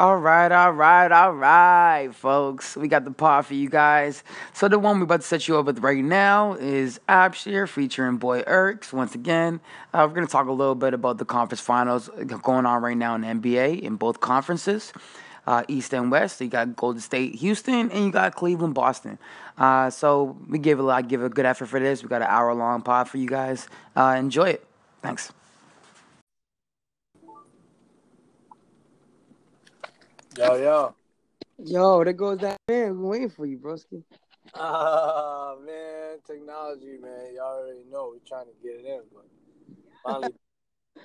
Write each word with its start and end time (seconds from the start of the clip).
All 0.00 0.16
right, 0.16 0.50
all 0.50 0.72
right, 0.72 1.12
all 1.12 1.34
right, 1.34 2.08
folks. 2.14 2.74
We 2.74 2.88
got 2.88 3.04
the 3.04 3.10
pod 3.10 3.44
for 3.44 3.52
you 3.52 3.68
guys. 3.68 4.24
So 4.54 4.66
the 4.66 4.78
one 4.78 4.96
we're 4.96 5.04
about 5.04 5.20
to 5.20 5.26
set 5.26 5.46
you 5.46 5.58
up 5.58 5.66
with 5.66 5.80
right 5.80 6.02
now 6.02 6.54
is 6.54 6.98
Abshire 7.06 7.68
featuring 7.68 8.16
Boy 8.16 8.40
Erks. 8.44 8.94
Once 8.94 9.14
again, 9.14 9.60
uh, 9.92 10.06
we're 10.08 10.14
going 10.14 10.26
to 10.26 10.32
talk 10.32 10.46
a 10.46 10.52
little 10.52 10.74
bit 10.74 10.94
about 10.94 11.18
the 11.18 11.26
conference 11.26 11.60
finals 11.60 12.08
going 12.42 12.64
on 12.64 12.82
right 12.82 12.96
now 12.96 13.14
in 13.14 13.20
NBA 13.20 13.80
in 13.80 13.96
both 13.96 14.20
conferences, 14.20 14.94
uh, 15.46 15.64
East 15.68 15.92
and 15.92 16.10
West. 16.10 16.38
So 16.38 16.44
you 16.44 16.50
got 16.50 16.74
Golden 16.76 17.02
State, 17.02 17.34
Houston, 17.34 17.90
and 17.90 18.04
you 18.06 18.10
got 18.10 18.34
Cleveland, 18.34 18.72
Boston. 18.72 19.18
Uh, 19.58 19.90
so 19.90 20.38
we 20.48 20.58
give 20.58 20.78
a 20.78 20.82
lot, 20.82 21.08
give 21.08 21.22
a 21.22 21.28
good 21.28 21.44
effort 21.44 21.66
for 21.66 21.78
this. 21.78 22.02
We 22.02 22.08
got 22.08 22.22
an 22.22 22.28
hour 22.30 22.54
long 22.54 22.80
pod 22.80 23.06
for 23.06 23.18
you 23.18 23.28
guys. 23.28 23.68
Uh, 23.94 24.16
enjoy 24.18 24.48
it. 24.48 24.64
Thanks. 25.02 25.30
Yo, 30.38 30.54
yo. 30.54 30.94
Yo, 31.58 32.04
there 32.04 32.12
goes 32.12 32.38
that 32.38 32.56
man. 32.68 33.00
We're 33.00 33.08
waiting 33.08 33.30
for 33.30 33.46
you, 33.46 33.58
broski. 33.58 34.04
Ah, 34.54 35.54
man, 35.64 36.18
technology, 36.24 36.98
man. 37.00 37.34
Y'all 37.34 37.58
already 37.58 37.84
know 37.90 38.12
we're 38.12 38.20
trying 38.26 38.46
to 38.46 38.52
get 38.62 38.76
it 38.80 38.86
in, 38.86 39.00
but 39.12 39.26
finally, 40.04 40.34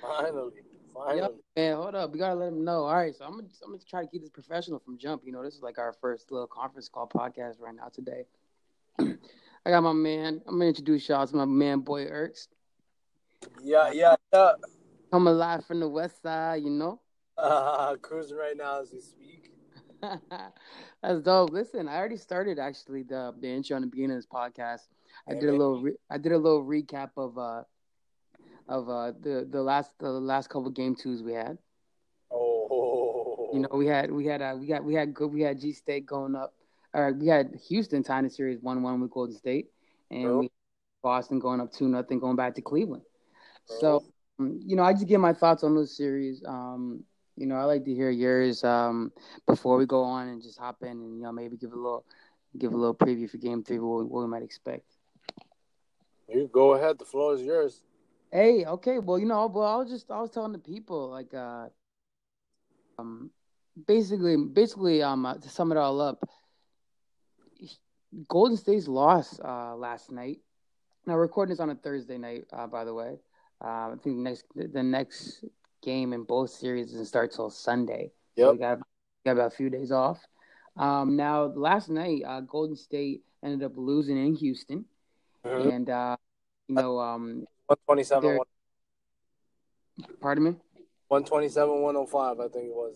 finally, 0.00 0.52
finally. 0.94 1.34
Man, 1.56 1.76
hold 1.76 1.96
up. 1.96 2.12
We 2.12 2.20
gotta 2.20 2.36
let 2.36 2.48
him 2.48 2.64
know. 2.64 2.84
All 2.84 2.94
right, 2.94 3.14
so 3.16 3.24
I'm 3.24 3.32
gonna, 3.32 3.48
I'm 3.64 3.72
gonna 3.72 3.82
try 3.88 4.02
to 4.02 4.08
keep 4.08 4.22
this 4.22 4.30
professional 4.30 4.78
from 4.78 4.96
jump. 4.96 5.22
You 5.24 5.32
know, 5.32 5.42
this 5.42 5.54
is 5.54 5.62
like 5.62 5.78
our 5.78 5.92
first 6.00 6.30
little 6.30 6.46
conference 6.46 6.88
call 6.88 7.08
podcast 7.08 7.60
right 7.60 7.74
now 7.74 7.88
today. 7.92 8.26
I 9.00 9.70
got 9.70 9.82
my 9.82 9.92
man. 9.92 10.40
I'm 10.46 10.54
gonna 10.54 10.66
introduce 10.66 11.08
y'all 11.08 11.26
to 11.26 11.36
my 11.36 11.44
man, 11.46 11.80
Boy 11.80 12.06
Erks. 12.06 12.46
Yeah, 13.60 13.90
yeah, 13.92 14.14
yeah. 14.32 14.52
Coming 15.10 15.34
live 15.34 15.66
from 15.66 15.80
the 15.80 15.88
west 15.88 16.22
side, 16.22 16.62
you 16.62 16.70
know. 16.70 17.00
Uh, 17.38 17.96
cruising 18.02 18.36
right 18.36 18.56
now 18.56 18.80
as 18.80 18.92
we 18.92 19.00
speak. 19.00 19.50
That's 21.02 21.20
dope. 21.22 21.50
Listen, 21.50 21.88
I 21.88 21.96
already 21.96 22.16
started 22.16 22.58
actually 22.58 23.02
the 23.02 23.34
the 23.40 23.48
intro 23.48 23.76
in 23.76 23.82
the 23.82 23.88
beginning 23.88 24.12
of 24.12 24.18
this 24.18 24.26
podcast. 24.26 24.82
I 25.28 25.34
did 25.34 25.48
a 25.48 25.52
little 25.52 25.80
re- 25.80 25.96
I 26.10 26.18
did 26.18 26.32
a 26.32 26.38
little 26.38 26.64
recap 26.64 27.10
of 27.16 27.38
uh 27.38 27.62
of 28.68 28.88
uh 28.88 29.12
the 29.20 29.46
the 29.50 29.62
last 29.62 29.92
the 29.98 30.10
last 30.10 30.48
couple 30.48 30.70
game 30.70 30.94
twos 30.94 31.22
we 31.22 31.32
had. 31.32 31.58
Oh, 32.30 33.50
You 33.52 33.60
know, 33.60 33.68
we 33.72 33.86
had 33.86 34.10
we 34.10 34.26
had 34.26 34.42
uh 34.42 34.56
we 34.58 34.66
got 34.66 34.84
we 34.84 34.94
had 34.94 35.14
good 35.14 35.32
we 35.32 35.42
had 35.42 35.60
G 35.60 35.72
State 35.72 36.06
going 36.06 36.34
up 36.34 36.54
or 36.92 37.12
we 37.12 37.26
had 37.26 37.58
Houston 37.68 38.02
tying 38.02 38.24
the 38.24 38.30
series 38.30 38.60
one 38.60 38.82
one 38.82 39.00
with 39.00 39.10
Golden 39.10 39.36
State 39.36 39.70
and 40.10 40.40
we 40.40 40.50
Boston 41.02 41.38
going 41.38 41.60
up 41.60 41.72
two 41.72 41.88
nothing 41.88 42.18
going 42.18 42.36
back 42.36 42.54
to 42.56 42.62
Cleveland. 42.62 43.02
So 43.66 44.04
um, 44.38 44.60
you 44.64 44.76
know, 44.76 44.82
I 44.82 44.92
just 44.92 45.06
give 45.06 45.20
my 45.20 45.32
thoughts 45.32 45.64
on 45.64 45.74
those 45.74 45.96
series. 45.96 46.42
Um, 46.46 47.04
you 47.36 47.46
know, 47.46 47.56
I 47.56 47.64
like 47.64 47.84
to 47.84 47.94
hear 47.94 48.10
yours 48.10 48.64
um, 48.64 49.12
before 49.46 49.76
we 49.76 49.86
go 49.86 50.02
on 50.02 50.28
and 50.28 50.42
just 50.42 50.58
hop 50.58 50.82
in 50.82 50.88
and 50.88 51.16
you 51.16 51.22
know 51.22 51.32
maybe 51.32 51.56
give 51.56 51.72
a 51.72 51.76
little 51.76 52.04
give 52.58 52.72
a 52.72 52.76
little 52.76 52.94
preview 52.94 53.28
for 53.28 53.36
Game 53.38 53.62
Three, 53.62 53.78
what, 53.78 53.98
we- 53.98 54.04
what 54.06 54.20
we 54.22 54.28
might 54.28 54.42
expect. 54.42 54.84
you 56.28 56.48
go 56.52 56.74
ahead. 56.74 56.98
The 56.98 57.04
floor 57.04 57.34
is 57.34 57.42
yours. 57.42 57.82
Hey, 58.32 58.64
okay, 58.64 58.98
well, 58.98 59.18
you 59.18 59.26
know, 59.26 59.46
well, 59.46 59.66
I 59.66 59.76
was 59.76 59.88
just 59.90 60.10
I 60.10 60.20
was 60.20 60.30
telling 60.30 60.52
the 60.52 60.58
people 60.58 61.10
like 61.10 61.32
uh, 61.32 61.68
um, 62.98 63.30
basically, 63.86 64.36
basically, 64.36 65.02
um, 65.02 65.24
uh, 65.26 65.34
to 65.34 65.48
sum 65.48 65.70
it 65.72 65.78
all 65.78 66.00
up, 66.00 66.24
Golden 68.28 68.56
State's 68.56 68.88
lost 68.88 69.40
uh 69.44 69.76
last 69.76 70.10
night. 70.10 70.40
Now, 71.06 71.16
recording 71.16 71.52
this 71.52 71.60
on 71.60 71.70
a 71.70 71.74
Thursday 71.74 72.18
night, 72.18 72.46
uh, 72.52 72.66
by 72.66 72.84
the 72.84 72.94
way. 72.94 73.18
Uh, 73.62 73.92
I 73.92 73.94
think 74.02 74.16
the 74.16 74.22
next 74.22 74.44
the 74.54 74.82
next 74.82 75.44
game 75.86 76.12
in 76.12 76.24
both 76.24 76.50
series 76.50 76.90
doesn't 76.90 77.06
start 77.06 77.32
till 77.32 77.48
Sunday. 77.48 78.10
So 78.36 78.52
we 78.52 78.58
got, 78.58 78.80
got 79.24 79.32
about 79.32 79.52
a 79.52 79.56
few 79.56 79.70
days 79.70 79.92
off. 79.92 80.18
Um, 80.76 81.16
now, 81.16 81.44
last 81.44 81.88
night, 81.88 82.22
uh, 82.26 82.40
Golden 82.40 82.76
State 82.76 83.22
ended 83.42 83.62
up 83.62 83.72
losing 83.76 84.18
in 84.18 84.34
Houston, 84.34 84.84
Mhm. 85.44 85.72
and 85.72 85.88
uh, 85.88 86.16
you 86.68 86.74
know, 86.74 86.98
um, 86.98 87.46
127, 87.68 88.22
There- 88.22 88.38
pardon 90.20 90.44
me. 90.44 90.56
127, 91.08 91.80
105, 91.82 92.40
I 92.40 92.48
think 92.48 92.66
it 92.66 92.74
was. 92.74 92.94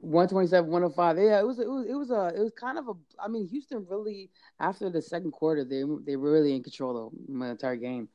127, 0.00 0.70
105. 0.70 1.18
Yeah, 1.18 1.38
it 1.40 1.46
was 1.46 1.58
it 1.60 1.68
was 1.68 1.86
it 1.86 1.94
was 1.94 2.10
a 2.10 2.32
it 2.34 2.40
was 2.42 2.52
kind 2.58 2.78
of 2.78 2.88
a 2.88 2.92
I 3.18 3.28
mean 3.28 3.46
Houston 3.48 3.86
really 3.88 4.30
after 4.60 4.90
the 4.90 5.00
second 5.00 5.30
quarter 5.32 5.64
they 5.64 5.82
they 6.04 6.16
were 6.16 6.30
really 6.32 6.54
in 6.54 6.62
control 6.62 7.06
of 7.06 7.12
the 7.28 7.44
entire 7.46 7.76
game. 7.76 8.08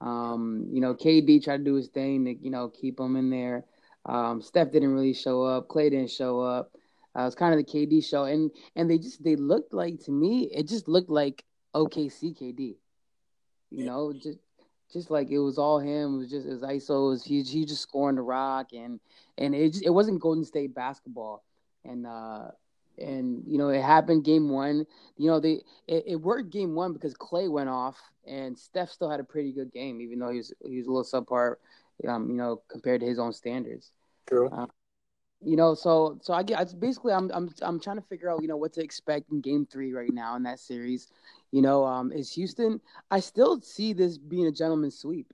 Um, 0.00 0.66
you 0.70 0.80
know, 0.80 0.94
KD 0.94 1.42
tried 1.42 1.58
to 1.58 1.64
do 1.64 1.74
his 1.74 1.88
thing 1.88 2.24
to, 2.24 2.34
you 2.34 2.50
know, 2.50 2.68
keep 2.68 2.98
him 2.98 3.16
in 3.16 3.30
there. 3.30 3.64
Um, 4.06 4.40
Steph 4.40 4.72
didn't 4.72 4.94
really 4.94 5.12
show 5.12 5.42
up, 5.42 5.68
Klay 5.68 5.90
didn't 5.90 6.10
show 6.10 6.40
up. 6.40 6.72
Uh, 7.16 7.22
it 7.22 7.24
was 7.24 7.34
kind 7.34 7.52
of 7.52 7.58
the 7.58 7.70
KD 7.70 8.04
show 8.04 8.24
and 8.24 8.52
and 8.76 8.88
they 8.88 8.96
just 8.96 9.22
they 9.22 9.34
looked 9.34 9.74
like 9.74 9.98
to 10.04 10.12
me 10.12 10.48
it 10.54 10.68
just 10.68 10.86
looked 10.86 11.10
like 11.10 11.44
OKC 11.74 12.38
KD. 12.38 12.76
You 13.70 13.84
know, 13.84 14.12
just 14.12 14.38
just 14.92 15.10
like 15.10 15.30
it 15.30 15.38
was 15.38 15.58
all 15.58 15.78
him. 15.78 16.14
It 16.14 16.18
was 16.18 16.30
just 16.30 16.46
was 16.46 16.62
ISO. 16.62 17.06
It 17.06 17.10
was, 17.10 17.24
he 17.24 17.42
he 17.42 17.64
just 17.64 17.82
scoring 17.82 18.16
the 18.16 18.22
rock 18.22 18.68
and 18.72 19.00
and 19.38 19.54
it 19.54 19.72
just, 19.72 19.84
it 19.84 19.90
wasn't 19.90 20.20
Golden 20.20 20.44
State 20.44 20.74
basketball, 20.74 21.44
and 21.84 22.06
uh, 22.06 22.48
and 23.00 23.42
you 23.46 23.58
know 23.58 23.68
it 23.68 23.82
happened 23.82 24.24
game 24.24 24.48
one. 24.48 24.86
You 25.16 25.30
know 25.30 25.40
they 25.40 25.62
it, 25.86 26.04
it 26.06 26.16
worked 26.16 26.50
game 26.50 26.74
one 26.74 26.92
because 26.92 27.14
Klay 27.14 27.50
went 27.50 27.68
off 27.68 27.96
and 28.26 28.58
Steph 28.58 28.90
still 28.90 29.10
had 29.10 29.20
a 29.20 29.24
pretty 29.24 29.52
good 29.52 29.72
game, 29.72 30.00
even 30.00 30.18
though 30.18 30.30
he 30.30 30.38
was 30.38 30.52
he 30.64 30.76
was 30.76 30.86
a 30.86 30.90
little 30.90 31.24
subpar, 31.24 31.56
um, 32.08 32.30
you 32.30 32.36
know, 32.36 32.62
compared 32.68 33.00
to 33.00 33.06
his 33.06 33.18
own 33.18 33.32
standards. 33.32 33.92
True. 34.28 34.50
You 35.42 35.56
know, 35.56 35.74
so 35.74 36.18
so 36.20 36.34
I 36.34 36.42
get 36.42 36.60
it's 36.60 36.74
basically 36.74 37.12
I'm 37.12 37.30
I'm 37.32 37.50
I'm 37.62 37.80
trying 37.80 37.96
to 37.96 38.02
figure 38.02 38.30
out 38.30 38.42
you 38.42 38.48
know 38.48 38.58
what 38.58 38.74
to 38.74 38.82
expect 38.82 39.30
in 39.30 39.40
Game 39.40 39.66
Three 39.66 39.92
right 39.92 40.12
now 40.12 40.36
in 40.36 40.42
that 40.42 40.60
series. 40.60 41.08
You 41.50 41.62
know, 41.62 41.84
um, 41.84 42.12
is 42.12 42.32
Houston? 42.34 42.80
I 43.10 43.20
still 43.20 43.60
see 43.60 43.92
this 43.92 44.18
being 44.18 44.46
a 44.46 44.52
gentleman's 44.52 44.98
sweep. 44.98 45.32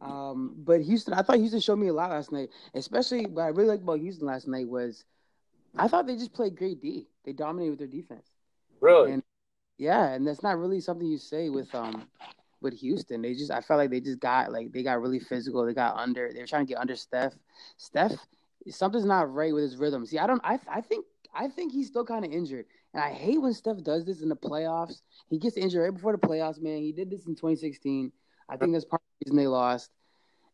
Um, 0.00 0.54
but 0.56 0.80
Houston, 0.80 1.14
I 1.14 1.22
thought 1.22 1.38
Houston 1.38 1.60
showed 1.60 1.78
me 1.78 1.88
a 1.88 1.92
lot 1.92 2.10
last 2.10 2.32
night. 2.32 2.50
Especially 2.74 3.26
what 3.26 3.42
I 3.42 3.48
really 3.48 3.68
liked 3.68 3.82
about 3.82 4.00
Houston 4.00 4.26
last 4.26 4.48
night 4.48 4.68
was 4.68 5.04
I 5.76 5.88
thought 5.88 6.06
they 6.06 6.16
just 6.16 6.32
played 6.32 6.56
great 6.56 6.80
D. 6.80 7.08
They 7.24 7.32
dominated 7.32 7.70
with 7.70 7.78
their 7.78 7.88
defense. 7.88 8.26
Really? 8.80 9.12
And 9.12 9.22
yeah, 9.78 10.08
and 10.08 10.26
that's 10.26 10.42
not 10.42 10.58
really 10.58 10.80
something 10.80 11.06
you 11.06 11.18
say 11.18 11.48
with 11.48 11.74
um 11.74 12.08
with 12.60 12.74
Houston. 12.74 13.22
They 13.22 13.34
just 13.34 13.50
I 13.50 13.60
felt 13.60 13.78
like 13.78 13.90
they 13.90 14.00
just 14.00 14.20
got 14.20 14.52
like 14.52 14.72
they 14.72 14.82
got 14.82 15.00
really 15.00 15.20
physical. 15.20 15.64
They 15.64 15.74
got 15.74 15.96
under. 15.96 16.32
They 16.32 16.40
were 16.40 16.46
trying 16.46 16.66
to 16.66 16.70
get 16.70 16.80
under 16.80 16.96
Steph. 16.96 17.34
Steph, 17.76 18.14
something's 18.68 19.04
not 19.04 19.32
right 19.32 19.54
with 19.54 19.62
his 19.62 19.76
rhythm. 19.76 20.04
See, 20.06 20.18
I 20.18 20.26
don't. 20.26 20.40
I 20.44 20.58
I 20.70 20.80
think 20.80 21.06
I 21.34 21.48
think 21.48 21.72
he's 21.72 21.86
still 21.86 22.04
kind 22.04 22.24
of 22.24 22.32
injured, 22.32 22.66
and 22.92 23.02
I 23.02 23.10
hate 23.10 23.40
when 23.40 23.54
Steph 23.54 23.82
does 23.82 24.04
this 24.04 24.20
in 24.20 24.28
the 24.28 24.36
playoffs. 24.36 25.00
He 25.28 25.38
gets 25.38 25.56
injured 25.56 25.82
right 25.82 25.94
before 25.94 26.12
the 26.12 26.26
playoffs. 26.26 26.60
Man, 26.60 26.82
he 26.82 26.92
did 26.92 27.10
this 27.10 27.26
in 27.26 27.34
2016. 27.34 28.12
I 28.48 28.56
think 28.56 28.72
that's 28.72 28.84
part 28.84 29.00
of 29.02 29.06
the 29.20 29.30
reason 29.30 29.36
they 29.36 29.46
lost. 29.46 29.90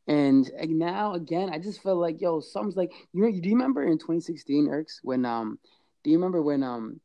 And 0.09 0.49
now 0.69 1.15
again, 1.15 1.51
I 1.53 1.59
just 1.59 1.83
feel 1.83 1.97
like 1.97 2.21
yo, 2.21 2.41
something's 2.41 2.77
like 2.77 2.93
you 3.13 3.23
know. 3.23 3.31
Do 3.31 3.49
you 3.49 3.57
remember 3.57 3.83
in 3.83 3.99
2016, 3.99 4.69
Erks, 4.69 4.99
when 5.03 5.25
um, 5.25 5.59
do 6.05 6.11
you 6.11 6.17
remember 6.17 6.41
when 6.41 6.63
um, 6.63 7.01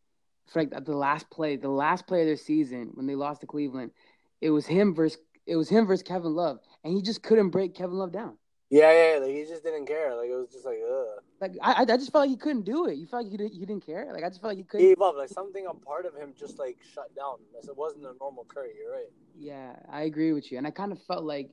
for 0.48 0.62
like 0.62 0.86
the 0.86 0.96
last 0.96 1.30
play, 1.32 1.56
the 1.56 1.70
last 1.70 2.06
play 2.06 2.22
of 2.22 2.28
their 2.28 2.38
season 2.38 2.92
when 2.94 3.08
they 3.08 3.16
lost 3.16 3.42
to 3.42 3.48
Cleveland, 3.48 3.92
it 4.40 4.52
was 4.52 4.68
him 4.68 4.94
versus 4.94 5.20
it 5.48 5.56
was 5.56 5.70
him 5.70 5.88
versus 5.88 6.04
Kevin 6.04 6.36
Love, 6.36 6.60
and 6.84 6.94
he 6.94 7.02
just 7.02 7.24
couldn't 7.24 7.50
break 7.50 7.74
Kevin 7.74 7.96
Love 7.98 8.12
down. 8.12 8.38
Yeah, 8.72 8.92
yeah. 8.94 9.20
Like 9.20 9.32
he 9.32 9.44
just 9.44 9.64
didn't 9.64 9.86
care. 9.86 10.16
Like 10.16 10.30
it 10.30 10.36
was 10.36 10.50
just 10.50 10.66
like, 10.66 10.80
ugh. 10.90 11.24
Like 11.42 11.52
I, 11.62 11.82
I 11.82 11.98
just 11.98 12.12
felt 12.12 12.24
like 12.24 12.30
he 12.30 12.38
couldn't 12.38 12.64
do 12.64 12.88
it. 12.88 12.96
You 12.96 13.06
felt 13.06 13.24
like 13.24 13.32
he 13.32 13.38
didn't, 13.38 13.54
he 13.54 13.66
didn't 13.66 13.86
care. 13.86 14.10
Like 14.14 14.24
I 14.24 14.30
just 14.30 14.40
felt 14.40 14.52
like 14.52 14.60
he 14.60 14.64
couldn't. 14.64 14.88
Gave 14.88 15.02
up. 15.02 15.16
Like 15.18 15.28
something 15.28 15.66
a 15.68 15.74
part 15.74 16.06
of 16.06 16.16
him 16.16 16.34
just 16.40 16.58
like 16.58 16.78
shut 16.94 17.14
down. 17.14 17.36
It 17.62 17.76
wasn't 17.76 18.06
a 18.06 18.14
normal 18.20 18.46
Curry. 18.46 18.70
You're 18.82 18.94
right. 18.94 19.12
Yeah, 19.38 19.76
I 19.92 20.04
agree 20.04 20.32
with 20.32 20.52
you, 20.52 20.58
and 20.58 20.66
I 20.66 20.72
kind 20.72 20.94
of 20.94 21.02
felt 21.04 21.26
like 21.26 21.50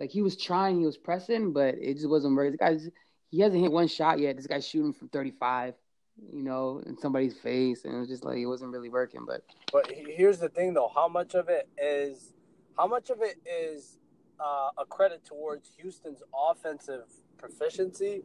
like 0.00 0.10
he 0.10 0.22
was 0.22 0.36
trying, 0.36 0.80
he 0.80 0.86
was 0.86 0.96
pressing, 0.96 1.52
but 1.52 1.74
it 1.74 1.94
just 1.94 2.08
wasn't 2.08 2.34
working. 2.34 2.52
The 2.52 2.58
guy's 2.58 2.90
he 3.30 3.40
hasn't 3.40 3.62
hit 3.62 3.70
one 3.70 3.86
shot 3.86 4.18
yet. 4.18 4.36
This 4.36 4.46
guy's 4.46 4.66
shooting 4.66 4.92
from 4.92 5.08
35, 5.08 5.74
you 6.32 6.42
know, 6.42 6.82
in 6.84 6.98
somebody's 6.98 7.36
face, 7.36 7.84
and 7.84 7.94
it 7.94 7.98
was 7.98 8.08
just 8.08 8.24
like 8.24 8.38
it 8.38 8.46
wasn't 8.46 8.72
really 8.72 8.88
working. 8.88 9.24
But 9.26 9.42
But 9.72 9.92
here's 9.92 10.38
the 10.38 10.48
thing, 10.48 10.74
though. 10.74 10.90
How 10.92 11.06
much 11.06 11.34
of 11.34 11.48
it 11.48 11.68
is, 11.80 12.32
how 12.76 12.86
much 12.86 13.10
of 13.10 13.20
it 13.20 13.36
is 13.46 13.98
uh, 14.40 14.70
a 14.78 14.84
credit 14.86 15.24
towards 15.24 15.70
Houston's 15.78 16.22
offensive 16.36 17.04
proficiency, 17.36 18.24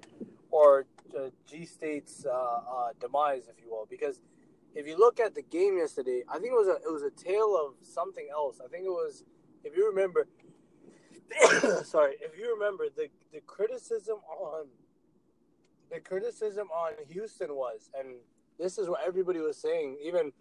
or 0.50 0.86
uh, 1.16 1.30
G 1.45 1.66
State's 1.66 2.25
uh, 2.25 2.31
uh, 2.31 2.89
demise, 3.00 3.48
if 3.48 3.63
you 3.63 3.69
will? 3.69 3.86
Because 3.88 4.22
if 4.74 4.88
you 4.88 4.98
look 4.98 5.19
at 5.19 5.36
the 5.36 5.44
game 5.44 5.77
yesterday, 5.77 6.24
I 6.30 6.39
think 6.39 6.48
it 6.48 6.57
was 6.57 6.68
a 6.68 6.75
it 6.75 6.92
was 6.92 7.04
a 7.04 7.12
tale 7.12 7.56
of 7.56 7.86
something 7.86 8.27
else. 8.31 8.60
I 8.63 8.68
think 8.69 8.86
it 8.86 8.89
was, 8.89 9.24
if 9.63 9.75
you 9.77 9.88
remember, 9.88 10.27
sorry, 11.83 12.16
if 12.22 12.38
you 12.38 12.54
remember 12.54 12.86
the 12.95 13.07
the 13.33 13.42
criticism 13.42 14.18
on 14.30 14.68
the 15.92 16.00
criticism 16.00 16.68
on 16.69 16.94
Houston 17.10 17.56
was, 17.56 17.89
and 17.98 18.16
this 18.60 18.77
is 18.77 18.88
what 18.89 19.01
everybody 19.06 19.39
was 19.39 19.57
saying, 19.57 19.98
even. 20.04 20.31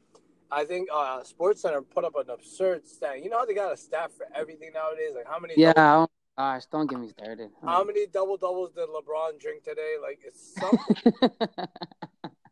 I 0.53 0.65
think 0.65 0.89
uh, 0.93 1.21
SportsCenter 1.23 1.83
put 1.89 2.05
up 2.05 2.15
an 2.17 2.31
absurd 2.31 2.87
stat. 2.87 3.25
You 3.25 3.31
know 3.31 3.39
how 3.39 3.45
they 3.47 3.55
got 3.55 3.73
a 3.73 3.77
stat 3.77 4.13
for 4.17 4.27
everything 4.37 4.71
nowadays? 4.75 5.13
Like 5.17 5.27
how 5.27 5.41
many? 5.41 5.55
yeah, 5.57 5.73
double- 5.73 6.11
gosh, 6.39 6.67
don't 6.67 6.89
get 6.89 7.01
me 7.01 7.09
started. 7.09 7.51
how 7.65 7.83
many 7.83 8.07
double 8.07 8.37
doubles 8.37 8.71
did 8.73 8.89
LeBron 8.89 9.41
drink 9.41 9.65
today? 9.65 9.95
Like 10.01 10.21
it's 10.23 10.55
something. 10.61 11.69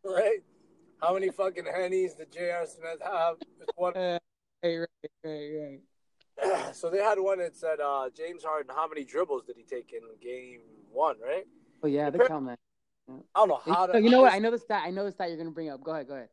Right? 0.03 0.39
How 1.01 1.13
many 1.13 1.29
fucking 1.29 1.65
hennies 1.65 2.17
did 2.17 2.31
J.R. 2.31 2.65
Smith 2.65 2.99
have? 3.03 3.35
One. 3.75 3.93
Uh, 4.63 4.69
right, 4.69 4.77
right, 4.77 4.87
right, 5.25 5.51
right. 5.59 5.79
so 6.73 6.89
they 6.89 6.99
had 6.99 7.19
one 7.19 7.39
that 7.39 7.55
said 7.55 7.79
uh, 7.79 8.09
James 8.15 8.43
Harden. 8.43 8.73
How 8.75 8.87
many 8.87 9.03
dribbles 9.03 9.43
did 9.45 9.55
he 9.57 9.63
take 9.63 9.93
in 9.93 10.01
game 10.21 10.61
one? 10.91 11.15
Right. 11.21 11.45
Oh 11.83 11.87
yeah, 11.87 12.09
they 12.09 12.19
count 12.19 12.47
that. 12.47 12.59
I 13.09 13.13
don't 13.35 13.49
know 13.49 13.61
how 13.65 13.87
to. 13.87 14.01
you 14.01 14.09
know 14.09 14.21
what? 14.21 14.33
I 14.33 14.39
know 14.39 14.51
the 14.51 14.57
stat. 14.57 14.83
I 14.85 14.91
know 14.91 15.05
the 15.05 15.11
stat 15.11 15.29
you're 15.29 15.37
gonna 15.37 15.51
bring 15.51 15.69
up. 15.69 15.83
Go 15.83 15.91
ahead. 15.91 16.07
Go 16.07 16.15
ahead. 16.15 16.29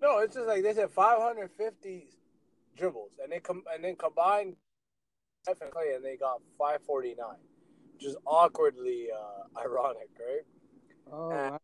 No, 0.00 0.18
it's 0.18 0.34
just 0.34 0.46
like 0.46 0.62
they 0.62 0.74
said 0.74 0.90
550 0.90 2.08
dribbles, 2.76 3.12
and 3.22 3.32
they 3.32 3.38
come 3.38 3.62
and 3.72 3.84
then 3.84 3.96
combined 3.96 4.56
Steph 5.42 5.60
and 5.60 5.70
Klay, 5.70 5.96
and 5.96 6.04
they 6.04 6.16
got 6.16 6.40
549, 6.58 7.16
which 7.94 8.04
is 8.04 8.16
awkwardly 8.26 9.08
uh, 9.16 9.60
ironic, 9.60 10.08
right? 10.18 10.42
Oh. 11.12 11.30
Uh, 11.30 11.58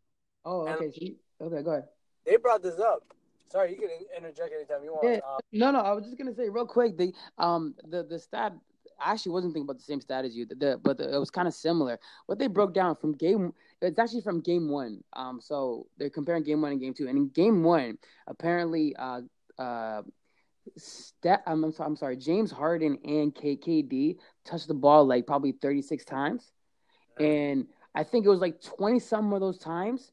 oh. 0.45 0.69
Okay. 0.69 0.93
You, 0.95 1.17
okay. 1.41 1.63
Go 1.63 1.71
ahead. 1.71 1.89
They 2.25 2.37
brought 2.37 2.63
this 2.63 2.79
up. 2.79 3.03
Sorry, 3.51 3.73
you 3.73 3.79
can 3.79 3.89
interject 4.17 4.53
anytime 4.55 4.85
you 4.85 4.93
want. 4.93 5.09
Yeah. 5.09 5.21
Uh, 5.27 5.39
No, 5.53 5.71
no. 5.71 5.81
I 5.81 5.93
was 5.93 6.05
just 6.05 6.19
gonna 6.19 6.35
say 6.35 6.49
real 6.49 6.67
quick. 6.67 6.97
The 6.97 7.13
um 7.39 7.75
the 7.89 8.05
the 8.05 8.19
stat. 8.19 8.53
I 9.01 9.13
actually 9.13 9.33
wasn't 9.33 9.53
thinking 9.53 9.67
about 9.67 9.79
the 9.79 9.85
same 9.85 10.01
stat 10.01 10.25
as 10.25 10.35
you. 10.35 10.45
The, 10.45 10.55
the 10.57 10.81
but 10.83 10.99
the, 10.99 11.15
it 11.15 11.19
was 11.19 11.31
kind 11.31 11.47
of 11.47 11.55
similar. 11.55 11.99
What 12.27 12.39
they 12.39 12.49
broke 12.49 12.75
down 12.75 12.97
from 12.97 13.13
game. 13.13 13.53
It's 13.81 13.99
actually 13.99 14.23
from 14.23 14.41
game 14.41 14.69
one. 14.69 15.03
Um. 15.15 15.41
So 15.41 15.87
they're 15.97 16.11
comparing 16.11 16.43
game 16.43 16.61
one 16.61 16.73
and 16.73 16.81
game 16.81 16.95
two. 16.95 17.09
And 17.09 17.17
in 17.17 17.29
game 17.29 17.63
one, 17.63 17.99
apparently, 18.27 18.95
uh, 18.97 19.23
uh, 19.59 20.03
Steph. 20.77 21.41
I'm, 21.47 21.65
I'm 21.65 21.73
sorry. 21.73 21.87
I'm 21.87 21.97
sorry. 21.97 22.17
James 22.17 22.51
Harden 22.51 22.99
and 23.05 23.35
KKD 23.35 24.17
touched 24.45 24.69
the 24.69 24.75
ball 24.75 25.07
like 25.07 25.27
probably 25.27 25.53
36 25.53 26.05
times, 26.05 26.53
and 27.19 27.67
I 27.95 28.05
think 28.05 28.27
it 28.27 28.29
was 28.29 28.41
like 28.41 28.61
20 28.61 28.99
some 28.99 29.33
of 29.33 29.41
those 29.41 29.59
times. 29.59 30.13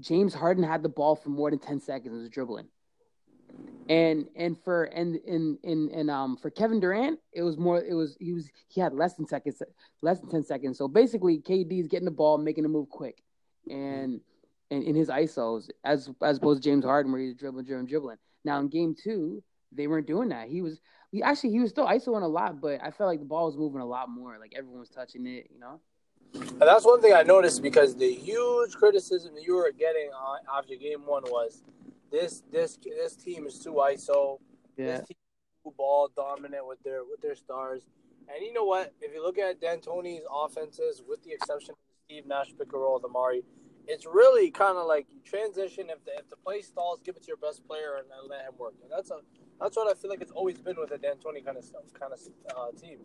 James 0.00 0.34
Harden 0.34 0.64
had 0.64 0.82
the 0.82 0.88
ball 0.88 1.16
for 1.16 1.30
more 1.30 1.50
than 1.50 1.58
10 1.58 1.80
seconds 1.80 2.12
and 2.12 2.22
was 2.22 2.30
dribbling. 2.30 2.68
And 3.88 4.26
and 4.36 4.58
for 4.62 4.84
and 4.84 5.16
in 5.16 5.58
in 5.62 5.90
and 5.94 6.10
um 6.10 6.36
for 6.36 6.50
Kevin 6.50 6.78
Durant, 6.78 7.18
it 7.32 7.42
was 7.42 7.56
more 7.56 7.82
it 7.82 7.94
was 7.94 8.16
he 8.20 8.34
was 8.34 8.50
he 8.68 8.80
had 8.80 8.92
less 8.92 9.14
than 9.14 9.26
seconds 9.26 9.62
less 10.02 10.20
than 10.20 10.28
10 10.28 10.44
seconds. 10.44 10.76
So 10.76 10.88
basically 10.88 11.38
KD 11.38 11.80
is 11.80 11.88
getting 11.88 12.04
the 12.04 12.10
ball, 12.10 12.36
making 12.36 12.66
a 12.66 12.68
move 12.68 12.90
quick. 12.90 13.22
And 13.70 14.20
and 14.70 14.84
in 14.84 14.94
his 14.94 15.08
ISOs, 15.08 15.70
as 15.84 16.10
as 16.22 16.36
opposed 16.36 16.62
to 16.62 16.68
James 16.68 16.84
Harden 16.84 17.10
where 17.10 17.20
he's 17.20 17.34
dribbling, 17.34 17.64
dribbling, 17.64 17.86
dribbling. 17.86 18.18
Now 18.44 18.60
in 18.60 18.68
game 18.68 18.94
two, 18.94 19.42
they 19.72 19.86
weren't 19.86 20.06
doing 20.06 20.28
that. 20.28 20.48
He 20.48 20.60
was 20.60 20.80
he 21.10 21.22
actually 21.22 21.50
he 21.50 21.60
was 21.60 21.70
still 21.70 21.86
ISOing 21.86 22.22
a 22.22 22.26
lot, 22.26 22.60
but 22.60 22.80
I 22.82 22.90
felt 22.90 23.08
like 23.08 23.20
the 23.20 23.24
ball 23.24 23.46
was 23.46 23.56
moving 23.56 23.80
a 23.80 23.86
lot 23.86 24.10
more. 24.10 24.38
Like 24.38 24.52
everyone 24.56 24.80
was 24.80 24.90
touching 24.90 25.26
it, 25.26 25.48
you 25.50 25.58
know? 25.58 25.80
And 26.34 26.60
that's 26.60 26.84
one 26.84 27.00
thing 27.00 27.14
I 27.14 27.22
noticed 27.22 27.62
because 27.62 27.96
the 27.96 28.12
huge 28.12 28.74
criticism 28.74 29.34
that 29.34 29.42
you 29.42 29.54
were 29.54 29.72
getting 29.76 30.10
on, 30.10 30.38
after 30.56 30.74
game 30.74 31.06
one 31.06 31.22
was 31.24 31.62
this 32.10 32.42
this 32.50 32.78
this 32.84 33.16
team 33.16 33.46
is 33.46 33.58
too 33.58 33.72
ISO. 33.72 34.38
Yeah. 34.76 34.98
This 34.98 35.08
team 35.08 35.16
is 35.16 35.64
too 35.64 35.74
ball 35.76 36.10
dominant 36.14 36.66
with 36.66 36.82
their 36.82 37.04
with 37.04 37.20
their 37.20 37.34
stars. 37.34 37.82
And 38.28 38.44
you 38.44 38.52
know 38.52 38.64
what? 38.64 38.92
If 39.00 39.14
you 39.14 39.22
look 39.22 39.38
at 39.38 39.60
D'Antoni's 39.60 40.24
offenses, 40.30 41.02
with 41.08 41.22
the 41.24 41.32
exception 41.32 41.70
of 41.70 41.78
Steve 42.04 42.26
Nash 42.26 42.48
pick 42.58 42.72
and 42.72 42.82
roll, 42.82 43.00
Amar'e, 43.00 43.42
it's 43.86 44.04
really 44.04 44.50
kind 44.50 44.76
of 44.76 44.86
like 44.86 45.06
you 45.10 45.20
transition. 45.24 45.88
If 45.88 46.04
the 46.04 46.12
if 46.18 46.28
the 46.28 46.36
play 46.36 46.60
stalls, 46.60 47.00
give 47.04 47.16
it 47.16 47.22
to 47.22 47.28
your 47.28 47.38
best 47.38 47.66
player 47.66 47.96
and, 47.96 48.06
and 48.20 48.28
let 48.28 48.42
him 48.42 48.52
work. 48.58 48.74
And 48.82 48.90
that's 48.94 49.10
a 49.10 49.20
that's 49.60 49.76
what 49.76 49.90
I 49.90 49.98
feel 49.98 50.10
like 50.10 50.20
it's 50.20 50.32
always 50.32 50.58
been 50.58 50.76
with 50.78 50.90
a 50.92 50.98
D'Antoni 50.98 51.44
kind 51.44 51.56
of 51.56 51.64
stuff, 51.64 51.82
kind 51.98 52.12
of 52.12 52.20
uh, 52.54 52.70
team. 52.78 52.98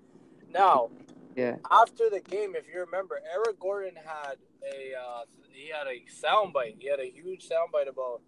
Now, 0.52 0.90
Yeah. 1.36 1.56
after 1.72 2.10
the 2.10 2.20
game, 2.20 2.56
if 2.56 2.66
you 2.72 2.80
remember, 2.82 3.22
Eric 3.34 3.60
Gordon 3.60 3.96
had 3.96 4.36
a 4.64 4.94
uh, 4.96 5.24
he 5.52 5.70
had 5.70 5.88
a 5.88 6.04
soundbite. 6.12 6.76
He 6.80 6.90
had 6.90 7.00
a 7.00 7.10
huge 7.10 7.48
soundbite 7.48 7.90
about 7.90 8.22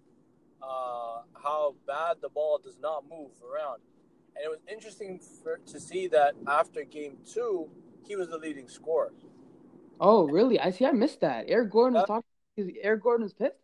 uh, 0.61 1.21
how 1.41 1.75
bad 1.87 2.17
the 2.21 2.29
ball 2.29 2.59
does 2.63 2.79
not 2.79 3.03
move 3.09 3.31
around, 3.43 3.81
and 4.35 4.45
it 4.45 4.49
was 4.49 4.59
interesting 4.71 5.19
for, 5.43 5.59
to 5.65 5.79
see 5.79 6.07
that 6.07 6.33
after 6.47 6.83
game 6.83 7.17
two, 7.25 7.69
he 8.07 8.15
was 8.15 8.29
the 8.29 8.37
leading 8.37 8.67
scorer. 8.67 9.13
Oh, 9.99 10.27
really? 10.27 10.59
I 10.59 10.71
see. 10.71 10.85
I 10.85 10.91
missed 10.91 11.21
that. 11.21 11.45
Eric 11.47 11.71
Gordon 11.71 11.93
was 11.93 12.07
talking. 12.07 12.75
Eric 12.81 13.03
Gordon 13.03 13.23
was 13.23 13.33
pissed. 13.33 13.55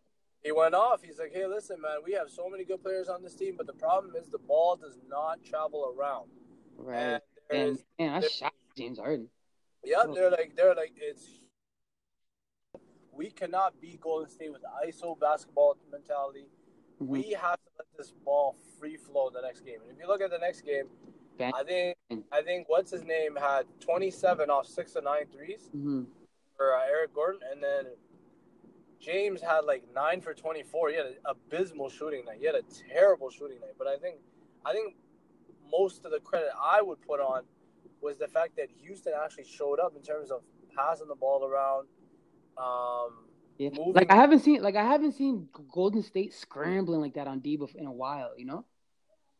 He 0.42 0.50
went 0.50 0.74
off. 0.74 1.02
He's 1.02 1.18
like, 1.18 1.32
"Hey, 1.32 1.46
listen, 1.46 1.80
man, 1.80 1.98
we 2.04 2.12
have 2.12 2.28
so 2.30 2.48
many 2.48 2.64
good 2.64 2.82
players 2.82 3.08
on 3.08 3.22
this 3.22 3.34
team, 3.34 3.54
but 3.56 3.66
the 3.66 3.72
problem 3.72 4.14
is 4.16 4.28
the 4.28 4.38
ball 4.38 4.76
does 4.76 4.98
not 5.08 5.44
travel 5.44 5.94
around." 5.96 6.28
Right. 6.76 6.98
And 6.98 7.22
And 7.50 7.78
man, 7.98 8.24
I 8.24 8.26
shot 8.26 8.54
James 8.76 8.98
Harden. 8.98 9.28
yeah, 9.84 10.04
they're 10.14 10.30
like, 10.30 10.54
they're 10.56 10.74
like, 10.74 10.92
it's. 10.96 11.40
We 13.12 13.30
cannot 13.30 13.78
beat 13.80 14.00
Golden 14.00 14.28
State 14.28 14.50
with 14.52 14.62
ISO 14.86 15.18
basketball 15.18 15.76
mentality. 15.90 16.46
Mhm. 17.00 17.06
we 17.08 17.30
have 17.32 17.56
to 17.56 17.70
let 17.78 17.86
this 17.98 18.12
ball 18.24 18.54
free 18.78 18.96
flow 18.96 19.28
the 19.28 19.40
next 19.42 19.62
game. 19.62 19.80
And 19.82 19.90
if 19.90 19.98
you 19.98 20.06
look 20.06 20.20
at 20.20 20.30
the 20.30 20.38
next 20.38 20.60
game, 20.60 20.88
Bang. 21.36 21.52
I 21.54 21.64
think 21.64 21.96
I 22.30 22.42
think 22.42 22.68
what's 22.68 22.90
his 22.90 23.02
name 23.04 23.34
had 23.36 23.66
27 23.80 24.50
off 24.50 24.66
six 24.66 24.94
of 24.96 25.02
nine 25.04 25.26
threes 25.32 25.68
Mhm. 25.74 26.06
for 26.56 26.74
uh, 26.76 26.84
Eric 26.86 27.12
Gordon, 27.14 27.40
and 27.50 27.62
then 27.62 27.86
James 29.00 29.40
had 29.40 29.64
like 29.64 29.82
nine 29.92 30.20
for 30.20 30.32
24. 30.32 30.90
He 30.90 30.96
had 30.96 31.06
an 31.06 31.16
abysmal 31.24 31.88
shooting 31.88 32.24
night. 32.24 32.38
He 32.38 32.46
had 32.46 32.54
a 32.54 32.62
terrible 32.62 33.30
shooting 33.30 33.58
night. 33.60 33.74
But 33.78 33.88
I 33.88 33.96
think 33.98 34.20
I 34.64 34.72
think 34.72 34.96
most 35.68 36.04
of 36.04 36.12
the 36.12 36.20
credit 36.20 36.50
I 36.56 36.82
would 36.82 37.00
put 37.00 37.18
on 37.18 37.44
was 38.02 38.18
the 38.18 38.28
fact 38.28 38.56
that 38.56 38.68
Houston 38.82 39.12
actually 39.24 39.44
showed 39.44 39.78
up 39.78 39.94
in 39.96 40.02
terms 40.02 40.30
of 40.30 40.42
passing 40.76 41.08
the 41.08 41.14
ball 41.14 41.44
around. 41.44 41.86
Um, 42.58 43.28
Yeah. 43.58 43.70
Like 43.94 44.10
I 44.10 44.16
haven't 44.16 44.40
seen 44.40 44.62
like 44.62 44.76
I 44.76 44.84
haven't 44.84 45.12
seen 45.12 45.48
Golden 45.72 46.02
State 46.02 46.34
scrambling 46.34 47.00
like 47.00 47.14
that 47.14 47.28
on 47.28 47.38
D 47.40 47.58
in 47.74 47.86
a 47.86 47.92
while. 47.92 48.32
You 48.36 48.46
know. 48.46 48.64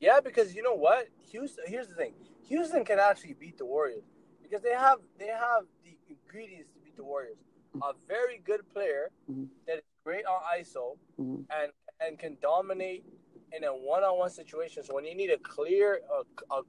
Yeah, 0.01 0.21
because 0.21 0.55
you 0.55 0.63
know 0.63 0.75
what, 0.75 1.09
Houston. 1.31 1.65
Here's 1.67 1.89
the 1.89 1.95
thing: 1.95 2.15
Houston 2.49 2.85
can 2.85 2.99
actually 2.99 3.35
beat 3.35 3.59
the 3.59 3.67
Warriors 3.67 4.05
because 4.43 4.63
they 4.63 4.75
have 4.75 4.99
they 5.19 5.27
have 5.27 5.65
the 5.85 5.97
ingredients 6.09 6.71
to 6.75 6.79
beat 6.81 6.97
the 6.97 7.05
Warriors. 7.05 7.39
A 7.83 7.95
very 8.07 8.39
good 8.45 8.69
player 8.69 9.11
Mhm. 9.31 9.49
that 9.67 9.79
is 9.79 9.83
great 10.05 10.27
on 10.27 10.41
ISO 10.59 10.99
Mhm. 11.19 11.47
and 11.51 11.73
and 12.01 12.19
can 12.19 12.37
dominate 12.43 13.05
in 13.53 13.65
a 13.65 13.75
one-on-one 13.75 14.31
situation. 14.31 14.83
So 14.83 14.95
when 14.95 15.05
you 15.05 15.15
need 15.15 15.31
a 15.31 15.39
clear, 15.39 16.03
a, 16.11 16.55
a, 16.55 16.63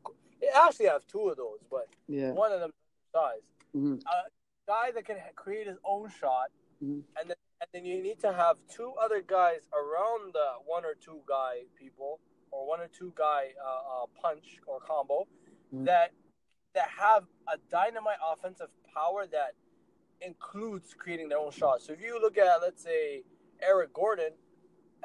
they 0.43 0.49
actually 0.49 0.87
have 0.87 1.05
two 1.07 1.29
of 1.29 1.37
those, 1.37 1.59
but 1.69 1.87
Yeah. 2.07 2.31
one 2.31 2.51
of 2.51 2.59
them 2.59 2.71
size 3.13 3.41
Mhm. 3.73 4.03
a 4.05 4.29
guy 4.67 4.91
that 4.91 5.05
can 5.05 5.17
create 5.35 5.67
his 5.67 5.77
own 5.83 6.09
shot, 6.09 6.51
Mhm. 6.81 7.03
and 7.17 7.29
then 7.29 7.37
and 7.61 7.69
then 7.71 7.85
you 7.85 8.03
need 8.03 8.19
to 8.19 8.33
have 8.33 8.57
two 8.67 8.91
other 8.95 9.21
guys 9.21 9.69
around 9.71 10.33
the 10.33 10.55
one 10.65 10.83
or 10.83 10.95
two 10.95 11.23
guy 11.25 11.63
people 11.75 12.19
or 12.51 12.65
one 12.67 12.81
or 12.81 12.89
two 12.89 13.13
guy 13.15 13.53
uh, 13.57 14.03
uh, 14.03 14.07
punch 14.07 14.59
or 14.67 14.81
combo 14.81 15.25
Mhm. 15.71 15.85
that 15.85 16.11
that 16.73 16.89
have 16.89 17.25
a 17.47 17.57
dynamite 17.69 18.17
offensive 18.21 18.69
power 18.83 19.25
that 19.27 19.55
includes 20.19 20.93
creating 20.93 21.29
their 21.29 21.37
own 21.37 21.51
shots. 21.51 21.85
So 21.85 21.93
if 21.93 22.01
you 22.01 22.19
look 22.19 22.37
at 22.37 22.61
let's 22.61 22.83
say 22.83 23.23
Eric 23.61 23.93
Gordon. 23.93 24.33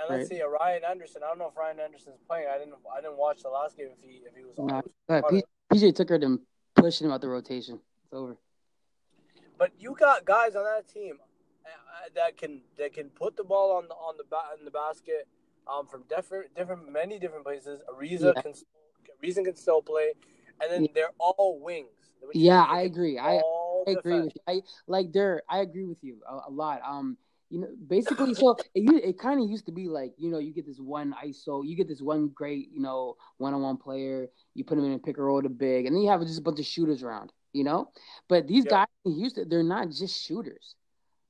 And 0.01 0.09
let's 0.09 0.31
Right. 0.31 0.39
say 0.39 0.41
a 0.41 0.49
Ryan 0.49 0.83
Anderson. 0.85 1.23
I 1.25 1.29
don't 1.29 1.39
know 1.39 1.49
if 1.49 1.57
Ryan 1.57 1.81
Anderson's 1.81 2.21
playing. 2.27 2.47
I 2.49 2.59
didn't. 2.59 2.75
I 2.93 3.01
didn't 3.01 3.17
watch 3.17 3.43
the 3.43 3.49
last 3.51 3.77
game 3.77 3.89
if 3.93 4.01
he 4.03 4.23
if 4.25 4.35
he 4.37 4.45
was. 4.45 4.57
Nah, 4.59 4.77
on. 4.77 4.83
Go 5.09 5.15
ahead. 5.15 5.25
P- 5.71 5.77
PJ 5.77 5.95
Tucker 5.97 6.19
to 6.21 6.41
pushing 6.77 7.07
him 7.07 7.13
out 7.13 7.21
the 7.21 7.29
rotation. 7.29 7.81
It's 8.05 8.15
over. 8.15 8.37
But 9.59 9.73
you 9.79 9.97
got 9.99 10.25
guys 10.25 10.55
on 10.55 10.65
that 10.65 10.87
team 10.87 11.19
uh, 11.67 12.09
that 12.15 12.37
can 12.37 12.63
that 12.77 12.93
can 12.93 13.11
put 13.11 13.37
the 13.37 13.43
ball 13.45 13.73
on 13.77 13.89
the 13.89 13.95
on 13.95 14.17
the 14.17 14.25
ba- 14.31 14.55
in 14.59 14.65
the 14.65 14.71
basket 14.71 15.27
um, 15.67 15.87
from 15.87 16.05
different 16.09 16.55
different 16.55 16.91
many 16.93 17.19
different 17.19 17.45
places. 17.45 17.83
Ariza 17.93 18.35
Yeah. 18.37 18.43
can 18.43 18.53
Ariza 19.21 19.45
can 19.45 19.57
still 19.57 19.83
play, 19.83 20.13
and 20.61 20.71
then 20.71 20.85
Yeah. 20.85 20.91
they're 20.95 21.13
all 21.19 21.59
wings. 21.61 21.89
Yeah, 22.35 22.63
I 22.63 22.83
agree. 22.83 23.19
I 23.19 23.37
I 23.87 23.91
agree 23.91 24.21
with 24.21 24.35
you. 24.37 24.41
I 24.47 24.63
like 24.87 25.13
there. 25.13 25.43
I 25.49 25.59
agree 25.61 25.85
with 25.87 26.03
you 26.03 26.21
a, 26.29 26.43
a 26.49 26.51
lot. 26.51 26.83
Um, 26.85 27.17
you 27.51 27.61
know, 27.61 27.69
basically, 27.87 28.35
so 28.35 28.57
it 28.75 29.05
it 29.05 29.19
kind 29.19 29.41
of 29.41 29.49
used 29.49 29.67
to 29.67 29.73
be 29.73 29.89
like 29.89 30.13
you 30.19 30.31
know 30.31 30.39
you 30.39 30.53
get 30.53 30.67
this 30.67 30.79
one 30.81 31.15
ISO, 31.25 31.67
you 31.67 31.77
get 31.77 31.89
this 31.89 32.03
one 32.03 32.29
great 32.29 32.71
you 32.73 32.81
know 32.81 33.17
one 33.39 33.55
on 33.55 33.63
one 33.63 33.77
player, 33.77 34.29
you 34.55 34.65
put 34.65 34.79
him 34.79 34.85
in 34.85 34.93
a 34.93 34.99
pick 34.99 35.17
and 35.17 35.27
roll 35.27 35.43
to 35.43 35.49
big, 35.49 35.87
and 35.87 35.95
then 35.95 36.03
you 36.03 36.11
have 36.11 36.21
just 36.23 36.39
a 36.39 36.43
bunch 36.43 36.59
of 36.59 36.67
shooters 36.67 37.03
around. 37.03 37.33
You 37.53 37.65
know, 37.65 37.91
but 38.29 38.47
these 38.47 38.65
Yeah. 38.67 38.71
guys 38.85 38.87
in 39.07 39.15
Houston, 39.15 39.49
they're 39.49 39.63
not 39.63 39.89
just 39.91 40.23
shooters. 40.23 40.75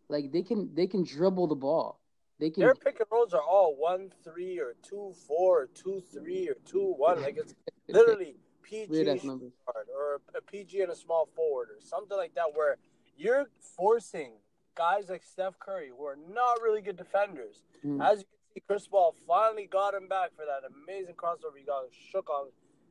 Like 0.08 0.32
they 0.32 0.42
can 0.42 0.74
they 0.74 0.86
can 0.86 1.04
dribble 1.04 1.46
the 1.46 1.54
ball. 1.54 2.00
They 2.40 2.50
can. 2.50 2.62
Their 2.62 2.74
pick 2.74 2.98
and 2.98 3.06
rolls 3.10 3.34
are 3.34 3.42
all 3.42 3.76
one 3.76 4.10
three 4.24 4.58
or 4.58 4.74
two 4.82 5.14
four 5.26 5.62
or 5.62 5.66
two 5.66 6.00
three 6.12 6.48
or 6.48 6.56
two 6.64 6.94
one. 6.96 7.20
Like 7.22 7.36
it's 7.36 7.54
literally 7.88 8.36
PG 8.62 8.90
Weird 8.90 9.08
ass 9.08 9.24
numbers. 9.24 9.52
or 9.94 10.20
a 10.34 10.40
PG 10.42 10.80
and 10.82 10.90
a 10.90 10.96
small 10.96 11.26
forward 11.34 11.68
or 11.70 11.80
something 11.80 12.16
like 12.16 12.34
that, 12.34 12.46
where 12.54 12.76
you're 13.16 13.46
forcing 13.60 14.32
guys 14.78 15.08
like 15.08 15.24
Steph 15.24 15.58
Curry 15.58 15.90
who 15.96 16.04
are 16.04 16.16
not 16.32 16.62
really 16.62 16.80
good 16.80 16.96
defenders. 16.96 17.64
Mhm. 17.84 18.00
As 18.00 18.20
you 18.20 18.26
can 18.26 18.54
see, 18.54 18.60
Chris 18.66 18.86
Paul 18.86 19.14
finally 19.26 19.66
got 19.66 19.92
him 19.92 20.06
back 20.08 20.30
for 20.36 20.44
that 20.46 20.62
amazing 20.72 21.16
crossover 21.16 21.56
he 21.58 21.64
got 21.64 21.92
shook 21.92 22.30
on 22.30 22.50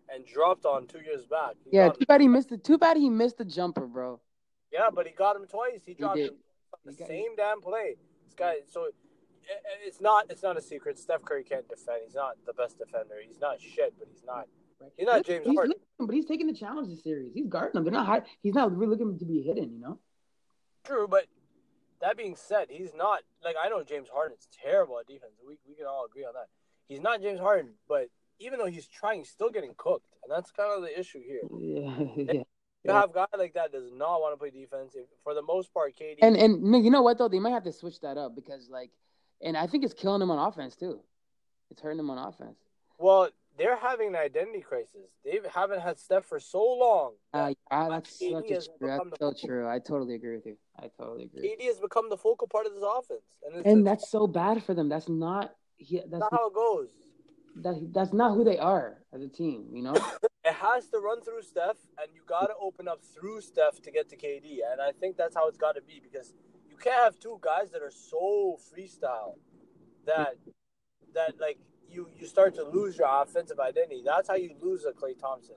and 0.10 0.26
dropped 0.26 0.66
on 0.66 0.86
two 0.86 1.00
years 1.00 1.26
back. 1.26 1.56
He 1.64 1.78
Yeah, 1.78 1.90
too 1.90 2.06
bad 2.06 2.20
he 2.22 2.28
missed 2.28 2.52
it. 2.52 2.64
Too 2.66 2.78
bad 2.78 2.98
he 2.98 3.10
missed 3.10 3.38
the 3.38 3.46
jumper, 3.46 3.88
bro. 3.88 4.20
yeah, 4.72 4.90
but 4.94 5.08
he 5.08 5.14
got 5.14 5.36
him 5.38 5.48
twice. 5.48 5.86
He 5.86 5.94
dropped 5.94 6.18
did. 6.18 6.32
him 6.32 6.38
on 6.74 6.80
the 6.86 6.92
He 6.92 6.98
got- 6.98 7.08
same 7.08 7.36
damn 7.38 7.62
play. 7.62 7.96
This 8.26 8.34
guy, 8.36 8.58
so 8.68 8.90
it's 9.86 10.02
not 10.02 10.30
it's 10.30 10.44
not 10.44 10.58
a 10.58 10.62
secret. 10.62 11.00
Steph 11.00 11.24
Curry 11.24 11.46
can't 11.46 11.68
defend. 11.70 12.02
He's 12.04 12.16
not 12.16 12.36
the 12.46 12.54
best 12.54 12.78
defender. 12.78 13.16
He's 13.26 13.40
not 13.40 13.62
shit, 13.62 13.94
but 13.98 14.10
he's 14.10 14.26
not. 14.26 14.48
He's 14.98 15.08
not 15.08 15.24
James 15.26 15.46
he's, 15.48 15.56
Harden. 15.56 15.74
But 15.98 16.14
he's 16.14 16.26
taking 16.26 16.48
the 16.48 16.54
challenge 16.54 16.90
this 16.90 17.02
series. 17.02 17.34
He's 17.34 17.48
guarding 17.48 17.74
them. 17.74 17.84
They're 17.86 17.94
not 17.94 18.06
high. 18.06 18.24
He's 18.44 18.54
not 18.54 18.76
really 18.76 18.92
looking 18.92 19.18
to 19.18 19.26
be 19.26 19.42
hidden. 19.42 19.72
You 19.74 19.80
know. 19.80 20.00
True, 20.84 21.08
but 21.08 21.26
that 22.02 22.18
being 22.18 22.36
said, 22.36 22.68
he's 22.70 22.94
not 22.96 23.22
like 23.44 23.56
I 23.62 23.70
know 23.70 23.84
James 23.84 24.10
Harden's 24.14 24.48
terrible 24.64 25.00
at 25.00 25.08
defense. 25.08 25.34
We 25.46 25.58
we 25.68 25.76
can 25.76 25.86
all 25.86 26.06
agree 26.06 26.26
on 26.26 26.34
that. 26.34 26.48
He's 26.88 27.02
not 27.02 27.22
James 27.22 27.40
Harden, 27.40 27.74
but 27.88 28.10
even 28.40 28.60
though 28.60 28.68
he's 28.68 28.88
trying, 28.88 29.20
he's 29.20 29.30
still 29.30 29.50
getting 29.50 29.74
cooked, 29.78 30.14
and 30.24 30.32
that's 30.32 30.52
kind 30.52 30.72
of 30.72 30.82
the 30.82 31.00
issue 31.00 31.22
here. 31.22 31.42
Yeah, 31.58 32.34
yeah. 32.34 32.44
You 32.84 32.94
have 32.94 33.10
a 33.10 33.14
guy 33.14 33.26
like 33.38 33.56
that 33.56 33.72
does 33.72 33.92
not 33.92 34.22
want 34.22 34.34
to 34.34 34.38
play 34.38 34.50
defense. 34.50 34.96
For 35.24 35.34
the 35.34 35.42
most 35.42 35.74
part, 35.74 35.94
KD 36.00 36.20
And 36.22 36.38
and 36.38 36.86
you 36.86 36.92
know 36.92 37.02
what 37.02 37.18
though, 37.18 37.28
they 37.28 37.40
might 37.40 37.52
have 37.52 37.64
to 37.64 37.74
switch 37.74 38.00
that 38.02 38.18
up 38.18 38.36
because 38.36 38.70
like, 38.70 38.92
and 39.42 39.58
I 39.58 39.68
think 39.68 39.84
it's 39.84 39.94
killing 39.94 40.22
him 40.22 40.32
on 40.32 40.48
offense 40.48 40.76
too. 40.76 41.02
It's 41.70 41.82
hurting 41.82 42.00
him 42.00 42.10
on 42.10 42.18
offense. 42.18 42.58
Well, 42.98 43.30
they're 43.58 43.78
having 43.78 44.10
an 44.10 44.16
identity 44.16 44.62
crisis. 44.62 45.10
They 45.26 45.40
haven't 45.54 45.82
had 45.82 46.00
Steph 46.00 46.26
for 46.26 46.40
so 46.40 46.64
long. 46.64 47.14
Uh, 47.34 47.54
yeah, 47.72 47.90
that's 47.90 48.22
KD 48.22 48.32
such 48.32 48.52
a 48.52 48.78
true. 48.78 48.88
That's 48.88 49.20
so 49.20 49.34
true. 49.48 49.68
I 49.68 49.80
totally 49.80 50.16
agree 50.16 50.36
with 50.36 50.46
you. 50.46 50.58
I 50.80 50.90
totally 51.00 51.24
agree. 51.24 51.56
KD 51.60 51.66
has 51.68 51.80
become 51.80 52.10
the 52.10 52.18
focal 52.18 52.48
part 52.48 52.66
of 52.68 52.74
this 52.74 52.84
offense, 52.84 53.24
and, 53.46 53.56
it's 53.56 53.68
And 53.68 53.80
it's 53.80 53.86
that's 53.86 54.12
so 54.12 54.28
bad 54.28 54.64
for 54.64 54.74
them. 54.74 54.90
That's 54.90 55.10
not. 55.10 55.54
He, 55.78 55.98
that's 55.98 56.20
not 56.20 56.32
how 56.32 56.48
it 56.50 56.54
goes. 56.54 56.90
that, 57.58 57.94
that's 57.94 58.14
not 58.14 58.36
who 58.36 58.44
they 58.44 58.58
are 58.58 58.98
as 59.14 59.22
a 59.22 59.28
team. 59.28 59.66
You 59.74 59.84
know. 59.84 59.96
It 60.46 60.54
has 60.54 60.88
to 60.92 61.00
run 61.00 61.22
through 61.22 61.42
Steph, 61.42 61.76
and 62.02 62.08
you 62.16 62.22
got 62.26 62.46
to 62.46 62.54
open 62.62 62.88
up 62.88 63.02
through 63.04 63.42
Steph 63.42 63.82
to 63.82 63.92
get 63.92 64.08
to 64.12 64.16
KD. 64.16 64.60
And 64.72 64.80
I 64.80 64.94
think 64.98 65.18
that's 65.18 65.36
how 65.36 65.50
it's 65.50 65.58
got 65.58 65.74
to 65.74 65.82
be 65.82 66.00
because 66.02 66.34
you 66.70 66.78
can't 66.78 67.04
have 67.04 67.20
two 67.20 67.38
guys 67.42 67.70
that 67.72 67.82
are 67.82 67.92
so 67.92 68.58
freestyle 68.72 69.34
that 70.06 70.36
that 71.14 71.34
like 71.42 71.58
you 71.90 72.08
you 72.20 72.28
start 72.28 72.56
to 72.56 72.64
lose 72.64 72.98
your 72.98 73.08
offensive 73.22 73.60
identity. 73.60 74.02
That's 74.06 74.28
how 74.28 74.36
you 74.36 74.56
lose 74.62 74.86
a 74.86 74.92
Klay 74.92 75.20
Thompson. 75.20 75.56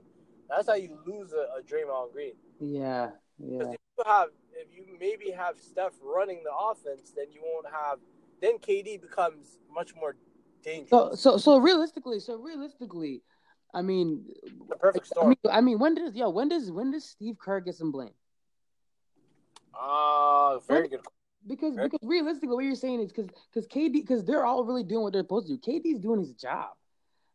That's 0.48 0.68
how 0.68 0.74
you 0.74 0.98
lose 1.06 1.32
a, 1.32 1.58
a 1.58 1.62
Draymond 1.62 2.12
Green. 2.12 2.34
yeah. 2.60 3.10
Yeah. 3.42 3.62
If 3.62 3.76
you 3.98 4.04
have 4.04 4.28
if 4.52 4.68
you 4.76 4.84
maybe 4.98 5.30
have 5.30 5.58
Steph 5.58 5.92
running 6.02 6.42
the 6.44 6.52
offense, 6.54 7.12
then 7.16 7.26
you 7.32 7.40
won't 7.42 7.66
have 7.66 7.98
then 8.40 8.58
KD 8.58 9.00
becomes 9.00 9.58
much 9.72 9.94
more 9.94 10.16
dangerous. 10.62 10.90
So 10.90 11.14
so 11.14 11.36
so 11.38 11.58
realistically, 11.58 12.20
so 12.20 12.36
realistically, 12.36 13.22
I 13.72 13.82
mean, 13.82 14.26
the 14.68 14.76
perfect 14.76 15.12
I 15.20 15.26
mean, 15.26 15.36
I 15.50 15.60
mean, 15.60 15.78
when 15.78 15.94
does 15.94 16.14
yo 16.14 16.28
when 16.30 16.48
does 16.48 16.70
when 16.70 16.90
does 16.90 17.04
Steve 17.04 17.36
Kerr 17.38 17.60
get 17.60 17.76
some 17.76 17.92
blame? 17.92 18.12
Ah, 19.74 20.58
very 20.68 20.88
good. 20.88 21.00
Because 21.46 21.76
Right. 21.76 21.90
because 21.90 22.06
realistically, 22.06 22.54
what 22.54 22.64
you're 22.64 22.74
saying 22.74 23.00
is 23.00 23.12
because 23.12 23.30
because 23.52 23.66
KD 23.66 23.92
because 23.94 24.24
they're 24.24 24.44
all 24.44 24.64
really 24.64 24.82
doing 24.84 25.02
what 25.02 25.12
they're 25.12 25.22
supposed 25.22 25.46
to 25.48 25.56
do. 25.56 25.72
KD's 25.72 25.98
doing 26.00 26.20
his 26.20 26.32
job, 26.34 26.70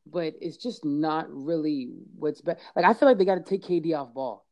but 0.06 0.36
it's 0.42 0.58
just 0.58 0.86
not 0.86 1.26
really 1.30 1.90
what's 2.18 2.42
best. 2.42 2.62
Like 2.76 2.86
I 2.86 2.94
feel 2.94 3.08
like 3.08 3.18
they 3.18 3.26
got 3.26 3.36
to 3.36 3.42
take 3.44 3.64
KD 3.64 3.94
off 4.00 4.14
ball. 4.14 4.46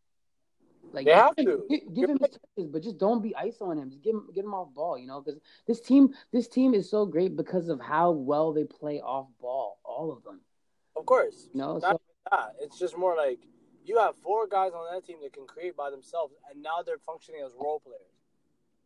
Like 0.91 1.05
They 1.05 1.13
have 1.13 1.35
to. 1.37 1.65
give, 1.69 1.93
give 1.93 2.09
him 2.09 2.19
his 2.19 2.37
touches, 2.37 2.69
but 2.71 2.83
just 2.83 2.97
don't 2.97 3.21
be 3.21 3.35
ice 3.35 3.57
on 3.61 3.77
him. 3.77 3.89
Just 3.89 4.03
give 4.03 4.15
him 4.15 4.27
get 4.33 4.43
him 4.43 4.53
off 4.53 4.73
ball, 4.73 4.97
you 4.97 5.07
know. 5.07 5.21
Because 5.21 5.39
this 5.67 5.81
team 5.81 6.13
this 6.31 6.47
team 6.47 6.73
is 6.73 6.89
so 6.89 7.05
great 7.05 7.35
because 7.35 7.69
of 7.69 7.79
how 7.79 8.11
well 8.11 8.53
they 8.53 8.63
play 8.63 9.01
off 9.01 9.27
ball, 9.39 9.79
all 9.83 10.11
of 10.11 10.23
them. 10.23 10.41
Of 10.95 11.05
course. 11.05 11.49
You 11.53 11.59
know, 11.61 11.77
Not 11.79 12.01
so. 12.31 12.37
It's 12.59 12.79
just 12.79 12.97
more 12.97 13.15
like 13.15 13.39
you 13.85 13.97
have 13.99 14.15
four 14.17 14.47
guys 14.47 14.71
on 14.73 14.91
that 14.93 15.05
team 15.05 15.17
that 15.23 15.33
can 15.33 15.45
create 15.45 15.75
by 15.75 15.89
themselves, 15.89 16.33
and 16.49 16.61
now 16.61 16.81
they're 16.85 16.97
functioning 16.99 17.41
as 17.45 17.51
role 17.59 17.79
players. 17.79 18.01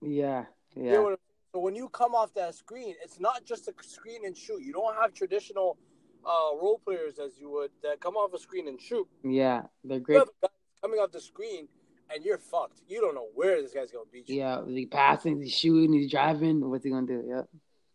yeah, 0.01 0.45
You 0.75 0.83
know 0.83 0.91
yeah, 0.91 0.99
what 0.99 1.09
I'm- 1.09 1.17
so 1.53 1.59
when 1.61 1.75
you 1.75 1.87
come 1.89 2.13
off 2.13 2.33
that 2.33 2.53
screen, 2.55 2.95
it's 3.03 3.19
not 3.19 3.45
just 3.45 3.67
a 3.67 3.73
screen 3.81 4.25
and 4.25 4.35
shoot. 4.35 4.61
You 4.61 4.73
don't 4.73 4.93
have 4.95 5.13
traditional 5.13 5.77
uh, 6.25 6.55
role 6.61 6.79
players 6.83 7.19
as 7.19 7.37
you 7.39 7.49
would 7.49 7.71
that 7.83 7.99
come 8.01 8.15
off 8.15 8.33
a 8.33 8.37
screen 8.37 8.67
and 8.67 8.79
shoot. 8.79 9.07
yeah. 9.23 9.63
They're 9.83 9.97
You 9.99 10.03
great. 10.03 10.17
have 10.19 10.27
a 10.27 10.47
guy 10.47 10.53
coming 10.81 10.99
off 10.99 11.11
the 11.11 11.21
screen, 11.21 11.67
and 12.13 12.23
you're 12.23 12.37
fucked. 12.37 12.81
You 12.87 12.99
don't 12.99 13.15
know 13.15 13.29
where 13.33 13.61
this 13.61 13.73
guy's 13.73 13.91
gonna 13.91 14.05
beat 14.11 14.27
you. 14.27 14.35
Yeah, 14.39 14.65
he's 14.65 14.87
passing, 14.87 15.41
he's 15.41 15.53
shooting, 15.53 15.93
he's 15.93 16.11
driving. 16.11 16.69
What's 16.69 16.83
he 16.83 16.89
gonna 16.91 17.07
do? 17.07 17.23
Yeah. 17.25 17.43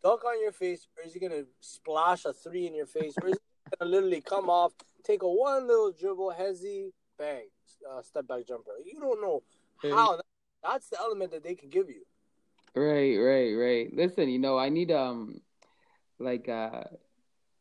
Dunk 0.03 0.25
on 0.25 0.41
your 0.41 0.53
face, 0.53 0.89
or 0.97 1.05
is 1.05 1.13
he 1.13 1.21
gonna 1.21 1.45
splash 1.61 2.25
a 2.25 2.33
three 2.33 2.67
in 2.67 2.75
your 2.75 2.87
face, 2.87 3.15
or 3.23 3.29
is 3.29 3.35
he 3.39 3.77
gonna 3.79 3.91
literally 3.91 4.23
come 4.23 4.49
off, 4.49 4.73
take 5.05 5.23
a 5.23 5.29
one 5.29 5.69
little 5.69 5.93
dribble, 5.93 6.33
hezzy, 6.37 6.91
bang, 7.19 7.49
uh, 7.89 8.01
step 8.03 8.27
back 8.27 8.47
jumper? 8.47 8.73
You 8.85 8.99
don't 8.99 9.21
know 9.21 9.43
how. 9.95 10.19
That's 10.65 10.89
the 10.89 10.99
element 10.99 11.33
that 11.33 11.43
they 11.45 11.55
can 11.55 11.69
give 11.69 11.91
you. 11.91 12.03
Right, 12.75 13.17
right, 13.19 13.53
right. 13.53 13.95
Listen, 13.95 14.29
you 14.29 14.39
know, 14.39 14.59
I 14.59 14.71
need 14.71 14.91
um, 14.91 15.41
like 16.19 16.49
uh, 16.49 16.85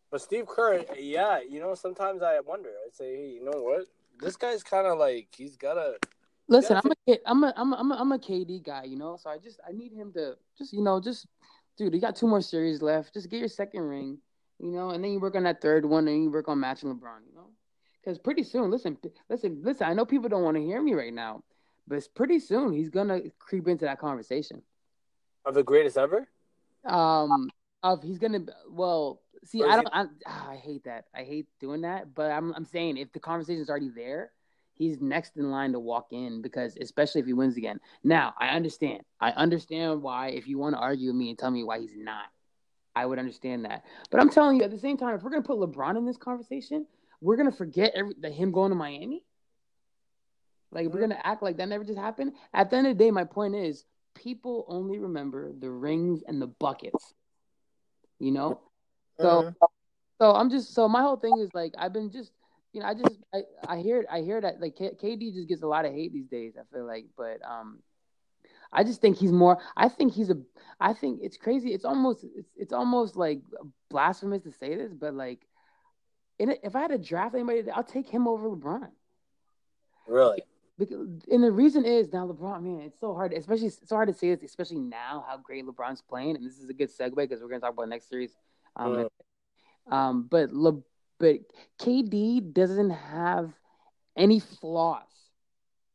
But 0.09 0.21
Steve 0.21 0.47
Kerr, 0.47 0.85
yeah, 0.97 1.39
you 1.41 1.59
know, 1.59 1.75
sometimes 1.75 2.21
I 2.21 2.39
wonder. 2.39 2.69
I 2.69 2.89
say, 2.93 3.15
hey, 3.15 3.29
you 3.31 3.43
know 3.43 3.61
what? 3.61 3.87
This 4.21 4.37
guy's 4.37 4.63
kind 4.63 4.87
of 4.87 4.97
like 4.97 5.27
he's 5.35 5.57
gotta. 5.57 5.97
listen, 6.47 6.75
Yeah. 6.75 6.81
I'm 6.83 6.91
a 6.91 6.95
kid, 7.05 7.19
I'm 7.25 7.43
a 7.43 7.53
I'm 7.57 7.73
a, 7.73 7.75
I'm 7.75 7.91
a 7.91 7.95
I'm 7.95 8.11
a 8.13 8.19
KD 8.19 8.63
guy, 8.63 8.85
you 8.85 8.97
know. 8.97 9.17
So 9.17 9.29
I 9.29 9.37
just 9.37 9.59
I 9.67 9.73
need 9.73 9.91
him 9.91 10.13
to 10.13 10.35
just 10.57 10.71
you 10.71 10.81
know 10.81 11.01
just 11.01 11.27
dude, 11.77 11.93
you 11.93 11.99
got 11.99 12.15
two 12.15 12.27
more 12.27 12.41
series 12.41 12.81
left. 12.81 13.13
Just 13.13 13.29
get 13.29 13.39
your 13.39 13.49
second 13.49 13.81
ring, 13.81 14.17
you 14.59 14.71
know, 14.71 14.91
and 14.91 15.03
then 15.03 15.11
you 15.11 15.19
work 15.19 15.35
on 15.35 15.43
that 15.43 15.61
third 15.61 15.85
one, 15.85 16.07
and 16.07 16.23
you 16.23 16.31
work 16.31 16.47
on 16.47 16.59
matching 16.59 16.89
LeBron, 16.89 17.25
you 17.27 17.35
know. 17.35 17.49
Because 18.01 18.17
pretty 18.17 18.43
soon, 18.43 18.71
listen, 18.71 18.97
listen, 19.29 19.59
listen. 19.61 19.87
I 19.87 19.93
know 19.93 20.05
people 20.05 20.29
don't 20.29 20.43
want 20.43 20.55
to 20.55 20.63
hear 20.63 20.81
me 20.81 20.93
right 20.93 21.13
now, 21.13 21.43
but 21.87 21.97
it's 21.97 22.07
pretty 22.07 22.39
soon 22.39 22.71
he's 22.71 22.89
gonna 22.89 23.21
creep 23.39 23.67
into 23.67 23.85
that 23.85 23.99
conversation. 23.99 24.61
Of 25.45 25.55
the 25.55 25.63
greatest 25.63 25.97
ever? 25.97 26.27
Um, 26.85 27.49
of 27.83 28.03
he's 28.03 28.19
gonna 28.19 28.45
well 28.69 29.21
see. 29.43 29.63
I 29.63 29.75
don't. 29.75 29.89
I, 29.91 30.05
ah, 30.27 30.49
I 30.51 30.55
hate 30.55 30.83
that. 30.85 31.05
I 31.15 31.23
hate 31.23 31.47
doing 31.59 31.81
that. 31.81 32.13
But 32.13 32.31
I'm 32.31 32.53
I'm 32.53 32.65
saying 32.65 32.97
if 32.97 33.11
the 33.11 33.19
conversation's 33.19 33.69
already 33.69 33.89
there, 33.89 34.31
he's 34.73 35.01
next 35.01 35.37
in 35.37 35.49
line 35.49 35.71
to 35.73 35.79
walk 35.79 36.07
in 36.11 36.41
because 36.41 36.77
especially 36.79 37.21
if 37.21 37.27
he 37.27 37.33
wins 37.33 37.57
again. 37.57 37.79
Now 38.03 38.33
I 38.39 38.49
understand. 38.49 39.01
I 39.19 39.31
understand 39.31 40.01
why. 40.01 40.29
If 40.29 40.47
you 40.47 40.57
want 40.57 40.75
to 40.75 40.79
argue 40.79 41.07
with 41.07 41.15
me 41.15 41.29
and 41.29 41.39
tell 41.39 41.51
me 41.51 41.63
why 41.63 41.79
he's 41.79 41.95
not, 41.95 42.25
I 42.95 43.05
would 43.05 43.19
understand 43.19 43.65
that. 43.65 43.83
But 44.09 44.21
I'm 44.21 44.29
telling 44.29 44.57
you 44.57 44.63
at 44.63 44.71
the 44.71 44.79
same 44.79 44.97
time, 44.97 45.15
if 45.15 45.23
we're 45.23 45.31
gonna 45.31 45.41
put 45.41 45.57
LeBron 45.57 45.97
in 45.97 46.05
this 46.05 46.17
conversation, 46.17 46.85
we're 47.19 47.37
gonna 47.37 47.51
forget 47.51 47.93
every, 47.95 48.13
that 48.19 48.33
him 48.33 48.51
going 48.51 48.69
to 48.69 48.75
Miami. 48.75 49.23
Like 50.71 50.87
we're 50.87 51.01
gonna 51.01 51.19
act 51.23 51.43
like 51.43 51.57
that 51.57 51.67
never 51.67 51.83
just 51.83 51.99
happened. 51.99 52.33
At 52.53 52.69
the 52.69 52.77
end 52.77 52.87
of 52.87 52.97
the 52.97 53.03
day, 53.03 53.11
my 53.11 53.23
point 53.23 53.55
is 53.55 53.85
people 54.15 54.65
only 54.67 54.99
remember 54.99 55.51
the 55.57 55.69
rings 55.69 56.23
and 56.27 56.41
the 56.41 56.47
buckets. 56.47 57.13
You 58.19 58.31
know? 58.31 58.59
So 59.19 59.53
so 60.21 60.31
I'm 60.33 60.49
just 60.49 60.73
so 60.73 60.87
my 60.87 61.01
whole 61.01 61.17
thing 61.17 61.39
is 61.39 61.49
like 61.53 61.73
I've 61.77 61.93
been 61.93 62.11
just 62.11 62.31
you 62.73 62.81
know 62.81 62.87
I 62.87 62.93
just 62.93 63.17
I, 63.33 63.39
I 63.67 63.77
hear 63.79 64.05
I 64.09 64.21
hear 64.21 64.39
that 64.39 64.61
like 64.61 64.75
K- 64.75 64.95
KD 65.01 65.33
just 65.33 65.47
gets 65.47 65.63
a 65.63 65.67
lot 65.67 65.85
of 65.85 65.93
hate 65.93 66.13
these 66.13 66.27
days 66.27 66.53
I 66.59 66.63
feel 66.71 66.85
like 66.85 67.05
but 67.17 67.39
um 67.43 67.79
I 68.71 68.83
just 68.83 69.01
think 69.01 69.17
he's 69.17 69.31
more 69.31 69.57
I 69.75 69.89
think 69.89 70.13
he's 70.13 70.29
a 70.29 70.37
I 70.79 70.93
think 70.93 71.21
it's 71.23 71.37
crazy 71.37 71.73
it's 71.73 71.85
almost 71.85 72.23
it's 72.35 72.51
it's 72.55 72.71
almost 72.71 73.15
like 73.15 73.41
blasphemous 73.89 74.43
to 74.43 74.51
say 74.51 74.75
this 74.75 74.93
but 74.93 75.15
like 75.15 75.39
in 76.37 76.51
a, 76.51 76.55
if 76.63 76.75
I 76.75 76.81
had 76.81 76.91
to 76.91 76.97
draft 76.99 77.33
anybody 77.33 77.69
I'll 77.71 77.83
take 77.83 78.07
him 78.07 78.27
over 78.27 78.47
LeBron 78.47 78.89
really? 80.07 80.43
Because, 80.81 81.07
and 81.31 81.43
the 81.43 81.51
reason 81.51 81.85
is 81.85 82.11
now 82.11 82.27
LeBron, 82.27 82.63
man, 82.63 82.81
it's 82.81 82.99
so 82.99 83.13
hard, 83.13 83.33
especially 83.33 83.67
it's 83.67 83.87
so 83.87 83.95
hard 83.95 84.07
to 84.07 84.13
say 84.15 84.33
this, 84.33 84.43
especially 84.43 84.79
now 84.79 85.23
how 85.27 85.37
great 85.37 85.63
LeBron's 85.65 86.01
playing. 86.01 86.35
And 86.35 86.45
this 86.45 86.57
is 86.57 86.69
a 86.69 86.73
good 86.73 86.89
segue 86.89 87.15
because 87.15 87.39
we're 87.39 87.49
gonna 87.49 87.61
talk 87.61 87.73
about 87.73 87.87
next 87.87 88.09
series. 88.09 88.35
Um, 88.75 89.07
um, 89.91 90.27
but 90.29 90.51
Le, 90.51 90.81
but 91.19 91.37
KD 91.79 92.53
doesn't 92.53 92.89
have 92.89 93.53
any 94.17 94.39
flaws 94.39 95.03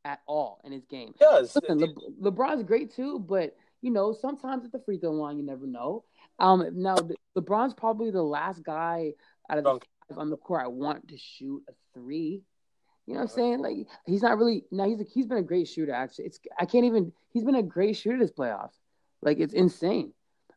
at 0.05 0.21
all 0.27 0.61
in 0.65 0.71
his 0.71 0.85
game. 0.85 1.15
Yes. 1.21 1.57
Listen, 1.57 1.79
Le, 1.79 2.31
LeBron's 2.31 2.63
great 2.63 2.95
too, 2.95 3.19
but 3.19 3.57
you 3.83 3.91
know 3.91 4.13
sometimes 4.13 4.65
at 4.65 4.71
the 4.71 4.79
free 4.79 4.99
throw 4.99 5.11
line 5.11 5.37
you 5.37 5.45
never 5.45 5.67
know. 5.67 6.05
Um, 6.39 6.65
now 6.75 6.97
LeBron's 7.37 7.75
probably 7.75 8.13
the 8.13 8.23
last 8.23 8.63
guy 8.63 9.15
out 9.51 9.59
of 9.59 9.65
the 9.65 9.81
five 10.09 10.19
on 10.19 10.31
the 10.31 10.37
court 10.37 10.63
I 10.65 10.69
want 10.69 11.09
to 11.09 11.19
shoot 11.19 11.65
a 11.69 11.73
three. 11.93 12.43
You 13.07 13.15
know 13.15 13.21
what 13.21 13.31
I'm 13.31 13.37
saying? 13.37 13.59
Like 13.61 13.87
he's 14.05 14.23
not 14.23 14.37
really 14.37 14.65
now. 14.73 14.85
He's 14.85 15.01
a, 15.01 15.05
he's 15.05 15.27
been 15.27 15.39
a 15.39 15.43
great 15.43 15.69
shooter. 15.69 15.93
Actually, 15.93 16.27
it's 16.27 16.41
I 16.59 16.67
can't 16.67 16.85
even. 16.85 17.13
He's 17.33 17.45
been 17.45 17.55
a 17.55 17.63
great 17.63 17.97
shooter 17.97 18.19
this 18.19 18.33
playoffs. 18.33 18.75
Like 19.23 19.39
it's 19.39 19.55
insane. 19.55 20.13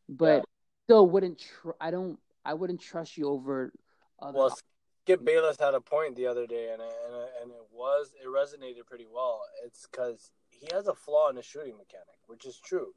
But 0.08 0.38
Yeah. 0.38 0.42
still, 0.86 1.08
wouldn't 1.08 1.40
tr- 1.40 1.78
I 1.80 1.92
don't 1.92 2.18
I 2.44 2.56
wouldn't 2.56 2.82
trust 2.82 3.18
you 3.18 3.30
over. 3.30 3.72
Other 4.20 4.38
Well, 4.38 4.58
Skip 5.04 5.24
Bayless 5.24 5.58
had 5.60 5.76
a 5.76 5.82
point 5.82 6.16
the 6.16 6.26
other 6.26 6.48
day, 6.48 6.72
and 6.74 6.82
it, 6.82 6.94
and 7.06 7.16
and 7.44 7.52
it 7.52 7.68
was 7.72 8.14
it 8.20 8.28
resonated 8.28 8.86
pretty 8.88 9.06
well. 9.12 9.42
It's 9.64 9.88
because 9.88 10.32
he 10.50 10.68
has 10.74 10.88
a 10.88 10.96
flaw 10.96 11.30
in 11.30 11.36
his 11.36 11.46
shooting 11.46 11.78
mechanic, 11.78 12.18
which 12.26 12.46
is 12.46 12.58
true. 12.58 12.94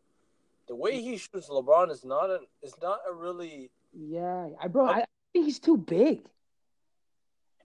The 0.68 0.75
way 0.76 1.02
he 1.02 1.18
shoots 1.18 1.50
LeBron 1.50 1.90
is 1.90 2.04
not 2.06 2.30
a 2.30 2.40
is 2.62 2.75
not 2.80 3.00
a 3.09 3.12
really 3.12 3.71
yeah, 3.92 4.49
I 4.59 4.68
bro, 4.68 4.87
I, 4.87 5.00
I 5.00 5.04
think 5.35 5.44
he's 5.44 5.59
too 5.59 5.76
big. 5.76 6.26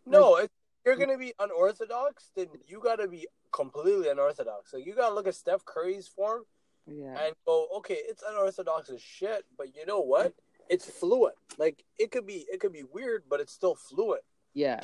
no. 0.06 0.36
If 0.38 0.50
you're 0.88 0.96
mm. 0.96 1.00
gonna 1.00 1.18
be 1.18 1.34
unorthodox, 1.40 2.32
then 2.36 2.48
you 2.66 2.80
got 2.82 2.96
to 2.98 3.08
be 3.08 3.28
completely 3.52 4.08
unorthodox. 4.10 4.72
So 4.72 4.78
you 4.78 4.96
got 4.96 5.10
to 5.10 5.16
look 5.16 5.28
at 5.28 5.36
Steph 5.36 5.66
Curry's 5.66 6.08
form. 6.08 6.44
Yeah. 6.90 7.18
and 7.22 7.36
go, 7.46 7.68
okay, 7.80 7.98
it's 8.00 8.24
unorthodox 8.26 8.90
as 8.90 9.02
shit, 9.02 9.44
but 9.58 9.76
you 9.76 9.86
know 9.86 10.00
what? 10.00 10.34
It's 10.70 10.90
fluent. 10.90 11.36
Like 11.58 11.84
it 12.00 12.12
could 12.12 12.26
be, 12.26 12.46
it 12.50 12.62
could 12.62 12.72
be 12.72 12.84
weird, 12.84 13.24
but 13.30 13.42
it's 13.42 13.52
still 13.52 13.76
fluent. 13.76 14.22
Yeah. 14.54 14.80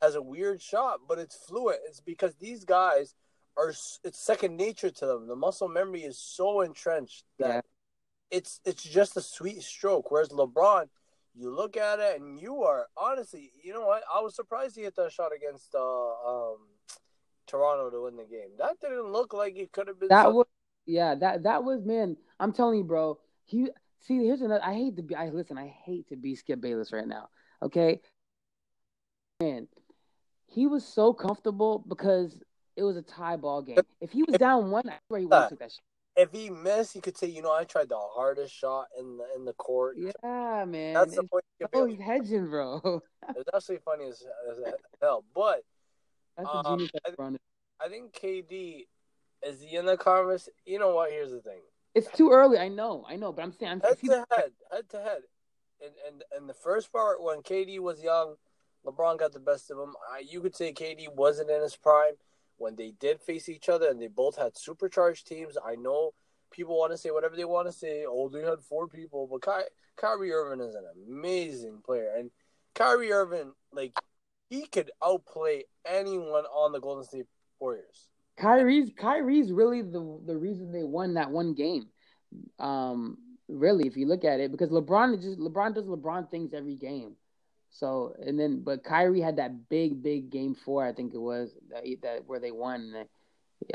Has 0.00 0.14
a 0.14 0.22
weird 0.22 0.62
shot, 0.62 1.00
but 1.06 1.18
it's 1.18 1.36
fluent. 1.36 1.80
It's 1.86 2.00
because 2.00 2.34
these 2.36 2.64
guys 2.64 3.14
are 3.58 3.68
it's 3.68 4.18
second 4.18 4.56
nature 4.56 4.90
to 4.90 5.06
them. 5.06 5.26
The 5.26 5.36
muscle 5.36 5.68
memory 5.68 6.04
is 6.04 6.18
so 6.18 6.62
entrenched 6.62 7.24
that 7.38 7.48
Yeah. 7.48 7.60
it's 8.38 8.60
it's 8.64 8.82
just 8.82 9.16
a 9.18 9.20
sweet 9.20 9.62
stroke. 9.62 10.10
Whereas 10.10 10.30
LeBron, 10.30 10.88
you 11.34 11.54
look 11.54 11.76
at 11.76 11.98
it 11.98 12.20
and 12.20 12.40
you 12.40 12.62
are 12.62 12.86
honestly, 12.96 13.52
you 13.62 13.72
know 13.72 13.86
what? 13.86 14.02
I 14.12 14.20
was 14.20 14.34
surprised 14.34 14.76
he 14.76 14.82
hit 14.82 14.96
that 14.96 15.12
shot 15.12 15.30
against 15.34 15.74
uh, 15.74 15.78
um, 15.80 16.58
Toronto 17.46 17.90
to 17.90 18.02
win 18.04 18.16
the 18.16 18.24
game. 18.24 18.50
That 18.58 18.80
didn't 18.80 19.12
look 19.12 19.32
like 19.32 19.56
it 19.56 19.72
could 19.72 19.88
have 19.88 19.98
been. 19.98 20.08
That 20.08 20.24
something- 20.24 20.36
was 20.36 20.46
yeah, 20.86 21.14
that 21.14 21.44
that 21.44 21.64
was 21.64 21.84
man. 21.84 22.16
I'm 22.40 22.52
telling 22.52 22.78
you, 22.78 22.84
bro. 22.84 23.18
He 23.44 23.68
see 24.00 24.24
here's 24.24 24.40
another. 24.42 24.64
I 24.64 24.74
hate 24.74 24.96
to 24.96 25.02
be. 25.02 25.14
I 25.14 25.28
listen. 25.30 25.58
I 25.58 25.68
hate 25.84 26.08
to 26.08 26.16
be 26.16 26.34
Skip 26.34 26.60
Bayless 26.60 26.92
right 26.92 27.06
now. 27.06 27.28
Okay, 27.62 28.00
man, 29.40 29.68
he 30.46 30.66
was 30.66 30.84
so 30.84 31.12
comfortable 31.12 31.84
because 31.88 32.42
it 32.76 32.82
was 32.82 32.96
a 32.96 33.02
tie 33.02 33.36
ball 33.36 33.62
game. 33.62 33.78
If 34.00 34.10
he 34.10 34.22
was 34.22 34.36
down 34.38 34.70
one, 34.70 34.88
I 34.88 34.98
swear 35.08 35.20
he 35.20 35.26
would 35.26 35.34
have 35.34 35.48
took 35.50 35.60
that 35.60 35.70
shot. 35.70 35.84
If 36.16 36.30
he 36.32 36.50
missed, 36.50 36.92
he 36.92 37.00
could 37.00 37.16
say, 37.16 37.26
you 37.28 37.42
know, 37.42 37.52
I 37.52 37.64
tried 37.64 37.88
the 37.88 37.98
hardest 37.98 38.54
shot 38.54 38.86
in 38.98 39.16
the 39.16 39.24
in 39.36 39.44
the 39.44 39.52
court. 39.54 39.96
Yeah, 39.98 40.64
man. 40.66 40.94
That's 40.94 41.14
the 41.14 41.22
It's- 41.22 41.28
point. 41.30 41.44
Oh, 41.72 41.84
he's 41.86 42.00
hedging, 42.00 42.48
bro. 42.50 43.02
It's 43.36 43.48
actually 43.54 43.78
funny 43.84 44.06
as, 44.06 44.22
as 44.50 44.58
hell. 45.00 45.24
But 45.34 45.62
Um. 46.36 46.88
I- 47.06 47.14
run. 47.18 47.38
I 47.80 47.88
think 47.88 48.12
KD 48.12 48.86
is 49.46 49.60
he 49.62 49.76
in 49.76 49.86
the 49.86 49.96
conference. 49.96 50.48
You 50.64 50.78
know 50.78 50.94
what? 50.94 51.10
Here's 51.10 51.30
the 51.30 51.40
thing. 51.40 51.60
It's 51.94 52.10
too 52.10 52.30
early. 52.30 52.58
I 52.58 52.68
know. 52.68 53.04
I 53.08 53.16
know. 53.16 53.32
But 53.32 53.42
I'm 53.42 53.52
saying, 53.52 53.72
I'm, 53.72 53.80
head 53.80 53.96
he, 54.00 54.08
to 54.08 54.24
head, 54.30 54.52
head 54.70 54.88
to 54.90 54.96
head. 54.98 55.22
And 55.84 55.92
and 56.08 56.24
and 56.36 56.48
the 56.48 56.54
first 56.54 56.92
part 56.92 57.22
when 57.22 57.42
KD 57.42 57.78
was 57.80 58.02
young, 58.02 58.36
LeBron 58.86 59.18
got 59.18 59.32
the 59.32 59.40
best 59.40 59.70
of 59.70 59.78
him. 59.78 59.94
I, 60.12 60.20
you 60.20 60.40
could 60.40 60.54
say 60.56 60.72
KD 60.72 61.14
wasn't 61.14 61.50
in 61.50 61.60
his 61.62 61.76
prime 61.76 62.14
when 62.62 62.76
they 62.76 62.92
did 63.00 63.20
face 63.20 63.48
each 63.48 63.68
other, 63.68 63.88
and 63.88 64.00
they 64.00 64.06
both 64.06 64.36
had 64.36 64.56
supercharged 64.56 65.26
teams. 65.26 65.58
I 65.64 65.74
know 65.74 66.12
people 66.50 66.78
want 66.78 66.92
to 66.92 66.98
say 66.98 67.10
whatever 67.10 67.36
they 67.36 67.44
want 67.44 67.66
to 67.66 67.72
say. 67.72 68.04
Oh, 68.08 68.28
they 68.28 68.42
had 68.42 68.60
four 68.60 68.86
people, 68.88 69.28
but 69.30 69.42
Ky- 69.44 69.68
Kyrie 69.96 70.32
Irving 70.32 70.64
is 70.64 70.74
an 70.74 70.84
amazing 71.08 71.82
player, 71.84 72.14
and 72.16 72.30
Kyrie 72.74 73.12
Irving, 73.12 73.52
like 73.72 73.98
he 74.48 74.66
could 74.66 74.90
outplay 75.04 75.64
anyone 75.84 76.44
on 76.44 76.72
the 76.72 76.80
Golden 76.80 77.04
State 77.04 77.26
Warriors. 77.58 78.08
Kyrie's 78.36 78.90
Kyrie's 78.96 79.52
really 79.52 79.82
the 79.82 80.20
the 80.26 80.36
reason 80.36 80.72
they 80.72 80.84
won 80.84 81.14
that 81.14 81.30
one 81.30 81.54
game. 81.54 81.88
Um, 82.58 83.18
really, 83.48 83.86
if 83.86 83.96
you 83.96 84.06
look 84.06 84.24
at 84.24 84.40
it, 84.40 84.50
because 84.50 84.70
LeBron 84.70 85.20
just 85.20 85.38
LeBron 85.38 85.74
does 85.74 85.86
LeBron 85.86 86.30
things 86.30 86.54
every 86.54 86.76
game. 86.76 87.16
So 87.72 88.14
and 88.24 88.38
then, 88.38 88.60
but 88.62 88.84
Kyrie 88.84 89.20
had 89.20 89.36
that 89.36 89.68
big, 89.68 90.02
big 90.02 90.30
game 90.30 90.54
four, 90.54 90.86
I 90.86 90.92
think 90.92 91.14
it 91.14 91.20
was 91.20 91.54
that, 91.70 91.84
that 92.02 92.26
where 92.26 92.38
they 92.38 92.52
won. 92.52 93.06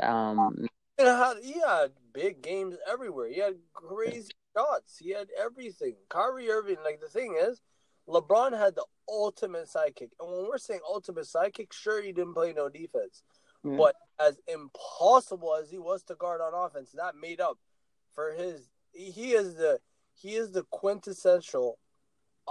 Um, 0.00 0.66
He 0.96 1.04
had, 1.04 1.34
he 1.42 1.60
had 1.60 1.90
big 2.12 2.42
games 2.42 2.76
everywhere. 2.90 3.28
He 3.28 3.40
had 3.40 3.56
crazy 3.72 4.32
shots. 4.56 4.98
He 4.98 5.10
had 5.10 5.28
everything. 5.38 5.96
Kyrie 6.08 6.50
Irving, 6.50 6.78
like 6.84 7.00
the 7.00 7.08
thing 7.08 7.36
is, 7.40 7.60
LeBron 8.08 8.56
had 8.56 8.74
the 8.74 8.84
ultimate 9.08 9.66
sidekick. 9.68 10.10
And 10.20 10.30
when 10.30 10.46
we're 10.48 10.58
saying 10.58 10.80
ultimate 10.88 11.24
sidekick, 11.26 11.72
sure 11.72 12.00
he 12.02 12.12
didn't 12.12 12.34
play 12.34 12.52
no 12.52 12.68
defense. 12.68 13.22
yeah. 13.64 13.76
But 13.76 13.96
as 14.20 14.38
impossible 14.46 15.56
as 15.60 15.70
he 15.70 15.78
was 15.78 16.02
to 16.04 16.14
guard 16.14 16.40
on 16.40 16.54
offense, 16.54 16.92
that 16.96 17.14
made 17.20 17.40
up 17.40 17.58
for 18.14 18.32
his 18.32 18.68
he 18.92 19.32
is 19.32 19.54
the 19.54 19.78
he 20.14 20.34
is 20.34 20.50
the 20.50 20.64
quintessential 20.70 21.78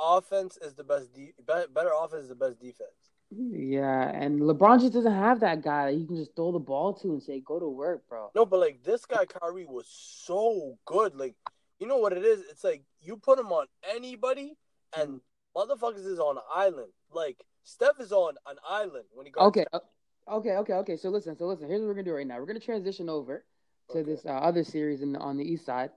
offense 0.01 0.57
is 0.61 0.73
the 0.75 0.83
best 0.83 1.13
de- 1.13 1.33
better 1.45 1.91
offense 1.99 2.23
is 2.23 2.29
the 2.29 2.35
best 2.35 2.59
defense. 2.59 3.11
yeah, 3.31 4.09
and 4.13 4.39
LeBron 4.39 4.79
just 4.79 4.93
doesn't 4.93 5.11
have 5.13 5.39
that 5.41 5.61
guy 5.61 5.91
that 5.91 5.97
you 5.97 6.05
can 6.07 6.15
just 6.15 6.35
throw 6.35 6.51
the 6.51 6.59
ball 6.59 6.93
to 6.93 7.09
and 7.13 7.21
say, 7.21 7.39
"Go 7.41 7.59
to 7.59 7.67
work, 7.67 8.07
bro." 8.07 8.29
No, 8.35 8.45
but 8.45 8.59
like 8.59 8.83
this 8.83 9.05
guy 9.05 9.25
Kyrie 9.25 9.65
was 9.65 9.87
so 9.89 10.77
good. 10.85 11.15
Like, 11.15 11.35
you 11.79 11.87
know 11.87 11.97
what 11.97 12.13
it 12.13 12.23
is? 12.23 12.41
It's 12.49 12.63
like 12.63 12.83
you 13.01 13.17
put 13.17 13.37
him 13.39 13.51
on 13.51 13.67
anybody, 13.93 14.55
and 14.97 15.19
motherfuckers 15.55 16.05
is 16.05 16.19
on 16.19 16.37
an 16.37 16.43
island. 16.53 16.91
Like 17.11 17.43
Steph 17.63 17.99
is 17.99 18.11
on 18.13 18.35
an 18.47 18.57
island 18.67 19.05
when 19.11 19.25
he 19.25 19.31
goes. 19.31 19.47
Okay, 19.47 19.65
uh, 19.73 19.79
okay, 20.31 20.51
okay, 20.51 20.73
okay. 20.73 20.97
So 20.97 21.09
listen, 21.09 21.35
so 21.37 21.47
listen. 21.47 21.67
Here's 21.67 21.81
what 21.81 21.87
we're 21.87 21.95
gonna 21.95 22.03
do 22.05 22.13
right 22.13 22.25
now. 22.27 22.39
We're 22.39 22.45
gonna 22.45 22.59
transition 22.61 23.09
over 23.09 23.43
to 23.91 23.97
Okay. 23.99 24.09
this 24.09 24.25
uh, 24.25 24.29
other 24.29 24.63
series 24.63 25.01
in 25.01 25.11
the, 25.13 25.19
on 25.19 25.35
the 25.37 25.43
east 25.43 25.65
side, 25.65 25.91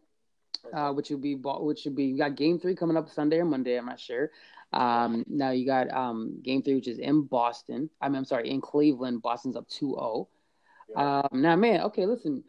uh, 0.73 0.93
which 0.93 1.11
will 1.11 1.19
be 1.19 1.35
ball- 1.35 1.65
which 1.65 1.85
will 1.85 1.93
be 1.93 2.05
you 2.05 2.19
got 2.19 2.37
game 2.37 2.59
three 2.59 2.75
coming 2.75 2.97
up 2.97 3.09
Sunday 3.09 3.39
or 3.39 3.45
Monday. 3.45 3.77
I'm 3.77 3.87
not 3.87 4.01
sure. 4.01 4.31
Um, 4.73 5.25
now 5.29 5.51
you 5.51 5.67
got 5.67 5.93
um, 5.93 6.41
game 6.43 6.63
three, 6.63 6.75
which 6.75 6.89
is 6.89 6.99
in 6.99 7.23
Boston. 7.23 7.91
I 8.01 8.09
mean, 8.09 8.17
I'm 8.17 8.25
sorry, 8.25 8.51
in 8.51 8.61
Cleveland. 8.61 9.21
Boston's 9.23 9.57
up 9.57 9.69
2-0. 9.69 10.27
Yeah. 10.89 11.21
Um, 11.33 11.43
now, 11.43 11.57
man, 11.57 11.81
okay, 11.83 12.07
listen, 12.07 12.45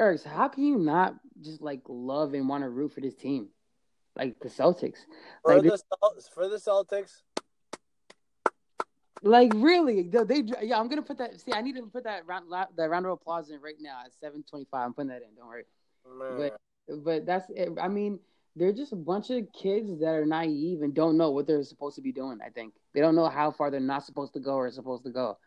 Eric, 0.00 0.24
how 0.24 0.48
can 0.48 0.64
you 0.64 0.78
not 0.78 1.14
just 1.42 1.60
like 1.62 1.82
love 1.88 2.34
and 2.34 2.48
want 2.48 2.64
to 2.64 2.70
root 2.70 2.92
for 2.92 3.00
this 3.00 3.14
team, 3.14 3.48
like 4.16 4.40
the 4.40 4.48
Celtics? 4.48 4.98
for 5.44 5.54
like 5.54 5.62
the 5.62 5.78
Cel- 5.78 6.16
for 6.32 6.48
the 6.48 6.56
Celtics, 6.56 7.22
Like 9.22 9.52
really, 9.54 10.02
they, 10.02 10.24
they 10.24 10.42
yeah. 10.62 10.78
I'm 10.80 10.88
gonna 10.88 11.02
put 11.02 11.18
that. 11.18 11.38
See, 11.40 11.52
I 11.52 11.60
need 11.60 11.76
to 11.76 11.82
put 11.82 12.04
that 12.04 12.26
round 12.26 12.46
that 12.50 12.90
round 12.90 13.04
of 13.04 13.12
applause 13.12 13.50
in 13.50 13.60
right 13.60 13.74
now 13.78 14.00
at 14.04 14.12
7:25. 14.12 14.66
I'm 14.72 14.94
putting 14.94 15.08
that 15.08 15.22
in. 15.22 15.34
Don't 15.36 15.46
worry. 15.46 15.64
man, 16.18 16.36
But 16.38 16.60
that's. 17.26 17.48
It. 17.50 17.70
I 17.80 17.88
mean, 17.88 18.18
they're 18.56 18.72
just 18.72 18.92
a 18.92 18.96
bunch 18.96 19.30
of 19.30 19.46
kids 19.52 20.00
that 20.00 20.14
are 20.14 20.26
naive 20.26 20.82
and 20.82 20.94
don't 20.94 21.16
know 21.16 21.30
what 21.30 21.46
they're 21.46 21.62
supposed 21.62 21.96
to 21.96 22.02
be 22.02 22.12
doing. 22.12 22.38
I 22.44 22.50
think 22.50 22.74
they 22.94 23.00
don't 23.00 23.14
know 23.14 23.28
how 23.28 23.50
far 23.50 23.70
they're 23.70 23.80
not 23.80 24.04
supposed 24.04 24.34
to 24.34 24.40
go 24.40 24.54
or 24.54 24.70
supposed 24.70 25.04
to 25.04 25.10
go, 25.10 25.38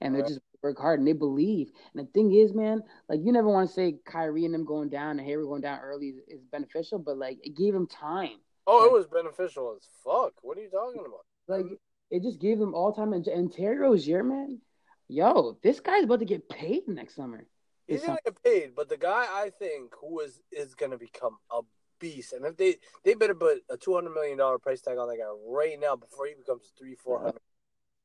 and 0.00 0.14
they 0.14 0.20
Right. 0.20 0.28
just 0.28 0.40
work 0.62 0.78
hard 0.78 0.98
and 0.98 1.06
they 1.06 1.12
believe. 1.12 1.70
And 1.94 2.06
the 2.06 2.10
thing 2.12 2.32
is, 2.32 2.54
man, 2.54 2.82
like 3.08 3.20
you 3.22 3.32
never 3.32 3.48
want 3.48 3.68
to 3.68 3.74
say 3.74 3.98
Kyrie 4.06 4.44
and 4.46 4.54
them 4.54 4.64
going 4.64 4.88
down 4.88 5.18
and 5.18 5.28
Harry 5.28 5.42
going 5.44 5.60
down 5.60 5.80
early 5.80 6.08
is, 6.08 6.16
is 6.28 6.44
beneficial, 6.50 6.98
but 6.98 7.18
like 7.18 7.38
it 7.42 7.56
gave 7.56 7.74
them 7.74 7.86
time. 7.86 8.38
oh, 8.66 8.86
it 8.86 8.92
was 8.92 9.06
beneficial 9.06 9.76
as 9.76 9.86
fuck. 10.02 10.32
What 10.42 10.56
are 10.56 10.62
you 10.62 10.70
talking 10.70 11.04
about? 11.04 11.26
Like 11.48 11.66
it 12.10 12.22
just 12.22 12.40
gave 12.40 12.58
them 12.58 12.74
all 12.74 12.92
time. 12.92 13.12
And, 13.12 13.26
and 13.26 13.52
Terry 13.52 13.76
Rozier, 13.76 14.22
man, 14.22 14.60
yo, 15.08 15.58
this 15.62 15.80
guy's 15.80 16.04
about 16.04 16.20
to 16.20 16.24
get 16.24 16.48
paid 16.48 16.88
next 16.88 17.14
summer. 17.14 17.46
He's 17.86 18.02
gonna 18.02 18.18
get 18.24 18.42
paid, 18.42 18.74
but 18.74 18.88
the 18.88 18.96
guy 18.96 19.26
I 19.30 19.50
think 19.58 19.92
who 20.00 20.20
is 20.20 20.40
is 20.50 20.74
gonna 20.74 20.98
become 20.98 21.36
a 21.50 21.60
beast, 21.98 22.32
and 22.32 22.44
if 22.44 22.56
they 22.56 22.76
they 23.04 23.14
better 23.14 23.34
put 23.34 23.62
a 23.70 23.76
two 23.76 23.94
hundred 23.94 24.14
million 24.14 24.38
dollar 24.38 24.58
price 24.58 24.80
tag 24.80 24.98
on 24.98 25.08
that 25.08 25.18
guy 25.18 25.24
right 25.46 25.78
now 25.78 25.96
before 25.96 26.26
he 26.26 26.34
becomes 26.34 26.72
three 26.78 26.94
four 26.94 27.20
hundred. 27.20 27.40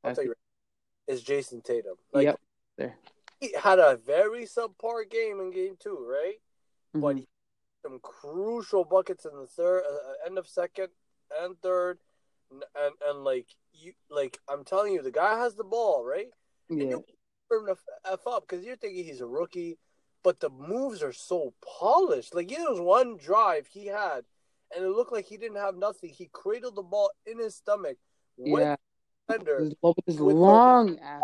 I'll 0.04 0.16
tell 0.16 0.24
you, 0.24 0.34
is 1.08 1.24
Jayson 1.24 1.62
Tatum. 1.64 1.96
Like 2.14 2.26
yep. 2.26 2.40
There. 2.78 2.96
he 3.42 3.54
had 3.62 3.80
a 3.80 3.98
very 3.98 4.46
subpar 4.46 5.10
game 5.10 5.40
in 5.42 5.52
game 5.52 5.76
two, 5.80 6.06
right? 6.10 6.36
But 6.94 7.16
Mhm. 7.16 7.20
he 7.20 7.28
some 7.84 8.00
crucial 8.00 8.84
buckets 8.84 9.26
in 9.26 9.36
the 9.38 9.48
third, 9.48 9.84
uh, 9.86 10.26
end 10.26 10.38
of 10.38 10.48
second 10.48 10.90
and 11.42 11.60
third, 11.62 12.00
and, 12.52 12.64
and 12.76 12.96
and 13.08 13.24
like 13.24 13.48
you, 13.74 13.94
like 14.10 14.40
I'm 14.50 14.66
telling 14.66 14.94
you, 14.94 15.02
the 15.02 15.12
guy 15.12 15.38
has 15.38 15.56
the 15.56 15.64
ball, 15.64 16.04
right? 16.04 16.28
And 16.70 16.80
yeah. 16.80 16.86
you 16.88 16.98
for 17.02 17.14
him 17.52 17.66
to 17.68 17.76
f 18.12 18.20
up 18.28 18.48
because 18.48 18.66
you're 18.66 18.76
thinking 18.76 19.04
he's 19.04 19.22
a 19.22 19.26
rookie, 19.28 19.78
but 20.24 20.40
the 20.40 20.50
moves 20.50 21.02
are 21.02 21.14
so 21.14 21.54
polished. 21.80 22.36
Like 22.36 22.50
there 22.50 22.70
was 22.70 22.80
one 22.80 23.18
drive 23.18 23.68
he 23.68 23.88
had, 23.88 24.26
and 24.76 24.86
it 24.86 24.90
looked 24.90 25.12
like 25.12 25.26
he 25.26 25.38
didn't 25.38 25.58
have 25.58 25.76
nothing. 25.76 26.10
He 26.10 26.30
cradled 26.32 26.76
the 26.76 26.84
ball 26.84 27.12
in 27.26 27.40
his 27.40 27.56
stomach, 27.56 27.98
Yeah. 28.38 28.76
defender, 29.28 29.60
His, 29.60 29.76
With 30.20 30.36
the- 30.36 30.42
long 30.42 31.00
ass 31.00 31.22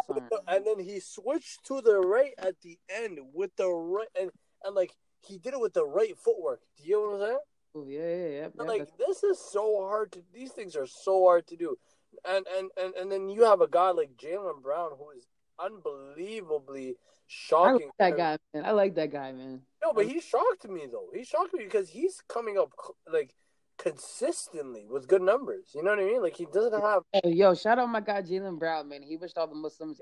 and 0.47 0.65
then 0.65 0.79
he 0.79 0.99
switched 0.99 1.65
to 1.65 1.81
the 1.81 1.99
right 1.99 2.33
at 2.37 2.61
the 2.61 2.77
end 2.89 3.19
with 3.33 3.55
the 3.55 3.69
right, 3.69 4.07
and 4.19 4.31
and 4.63 4.75
like 4.75 4.95
he 5.21 5.37
did 5.39 5.53
it 5.53 5.59
with 5.59 5.73
the 5.73 5.85
right 5.85 6.17
footwork. 6.17 6.61
Do 6.77 6.83
you 6.83 6.95
know 6.95 7.17
what 7.17 7.21
I'm 7.21 7.27
saying? 7.27 7.39
Oh, 7.77 7.85
yeah, 7.87 7.99
yeah, 7.99 8.27
yeah. 8.27 8.47
Yeah, 8.55 8.63
like 8.63 8.97
this 8.97 9.23
is 9.23 9.39
so 9.39 9.85
hard 9.87 10.11
to. 10.13 10.23
These 10.33 10.51
things 10.51 10.75
are 10.75 10.87
so 10.87 11.25
hard 11.25 11.47
to 11.47 11.57
do, 11.57 11.77
and 12.23 12.45
and 12.57 12.69
and 12.77 12.93
and 12.95 13.11
then 13.11 13.29
you 13.29 13.43
have 13.43 13.61
a 13.61 13.67
guy 13.67 13.89
like 13.89 14.15
Jaylen 14.17 14.61
Brown 14.61 14.91
who 14.97 15.09
is 15.11 15.27
unbelievably 15.59 16.89
I 16.89 16.93
shocking. 17.27 17.89
like 17.99 18.17
that 18.17 18.17
guy, 18.17 18.37
man. 18.53 18.65
I 18.65 18.71
like 18.71 18.95
that 18.95 19.11
guy, 19.11 19.31
man. 19.31 19.61
No, 19.83 19.93
but 19.93 20.07
he 20.07 20.19
shocked 20.19 20.67
me 20.67 20.87
though. 20.91 21.09
He 21.13 21.23
shocked 21.23 21.53
me 21.53 21.63
because 21.63 21.89
he's 21.89 22.21
coming 22.27 22.57
up 22.57 22.71
like 23.11 23.33
consistently 23.77 24.85
with 24.89 25.07
good 25.07 25.21
numbers. 25.21 25.71
You 25.73 25.83
know 25.83 25.91
what 25.91 25.99
I 25.99 26.05
mean? 26.05 26.21
Like 26.21 26.35
he 26.35 26.45
doesn't 26.45 26.81
have. 26.81 27.03
Oh, 27.13 27.29
yo, 27.29 27.53
shout 27.53 27.79
out 27.79 27.89
my 27.89 28.01
guy 28.01 28.21
Jaylen 28.21 28.59
Brown, 28.59 28.89
man. 28.89 29.01
He 29.01 29.17
wished 29.17 29.37
all 29.37 29.47
the 29.47 29.55
Muslims 29.55 29.99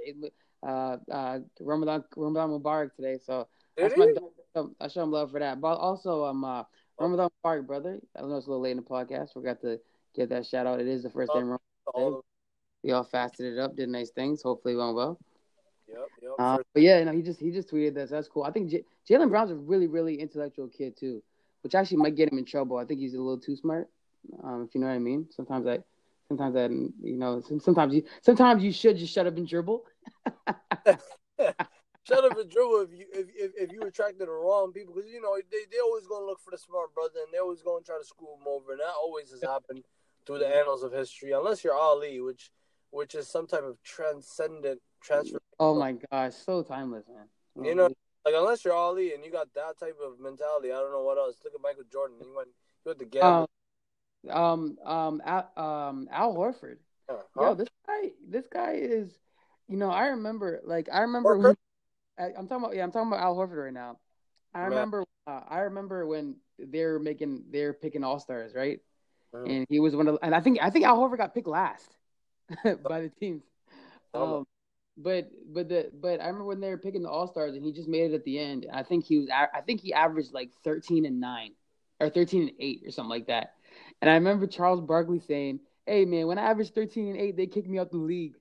uh 0.66 0.98
uh 1.12 1.40
Ramadan 1.60 2.04
Ramadan 2.16 2.50
Mubarak 2.50 2.96
today, 2.96 3.18
so 3.24 3.48
that's 3.76 3.98
my. 3.98 4.14
I 4.80 4.88
show 4.88 5.04
him 5.04 5.12
love 5.12 5.32
for 5.32 5.40
that. 5.40 5.60
But 5.60 5.76
also, 5.76 6.26
um, 6.26 6.44
uh, 6.44 6.64
Ramadan 7.00 7.30
Mubarak, 7.44 7.66
brother. 7.66 8.00
I 8.16 8.22
know 8.22 8.38
it's 8.38 8.48
a 8.48 8.50
little 8.50 8.62
late 8.62 8.72
in 8.72 8.78
the 8.78 8.84
podcast. 8.84 9.34
Forgot 9.34 9.62
to 9.62 9.80
give 10.16 10.30
that 10.30 10.46
shout 10.46 10.68
out. 10.68 10.80
It 10.80 10.88
is 10.88 11.04
the 11.04 11.10
first 11.10 11.32
day. 11.34 11.40
Ramadan. 11.40 11.60
Of- 11.88 12.22
We 12.84 12.92
all 12.92 13.04
fasted 13.04 13.54
it 13.54 13.60
up, 13.60 13.76
did 13.76 13.90
nice 13.90 14.12
things. 14.12 14.42
Hopefully, 14.44 14.76
it 14.76 14.78
went 14.78 14.96
well. 14.96 15.18
Yep, 15.94 16.10
yep. 16.22 16.32
Uh, 16.40 16.58
but 16.74 16.82
yeah, 16.82 17.04
no, 17.04 17.12
he 17.12 17.22
just 17.22 17.40
he 17.40 17.52
just 17.52 17.70
tweeted 17.70 17.94
this. 17.94 18.10
That's 18.10 18.28
cool. 18.28 18.44
I 18.44 18.52
think 18.52 18.70
J- 18.70 18.84
Jaylen 19.10 19.30
Brown's 19.30 19.52
a 19.52 19.56
really 19.56 19.88
really 19.88 20.20
intellectual 20.20 20.68
kid 20.68 20.98
too, 20.98 21.22
which 21.62 21.76
actually 21.76 21.98
might 21.98 22.16
get 22.16 22.32
him 22.32 22.38
in 22.40 22.46
trouble. 22.46 22.78
I 22.78 22.86
think 22.86 23.00
he's 23.00 23.14
a 23.14 23.22
little 23.22 23.40
too 23.40 23.56
smart. 23.56 23.90
Um, 24.44 24.66
if 24.68 24.74
you 24.74 24.82
know 24.82 24.88
what 24.88 24.94
I 24.94 25.00
mean. 25.00 25.28
Sometimes 25.30 25.68
I, 25.68 25.80
sometimes 26.28 26.56
I, 26.56 26.66
you 26.66 27.18
know, 27.18 27.42
sometimes 27.60 27.94
you 27.94 28.04
sometimes 28.22 28.64
you 28.64 28.72
should 28.72 28.98
just 28.98 29.14
shut 29.14 29.28
up 29.28 29.38
and 29.38 29.48
dribble. 29.48 29.84
Shut 32.06 32.26
up 32.26 32.38
and 32.38 32.52
dribble 32.52 32.82
if 32.82 32.92
you 32.92 33.06
if, 33.14 33.28
if, 33.34 33.52
if 33.56 33.72
you 33.72 33.82
attracted 33.84 34.28
the 34.28 34.32
wrong 34.32 34.74
people 34.74 34.94
because 34.94 35.10
you 35.10 35.22
know 35.22 35.38
they 35.50 35.60
they 35.72 35.80
always 35.80 36.06
gonna 36.06 36.26
look 36.26 36.42
for 36.42 36.52
the 36.52 36.58
smart 36.58 36.94
brother 36.94 37.20
and 37.24 37.34
they 37.34 37.38
always 37.38 37.62
gonna 37.62 37.84
try 37.84 37.98
to 37.98 38.04
screw 38.04 38.28
him 38.28 38.46
over 38.46 38.72
and 38.74 38.82
that 38.82 38.94
always 39.02 39.32
has 39.32 39.42
happened 39.42 39.86
through 40.26 40.40
the 40.40 40.48
annals 40.48 40.84
of 40.84 40.92
history 40.92 41.32
unless 41.32 41.64
you're 41.64 41.74
Ali 41.74 42.20
which 42.20 42.52
which 42.92 43.16
is 43.16 43.30
some 43.30 43.48
type 43.48 43.64
of 43.64 43.82
transcendent 43.84 44.82
transfer 45.04 45.40
Oh 45.60 45.76
my 45.76 45.96
gosh, 46.12 46.34
so 46.34 46.64
timeless, 46.64 47.06
man. 47.08 47.28
Oh, 47.58 47.64
You 47.64 47.76
know, 47.76 47.90
like 48.26 48.34
unless 48.36 48.66
you're 48.66 48.74
Ali 48.74 49.14
and 49.14 49.24
you 49.24 49.32
got 49.32 49.54
that 49.54 49.80
type 49.80 49.98
of 50.04 50.20
mentality 50.20 50.72
I 50.72 50.78
don't 50.78 50.92
know 50.92 51.04
what 51.04 51.18
else 51.18 51.36
look 51.44 51.54
at 51.54 51.62
Michael 51.62 51.84
Jordan 51.92 52.18
he 52.20 52.30
went 52.36 52.50
he 52.84 52.90
went 52.90 53.00
to 53.00 53.06
gamble 53.06 53.50
um, 54.30 54.78
um, 54.78 54.78
um, 54.86 55.22
Al, 55.26 55.52
um, 55.58 56.08
Al 56.12 56.36
Horford. 56.36 56.78
Yeah, 57.10 57.16
Yo, 57.38 57.54
this 57.56 57.70
guy, 57.88 58.12
this 58.28 58.48
guy 58.48 58.74
is, 58.74 59.20
you 59.68 59.78
know, 59.78 59.90
I 59.90 60.08
remember, 60.08 60.62
like, 60.64 60.88
I 60.92 61.02
remember 61.02 61.38
when 61.38 61.56
I'm 62.18 62.48
talking 62.48 62.64
about, 62.64 62.76
yeah, 62.76 62.84
I'm 62.84 62.92
talking 62.92 63.08
about 63.08 63.22
Al 63.22 63.36
Horford 63.36 63.64
right 63.66 63.74
now. 63.74 63.98
I 64.54 64.60
Man. 64.62 64.70
remember, 64.70 65.06
uh, 65.28 65.42
I 65.50 65.60
remember 65.60 66.06
when 66.06 66.36
they're 66.60 67.00
making, 67.00 67.46
they're 67.52 67.74
picking 67.74 68.04
all 68.04 68.20
stars, 68.20 68.54
right? 68.56 68.80
Mhm. 69.34 69.50
And 69.50 69.66
he 69.70 69.80
was 69.80 69.96
one 69.96 70.08
of, 70.08 70.20
and 70.22 70.36
I 70.36 70.42
think, 70.42 70.60
I 70.62 70.70
think 70.70 70.86
Al 70.86 70.98
Horford 70.98 71.18
got 71.18 71.34
picked 71.34 71.48
last 71.48 71.98
by 72.64 73.02
the 73.02 73.10
teams. 73.10 73.44
Um, 74.14 74.46
but, 74.98 75.30
but 75.52 75.70
the, 75.70 75.92
but 75.94 76.22
I 76.22 76.28
remember 76.28 76.46
when 76.46 76.60
they 76.60 76.70
were 76.70 76.78
picking 76.78 77.04
the 77.04 77.10
all 77.10 77.28
stars, 77.28 77.56
and 77.56 77.64
he 77.64 77.72
just 77.72 77.88
made 77.88 78.12
it 78.12 78.16
at 78.16 78.24
the 78.24 78.40
end. 78.40 78.68
I 78.72 78.84
think 78.84 79.06
he 79.06 79.18
was, 79.18 79.30
I 79.30 79.62
think 79.62 79.82
he 79.82 79.94
averaged 79.94 80.34
like 80.34 80.52
13 80.64 81.06
and 81.06 81.20
nine, 81.20 81.54
or 82.00 82.10
13 82.10 82.42
and 82.44 82.52
eight, 82.60 82.82
or 82.86 82.92
something 82.92 83.10
like 83.10 83.28
that. 83.28 83.54
And 84.02 84.10
I 84.10 84.16
remember 84.16 84.48
Charles 84.48 84.82
Barkley 84.82 85.20
saying, 85.20 85.60
"Hey 85.86 86.06
man, 86.06 86.28
when 86.28 86.38
I 86.38 86.44
averaged 86.44 86.76
13 86.76 87.10
and 87.10 87.18
8, 87.18 87.38
they 87.38 87.48
kicked 87.48 87.68
me 87.68 87.80
out 87.80 87.92
the 87.92 87.98
league." 87.98 88.36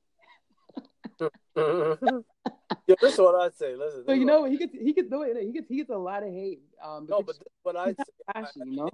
yeah, 1.21 2.95
this 3.01 3.15
is 3.15 3.19
what 3.19 3.35
I'd 3.41 3.55
say. 3.55 3.77
Listen, 3.77 4.05
So 4.07 4.13
you 4.13 4.25
know 4.25 4.45
he 4.45 4.57
gets 4.57 4.73
he 4.73 4.93
gets 4.93 5.11
no, 5.11 5.23
he 5.23 5.53
gets 5.53 5.69
he 5.69 5.77
gets 5.77 5.91
a 5.91 5.97
lot 5.97 6.23
of 6.23 6.31
hate. 6.31 6.61
Um, 6.83 7.07
no, 7.09 7.23
but 7.23 7.37
what 7.63 7.77
I'd 7.77 7.97
say. 7.97 8.05
not 8.35 8.53
flashy, 8.53 8.61
you 8.71 8.77
know. 8.77 8.91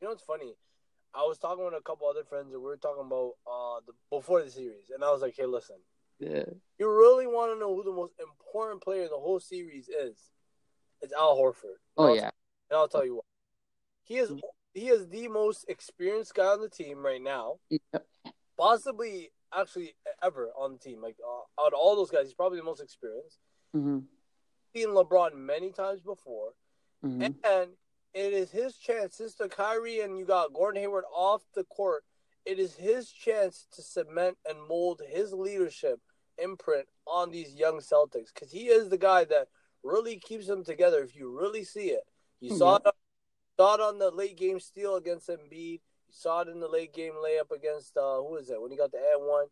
You 0.00 0.06
know 0.06 0.08
what's 0.10 0.22
funny? 0.22 0.54
I 1.14 1.22
was 1.22 1.38
talking 1.38 1.64
with 1.64 1.74
a 1.74 1.80
couple 1.80 2.06
other 2.08 2.24
friends 2.24 2.52
and 2.52 2.62
we 2.62 2.68
were 2.68 2.76
talking 2.76 3.04
about 3.06 3.32
uh 3.46 3.80
the 3.86 3.92
before 4.10 4.42
the 4.42 4.50
series, 4.50 4.90
and 4.94 5.02
I 5.04 5.10
was 5.10 5.22
like, 5.22 5.34
"Hey, 5.36 5.46
listen, 5.46 5.76
Yeah. 6.18 6.44
you 6.78 6.88
really 6.90 7.26
want 7.26 7.52
to 7.52 7.58
know 7.58 7.74
who 7.74 7.84
the 7.84 7.92
most 7.92 8.14
important 8.20 8.82
player 8.82 9.02
in 9.02 9.08
the 9.10 9.16
whole 9.16 9.40
series 9.40 9.88
is? 9.88 10.18
It's 11.00 11.12
Al 11.12 11.36
Horford. 11.36 11.78
Oh 11.96 12.08
I'll- 12.08 12.16
yeah. 12.16 12.30
and 12.70 12.78
I'll 12.78 12.88
tell 12.88 13.04
you 13.04 13.16
what. 13.16 13.24
He 14.04 14.16
is 14.18 14.32
he 14.74 14.88
is 14.88 15.08
the 15.08 15.28
most 15.28 15.64
experienced 15.68 16.34
guy 16.34 16.46
on 16.46 16.60
the 16.60 16.68
team 16.68 17.04
right 17.04 17.22
now, 17.22 17.56
Yep. 17.70 18.06
possibly 18.56 19.30
actually 19.54 19.94
ever 20.22 20.50
on 20.56 20.72
the 20.72 20.78
team. 20.78 21.00
Like 21.02 21.16
uh, 21.26 21.62
out 21.62 21.72
of 21.72 21.78
all 21.78 21.96
those 21.96 22.10
guys, 22.10 22.24
he's 22.26 22.34
probably 22.34 22.58
the 22.58 22.64
most 22.64 22.82
experienced. 22.82 23.38
hmm 23.72 24.00
Seen 24.74 24.88
LeBron 24.88 25.34
many 25.34 25.72
times 25.72 26.00
before, 26.02 26.52
hmm 27.02 27.22
and 27.22 27.70
it 28.14 28.32
is 28.32 28.50
his 28.50 28.76
chance. 28.76 29.16
Since 29.16 29.34
the 29.34 29.48
Kyrie 29.48 30.00
and 30.00 30.18
you 30.18 30.24
got 30.24 30.52
Gordon 30.52 30.80
Hayward 30.82 31.04
off 31.14 31.42
the 31.54 31.64
court, 31.64 32.04
it 32.44 32.58
is 32.58 32.74
his 32.76 33.10
chance 33.10 33.66
to 33.72 33.82
cement 33.82 34.36
and 34.48 34.58
mold 34.68 35.00
his 35.06 35.32
leadership 35.32 36.00
imprint 36.42 36.86
on 37.06 37.30
these 37.30 37.54
young 37.54 37.78
Celtics 37.78 38.32
because 38.32 38.50
he 38.50 38.68
is 38.68 38.88
the 38.88 38.98
guy 38.98 39.24
that 39.24 39.48
really 39.82 40.16
keeps 40.16 40.46
them 40.46 40.64
together. 40.64 41.02
If 41.02 41.16
you 41.16 41.36
really 41.38 41.64
see 41.64 41.88
it, 41.90 42.02
you 42.40 42.56
saw 42.56 42.76
it, 42.76 42.82
saw 43.58 43.74
it 43.74 43.80
on 43.80 43.98
the 43.98 44.10
late 44.10 44.36
game 44.36 44.60
steal 44.60 44.96
against 44.96 45.28
Embiid. 45.28 45.80
You 45.80 46.14
saw 46.14 46.40
it 46.40 46.48
in 46.48 46.60
the 46.60 46.68
late 46.68 46.94
game 46.94 47.12
layup 47.12 47.54
against 47.54 47.96
uh, 47.96 48.16
who 48.16 48.36
is 48.36 48.48
that 48.48 48.60
when 48.60 48.70
he 48.70 48.76
got 48.76 48.92
the 48.92 48.98
and 48.98 49.26
one 49.26 49.46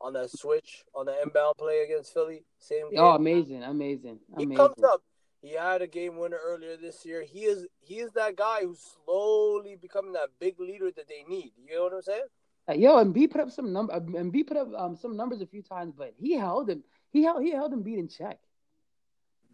on 0.00 0.12
that 0.14 0.30
switch 0.30 0.84
on 0.94 1.06
the 1.06 1.22
inbound 1.22 1.54
play 1.58 1.82
against 1.82 2.12
Philly. 2.12 2.44
Same 2.58 2.90
game. 2.90 2.98
Oh, 3.00 3.10
amazing, 3.12 3.62
amazing, 3.62 4.20
He 4.36 4.44
amazing. 4.44 4.56
comes 4.56 4.82
up. 4.84 5.02
He 5.42 5.54
had 5.54 5.82
a 5.82 5.86
game 5.86 6.16
winner 6.16 6.38
earlier 6.44 6.76
this 6.76 7.04
year. 7.04 7.22
He 7.22 7.40
is 7.40 7.66
he 7.80 7.96
is 7.96 8.12
that 8.12 8.36
guy 8.36 8.62
who's 8.62 8.96
slowly 9.04 9.76
becoming 9.80 10.12
that 10.12 10.30
big 10.40 10.58
leader 10.58 10.90
that 10.90 11.08
they 11.08 11.24
need. 11.28 11.52
You 11.56 11.76
know 11.76 11.84
what 11.84 11.92
I'm 11.94 12.02
saying? 12.02 12.22
Uh, 12.68 12.74
Yo, 12.74 13.02
Embiid 13.02 13.30
put 13.30 13.40
up 13.40 13.50
some 13.50 13.72
number. 13.72 13.94
uh, 13.94 14.00
Embiid 14.00 14.46
put 14.46 14.56
up 14.56 14.68
um 14.76 14.96
some 14.96 15.16
numbers 15.16 15.40
a 15.40 15.46
few 15.46 15.62
times, 15.62 15.94
but 15.96 16.14
he 16.18 16.34
held 16.34 16.68
him. 16.68 16.82
He 17.10 17.22
held 17.22 17.42
he 17.42 17.50
held 17.50 17.72
Embiid 17.72 17.98
in 17.98 18.08
check. 18.08 18.38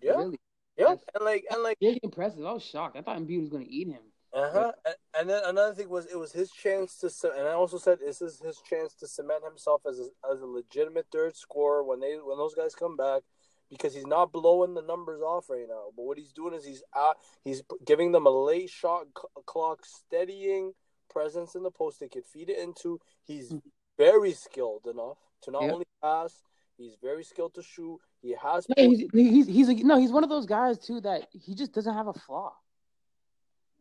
Yeah, 0.03 0.13
Really, 0.13 0.39
yeah. 0.77 0.97
And 1.15 1.25
like 1.25 1.45
and 1.51 1.63
like 1.63 1.79
big 1.81 2.01
impressive. 2.03 2.45
I 2.45 2.53
was 2.53 2.65
shocked. 2.65 2.97
I 2.97 3.03
thought 3.03 3.19
Embiid 3.19 3.41
was 3.41 3.51
going 3.51 3.65
to 3.65 3.71
eat 3.71 3.89
him. 3.89 4.03
uh 4.33 4.51
huh. 4.51 4.73
And, 4.85 4.95
and 5.21 5.31
then 5.31 5.43
another 5.45 5.75
thing 5.75 5.89
was 5.89 6.07
it 6.07 6.19
was 6.19 6.33
his 6.33 6.51
chance 6.51 6.97
to 6.99 7.33
and 7.33 7.47
I 7.47 7.53
also 7.53 7.79
said 7.79 7.99
this 8.01 8.21
is 8.21 8.41
his 8.41 8.61
chance 8.69 8.95
to 8.97 9.07
cement 9.07 9.45
himself 9.45 9.83
as 9.89 10.01
a, 10.01 10.33
as 10.33 10.41
a 10.41 10.47
legitimate 10.47 11.07
third 11.13 11.37
scorer 11.37 11.85
when 11.85 12.01
they 12.01 12.15
when 12.15 12.37
those 12.37 12.55
guys 12.55 12.75
come 12.75 12.97
back. 12.97 13.23
Because 13.71 13.95
he's 13.95 14.07
not 14.07 14.31
blowing 14.31 14.75
the 14.75 14.83
numbers 14.83 15.21
off 15.23 15.49
right 15.49 15.67
now, 15.67 15.87
but 15.97 16.05
what 16.05 16.19
he's 16.19 16.33
doing 16.33 16.55
is 16.55 16.65
he's 16.65 16.83
uh, 16.93 17.15
he's 17.43 17.63
giving 17.85 18.13
them 18.13 18.27
a 18.27 18.31
late 18.31 18.69
shot 18.71 19.07
clock, 19.47 19.85
steadying 19.85 20.75
presence 21.11 21.55
in 21.55 21.63
the 21.63 21.71
post 21.71 22.01
they 22.01 22.09
could 22.09 22.25
feed 22.27 22.51
it 22.51 22.59
into. 22.59 23.01
He's 23.23 23.53
Mhm. 23.53 23.63
very 23.97 24.33
skilled 24.33 24.87
enough 24.87 25.19
to 25.43 25.51
not 25.51 25.63
Yeah. 25.63 25.73
only 25.73 25.87
pass, 26.03 26.43
he's 26.77 26.97
very 26.97 27.25
skilled 27.25 27.55
to 27.55 27.63
shoot. 27.63 28.01
He 28.21 28.31
has 28.33 28.67
No, 28.69 28.75
he's, 28.89 29.09
he's 29.13 29.47
he's 29.47 29.69
a, 29.69 29.75
no, 29.75 29.99
he's 29.99 30.13
one 30.13 30.25
of 30.25 30.31
those 30.31 30.47
guys 30.47 30.79
too 30.79 31.01
that 31.03 31.29
he 31.33 31.55
just 31.55 31.73
doesn't 31.73 31.95
have 31.95 32.07
a 32.09 32.13
flaw. 32.15 32.57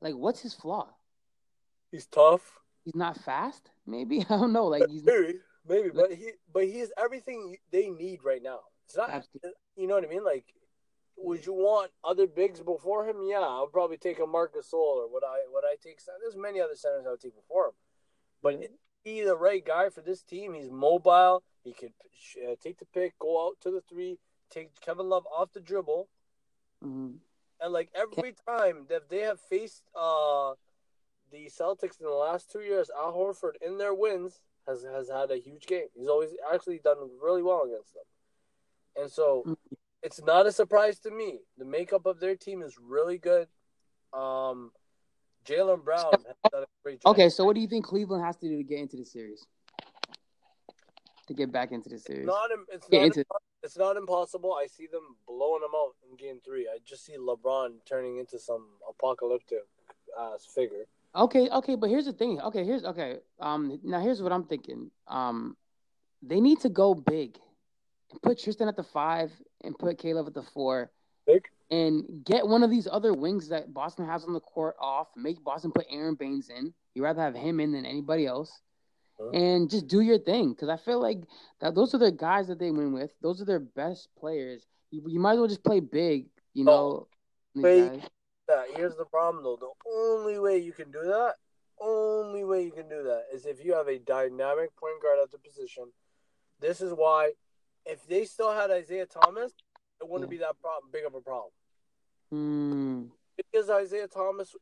Like, 0.01 0.15
what's 0.15 0.41
his 0.41 0.53
flaw? 0.53 0.93
he's 1.91 2.07
tough. 2.07 2.59
He's 2.83 2.95
not 2.95 3.17
fast. 3.21 3.69
Maybe 3.85 4.19
I 4.29 4.37
don't 4.37 4.51
know. 4.51 4.65
Like 4.65 4.87
he's 4.89 5.03
Maybe, 5.03 5.39
maybe, 5.65 5.89
but 5.89 6.11
he 6.13 6.31
but 6.51 6.65
he 6.65 6.79
has 6.79 6.91
everything 6.97 7.57
they 7.71 7.89
need 7.89 8.23
right 8.23 8.41
now. 8.43 8.59
It's 8.85 8.97
not 8.97 9.09
Absolutely. 9.09 9.51
you 9.77 9.87
know 9.87 9.95
what 9.95 10.03
I 10.03 10.07
mean? 10.07 10.23
Like 10.23 10.53
would 11.17 11.45
you 11.45 11.53
want 11.53 11.91
other 12.03 12.27
bigs 12.27 12.59
before 12.59 13.07
him? 13.07 13.17
Yeah, 13.23 13.39
I'll 13.39 13.67
probably 13.67 13.97
take 13.97 14.19
a 14.19 14.25
Marc 14.25 14.55
Gasol 14.55 14.73
or 14.73 15.07
would 15.11 15.23
I 15.23 15.39
would 15.51 15.63
I 15.63 15.75
take 15.81 15.99
there's 16.21 16.35
many 16.35 16.59
other 16.59 16.75
centers 16.75 17.05
I 17.05 17.11
would 17.11 17.21
take 17.21 17.35
before 17.35 17.67
him. 17.67 17.73
But 18.41 18.61
Yeah. 18.61 18.67
he's 19.03 19.25
the 19.25 19.37
right 19.37 19.63
guy 19.63 19.89
for 19.89 20.01
this 20.01 20.23
team. 20.23 20.53
He's 20.53 20.69
mobile. 20.69 21.43
He 21.63 21.73
could 21.73 21.93
uh, 22.45 22.55
take 22.61 22.77
the 22.79 22.85
pick, 22.85 23.17
go 23.19 23.47
out 23.47 23.59
to 23.61 23.71
the 23.71 23.81
three, 23.81 24.19
take 24.49 24.79
Kevin 24.81 25.07
Love 25.07 25.25
off 25.27 25.53
the 25.53 25.61
dribble, 25.61 26.09
Mhm. 26.83 27.19
and 27.59 27.73
like 27.73 27.89
every 27.95 28.33
time 28.33 28.87
that 28.87 29.09
they 29.09 29.19
have 29.19 29.39
faced 29.39 29.83
uh 29.95 30.55
the 31.31 31.45
Celtics 31.47 31.99
in 31.99 32.05
the 32.05 32.11
last 32.11 32.51
two 32.51 32.61
years, 32.61 32.91
Al 32.91 33.13
Horford 33.13 33.55
in 33.61 33.77
their 33.77 33.93
wins 33.93 34.41
has 34.67 34.83
has 34.83 35.09
had 35.09 35.31
a 35.31 35.37
huge 35.37 35.65
game. 35.65 35.87
He's 35.93 36.07
always 36.09 36.35
actually 36.51 36.79
done 36.79 36.97
really 37.21 37.41
well 37.41 37.63
against 37.63 37.93
them, 37.93 38.03
and 38.95 39.11
so 39.11 39.43
Mhm. 39.43 39.57
It's 40.03 40.21
not 40.21 40.45
a 40.45 40.51
surprise 40.51 40.99
to 40.99 41.11
me. 41.11 41.39
The 41.57 41.65
makeup 41.65 42.05
of 42.05 42.19
their 42.19 42.35
team 42.35 42.61
is 42.61 42.77
really 42.77 43.17
good. 43.17 43.47
Um, 44.11 44.71
Jaylen 45.45 45.83
Brown 45.83 46.11
has 46.11 46.51
done 46.51 46.63
a 46.63 46.65
great 46.83 47.01
job. 47.01 47.11
Okay, 47.11 47.29
so 47.29 47.45
what 47.45 47.55
do 47.55 47.61
you 47.61 47.67
think 47.67 47.85
Cleveland 47.85 48.23
has 48.23 48.35
to 48.37 48.47
do 48.47 48.57
to 48.57 48.63
get 48.63 48.79
into 48.79 48.97
the 48.97 49.05
series? 49.05 49.45
To 51.27 51.33
get 51.33 51.51
back 51.53 51.71
into 51.71 51.89
the 51.89 51.97
series. 51.97 52.25
Not 52.25 52.49
it's 52.69 52.89
not 52.91 53.01
into 53.01 53.23
it's 53.63 53.77
not 53.77 53.95
impossible. 53.95 54.53
I 54.53 54.67
see 54.67 54.87
them 54.91 55.15
blowing 55.25 55.61
them 55.61 55.71
out 55.73 55.95
in 56.09 56.17
Game 56.17 56.41
Three. 56.43 56.67
I 56.67 56.79
just 56.85 57.05
see 57.05 57.15
LeBron 57.17 57.75
turning 57.87 58.17
into 58.17 58.37
some 58.37 58.67
apocalyptic 58.89 59.59
ass 60.19 60.45
figure. 60.53 60.85
Okay, 61.15 61.47
okay, 61.49 61.75
but 61.75 61.89
here's 61.89 62.05
the 62.05 62.13
thing. 62.13 62.41
Okay, 62.41 62.65
here's 62.65 62.83
okay. 62.83 63.19
Um, 63.39 63.79
now 63.83 64.01
here's 64.01 64.21
what 64.21 64.33
I'm 64.33 64.43
thinking. 64.43 64.91
Um, 65.07 65.55
they 66.21 66.41
need 66.41 66.59
to 66.61 66.69
go 66.69 66.93
big, 66.93 67.37
and 68.11 68.21
put 68.21 68.39
Tristan 68.39 68.67
at 68.67 68.75
the 68.75 68.83
five, 68.83 69.31
and 69.63 69.77
put 69.77 69.97
K 69.97 70.13
Love 70.13 70.27
at 70.27 70.33
the 70.33 70.43
four, 70.43 70.91
Big. 71.25 71.45
and 71.71 72.23
get 72.25 72.47
one 72.47 72.63
of 72.63 72.69
these 72.69 72.87
other 72.91 73.13
wings 73.13 73.49
that 73.49 73.73
Boston 73.73 74.05
has 74.05 74.23
on 74.25 74.33
the 74.33 74.39
court 74.39 74.75
off. 74.79 75.07
Make 75.15 75.43
Boston 75.43 75.71
put 75.71 75.85
Aron 75.89 76.15
Baynes 76.15 76.49
in. 76.49 76.73
You'd 76.93 77.03
rather 77.03 77.21
have 77.21 77.35
him 77.35 77.59
in 77.59 77.71
than 77.71 77.85
anybody 77.85 78.25
else, 78.25 78.61
Huh. 79.19 79.29
and 79.29 79.69
just 79.69 79.87
do 79.87 80.01
your 80.01 80.19
thing. 80.19 80.53
Because 80.53 80.69
I 80.69 80.77
feel 80.77 80.99
like 81.01 81.19
that 81.61 81.75
those 81.75 81.93
are 81.93 81.99
the 81.99 82.11
guys 82.11 82.47
that 82.47 82.59
they 82.59 82.71
win 82.71 82.93
with. 82.93 83.11
Those 83.21 83.41
are 83.41 83.45
their 83.45 83.59
best 83.59 84.09
players. 84.17 84.65
You, 84.91 85.03
you 85.07 85.19
might 85.19 85.33
as 85.33 85.39
well 85.39 85.47
just 85.47 85.63
play 85.63 85.79
big. 85.79 86.27
You 86.53 86.65
know, 86.65 87.07
oh, 87.55 87.61
guys. 87.61 88.01
that. 88.47 88.65
Here's 88.75 88.95
the 88.95 89.05
problem 89.05 89.43
though. 89.43 89.57
The 89.57 89.89
only 89.91 90.37
way 90.39 90.57
you 90.57 90.71
can 90.73 90.91
do 90.91 91.01
that, 91.01 91.35
only 91.79 92.43
way 92.43 92.63
you 92.63 92.71
can 92.71 92.87
do 92.89 93.03
that 93.03 93.23
is 93.33 93.45
if 93.45 93.63
you 93.63 93.73
have 93.73 93.87
a 93.87 93.97
dynamic 93.99 94.75
point 94.75 95.01
guard 95.01 95.19
at 95.23 95.31
the 95.31 95.37
position. 95.39 95.85
This 96.59 96.79
is 96.79 96.93
why 96.93 97.31
if 97.85 98.05
they 98.07 98.25
still 98.25 98.51
had 98.51 98.71
Isaiah 98.71 99.05
Thomas, 99.05 99.53
it 100.01 100.07
wouldn't 100.07 100.29
Yeah. 100.31 100.37
be 100.37 100.43
that 100.43 100.59
problem, 100.61 100.91
big 100.91 101.05
of 101.05 101.15
a 101.15 101.21
problem. 101.21 101.51
Hmm. 102.29 103.07
Because 103.37 103.69
Isaiah 103.69 104.07
Thomas 104.07 104.55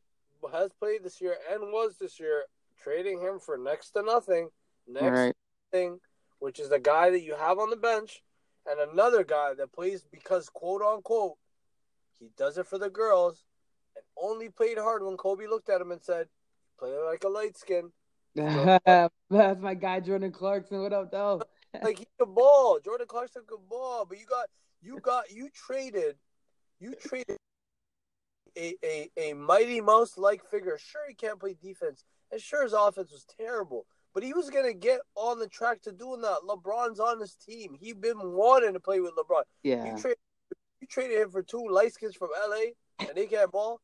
has 0.52 0.72
played 0.72 1.04
this 1.04 1.20
year 1.20 1.36
and 1.50 1.72
was 1.72 1.96
this 1.98 2.18
year, 2.18 2.46
trading 2.78 3.20
him 3.20 3.38
for 3.38 3.56
next 3.56 3.90
to 3.92 4.02
nothing, 4.02 4.50
next 4.86 5.06
right. 5.06 5.36
thing, 5.70 6.00
which 6.38 6.58
is 6.58 6.68
the 6.68 6.78
guy 6.80 7.10
that 7.10 7.22
you 7.22 7.34
have 7.34 7.58
on 7.58 7.70
the 7.70 7.76
bench, 7.76 8.22
and 8.66 8.80
another 8.80 9.24
guy 9.24 9.54
that 9.54 9.72
plays 9.72 10.04
because 10.04 10.48
quote 10.48 10.82
unquote 10.82 11.38
he 12.18 12.30
does 12.36 12.58
it 12.58 12.66
for 12.66 12.78
the 12.78 12.90
girls 12.90 13.44
and 13.96 14.04
only 14.16 14.48
played 14.48 14.78
hard 14.78 15.02
when 15.02 15.16
Kobe 15.16 15.46
looked 15.46 15.68
at 15.68 15.80
him 15.80 15.90
and 15.92 16.02
said, 16.02 16.28
"Play 16.78 16.96
like 16.96 17.24
a 17.24 17.28
light 17.28 17.56
skin." 17.56 17.92
That's 18.34 19.60
my 19.60 19.74
guy 19.74 20.00
Jordan 20.00 20.32
Clarkson. 20.32 20.80
What 20.80 20.92
up, 20.92 21.10
though? 21.10 21.42
Like 21.82 21.98
he 21.98 22.06
could 22.18 22.34
ball. 22.34 22.78
Jordan 22.84 23.06
Clarkson 23.06 23.42
could 23.46 23.68
ball, 23.68 24.04
but 24.08 24.18
you 24.18 24.26
got 24.26 24.46
you 24.80 24.98
got 25.00 25.30
you 25.30 25.48
traded 25.54 26.16
you 26.80 26.94
traded 26.94 27.36
a 28.56 28.74
a, 28.84 29.10
a 29.16 29.32
mighty 29.34 29.80
mouse 29.80 30.18
like 30.18 30.44
figure. 30.50 30.78
Sure, 30.78 31.02
he 31.08 31.14
can't 31.14 31.40
play 31.40 31.56
defense, 31.60 32.04
and 32.30 32.40
sure 32.40 32.62
his 32.62 32.72
offense 32.72 33.10
was 33.12 33.24
terrible. 33.38 33.86
But 34.14 34.22
he 34.22 34.34
was 34.34 34.50
gonna 34.50 34.74
get 34.74 35.00
on 35.14 35.38
the 35.38 35.48
track 35.48 35.82
to 35.82 35.92
doing 35.92 36.20
that. 36.22 36.38
LeBron's 36.46 37.00
on 37.00 37.20
his 37.20 37.34
team. 37.34 37.74
He 37.78 37.92
been 37.92 38.18
wanting 38.18 38.74
to 38.74 38.80
play 38.80 39.00
with 39.00 39.12
LeBron. 39.16 39.42
Yeah. 39.62 39.86
You, 39.86 40.00
tra- 40.00 40.14
you 40.80 40.86
traded 40.86 41.18
him 41.18 41.30
for 41.30 41.42
two 41.42 41.66
light 41.70 41.94
skins 41.94 42.14
from 42.14 42.28
LA 42.48 42.72
and 42.98 43.16
they 43.16 43.26
can't 43.26 43.50
ball. 43.50 43.80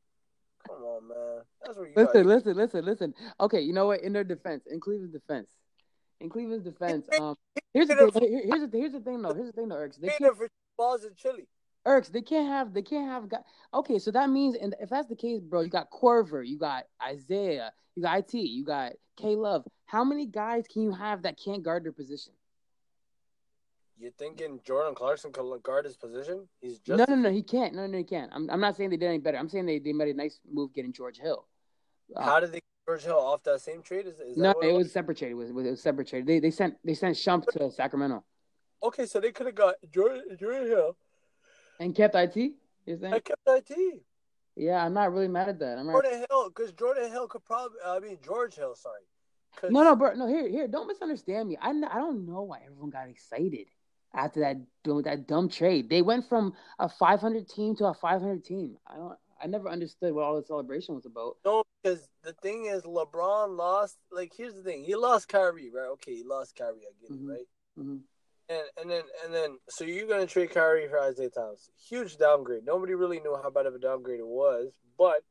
Come 0.67 0.83
on, 0.83 1.09
man. 1.09 1.43
That's 1.65 1.79
where 1.79 1.87
you 1.87 1.95
listen, 1.97 2.27
listen, 2.27 2.57
listen, 2.57 2.85
listen. 2.85 3.15
Okay, 3.41 3.61
you 3.61 3.73
know 3.73 3.87
what? 3.87 4.03
In 4.03 4.13
their 4.13 4.25
defense, 4.25 4.65
in 4.71 4.81
Cleveland's 4.81 5.15
defense, 5.15 5.49
in 6.21 6.29
Cleveland's 6.29 6.65
defense, 6.65 7.07
um, 7.19 7.37
here's 7.75 7.89
the 7.89 7.97
thing. 7.97 8.43
Here's 8.47 8.71
the 8.71 8.79
here's 8.79 8.93
the 8.93 9.01
thing 9.01 9.23
though. 9.23 9.35
Here's 9.35 9.47
the 9.47 9.53
thing 9.53 9.69
though, 9.69 9.77
Erks. 9.77 10.01
They 10.01 10.09
can't, 10.09 10.37
balls 10.77 11.05
in 11.05 11.15
Chile. 11.15 11.47
Erks, 11.87 12.11
they 12.11 12.23
can't 12.23 12.49
have 12.49 12.75
they 12.75 12.83
can't 12.83 13.09
have 13.09 13.29
guys. 13.29 13.43
Okay, 13.73 13.99
so 13.99 14.11
that 14.11 14.31
means, 14.31 14.57
and 14.57 14.75
if 14.81 14.91
that's 14.91 15.09
the 15.09 15.17
case, 15.17 15.41
bro, 15.41 15.61
you 15.61 15.69
got 15.69 15.91
Korver, 15.91 16.47
you 16.47 16.59
got 16.59 16.85
Isaiah, 17.03 17.73
you 17.95 18.03
got 18.03 18.19
It, 18.19 18.35
you 18.35 18.65
got 18.65 18.93
K 19.17 19.37
Love. 19.37 19.65
How 19.87 20.05
many 20.05 20.27
guys 20.27 20.67
can 20.71 20.83
you 20.83 20.93
have 20.93 21.23
that 21.23 21.39
can't 21.43 21.63
guard 21.63 21.85
their 21.85 21.93
position? 21.93 22.33
You 23.99 24.13
thinking 24.17 24.61
Jordan 24.65 24.95
Clarkson 24.95 25.33
could 25.33 25.63
guard 25.63 25.85
his 25.85 25.97
position? 25.97 26.47
He's 26.61 26.79
just 26.79 26.99
No, 26.99 27.05
no, 27.09 27.21
no, 27.21 27.31
he 27.33 27.43
can't. 27.43 27.75
No, 27.75 27.87
no, 27.87 27.99
he 27.99 28.05
can't. 28.05 28.31
I'm, 28.33 28.49
I'm 28.49 28.61
not 28.61 28.77
saying 28.77 28.91
they 28.91 28.97
did 28.97 29.09
any 29.09 29.19
better. 29.19 29.39
I'm 29.39 29.49
saying 29.49 29.67
they, 29.67 29.81
they 29.81 29.93
made 29.93 30.09
a 30.09 30.15
nice 30.15 30.39
move 30.49 30.73
getting 30.73 30.93
George 30.93 31.19
Hill. 31.19 31.49
Uh, 32.15 32.23
How 32.23 32.39
did 32.39 32.53
they 32.53 32.61
George 32.89 33.05
Hill 33.05 33.19
off 33.19 33.43
that 33.43 33.61
same 33.61 33.83
trade? 33.83 34.07
Is, 34.07 34.19
is 34.19 34.37
that 34.37 34.43
no, 34.43 34.53
what 34.53 34.67
it 34.67 34.73
was 34.73 34.91
separate 34.91 35.19
trade. 35.19 35.33
It 35.33 35.35
was, 35.35 35.51
it 35.51 35.55
was 35.55 35.83
separate 35.83 36.09
trade. 36.09 36.27
They 36.27 36.41
they 36.41 36.51
sent 36.51 36.77
they 36.83 36.95
sent 36.95 37.17
Shump 37.17 37.47
to 37.49 37.71
Sacramento 37.71 38.25
Okay, 38.83 39.05
so 39.05 39.21
they 39.21 39.31
could 39.31 39.47
have 39.47 39.55
got 39.55 39.75
Jordan, 39.93 40.23
Jordan 40.41 40.67
Hill. 40.67 40.97
and 41.81 41.95
kept 41.95 42.15
It. 42.15 42.53
You're? 42.87 43.15
I 43.15 43.21
kept 43.21 43.43
IT. 43.47 44.03
Yeah, 44.57 44.85
I'm 44.85 44.95
not 44.95 45.13
really 45.13 45.29
mad 45.29 45.51
at 45.51 45.59
that. 45.59 45.79
I'm 45.79 45.87
Jordan 45.87 46.25
Hill, 46.31 46.49
because 46.49 46.73
Jordan 46.73 47.11
Hill 47.11 47.29
could 47.29 47.45
probably, 47.45 47.77
uh, 47.85 47.97
I 47.97 48.01
mean 48.01 48.17
George 48.25 48.55
Hill, 48.55 48.75
Sorry. 48.75 49.03
no, 49.71 49.83
no, 49.83 49.95
bro, 49.95 50.15
no. 50.15 50.27
Here, 50.27 50.49
here. 50.49 50.67
Don't 50.67 50.87
misunderstand 50.87 51.49
me. 51.49 51.59
I, 51.61 51.71
I 51.71 51.99
don't 51.99 52.27
know 52.27 52.43
why 52.43 52.61
everyone 52.65 52.91
got 52.91 53.09
excited 53.09 53.67
after 54.15 54.41
that 54.41 54.57
that 55.05 55.27
dumb 55.29 55.51
trade. 55.51 55.91
They 55.91 56.01
went 56.01 56.27
from 56.27 56.55
a 56.79 56.89
500 56.89 57.47
team 57.49 57.77
to 57.77 57.87
a 57.87 57.95
500 57.95 58.43
team. 58.43 58.79
I 58.87 58.97
don't. 58.97 59.19
I 59.41 59.47
never 59.47 59.69
understood 59.69 60.13
what 60.15 60.25
all 60.25 60.37
the 60.37 60.45
celebration 60.47 60.95
was 60.95 61.07
about. 61.07 61.37
No, 61.45 61.63
because 61.83 62.09
the 62.25 62.33
thing 62.33 62.67
is, 62.67 62.83
LeBron 62.83 63.57
lost. 63.57 63.97
Like, 64.11 64.33
here's 64.37 64.55
the 64.55 64.63
thing: 64.63 64.85
he 64.85 64.95
lost 64.95 65.29
Kyrie, 65.29 65.71
right? 65.71 65.89
Okay, 65.93 66.17
he 66.17 66.25
lost 66.25 66.57
Kyrie. 66.57 66.87
I 66.87 66.93
get 67.01 67.11
it, 67.11 67.23
Mhm. 67.23 67.29
right? 67.29 67.49
Mhm. 67.79 68.01
And 68.49 68.67
and 68.79 68.91
then 68.91 69.05
and 69.25 69.35
then, 69.35 69.59
so 69.69 69.85
you're 69.85 70.09
gonna 70.09 70.27
trade 70.27 70.51
Kyrie 70.51 70.89
for 70.89 70.99
Isaiah 70.99 71.31
Thomas? 71.31 71.71
Huge 71.77 72.17
downgrade. 72.17 72.65
Nobody 72.65 72.95
really 72.95 73.21
knew 73.21 73.37
how 73.37 73.51
bad 73.51 73.67
of 73.67 73.75
a 73.75 73.79
downgrade 73.79 74.21
it 74.21 74.27
was, 74.27 74.73
but 74.97 75.23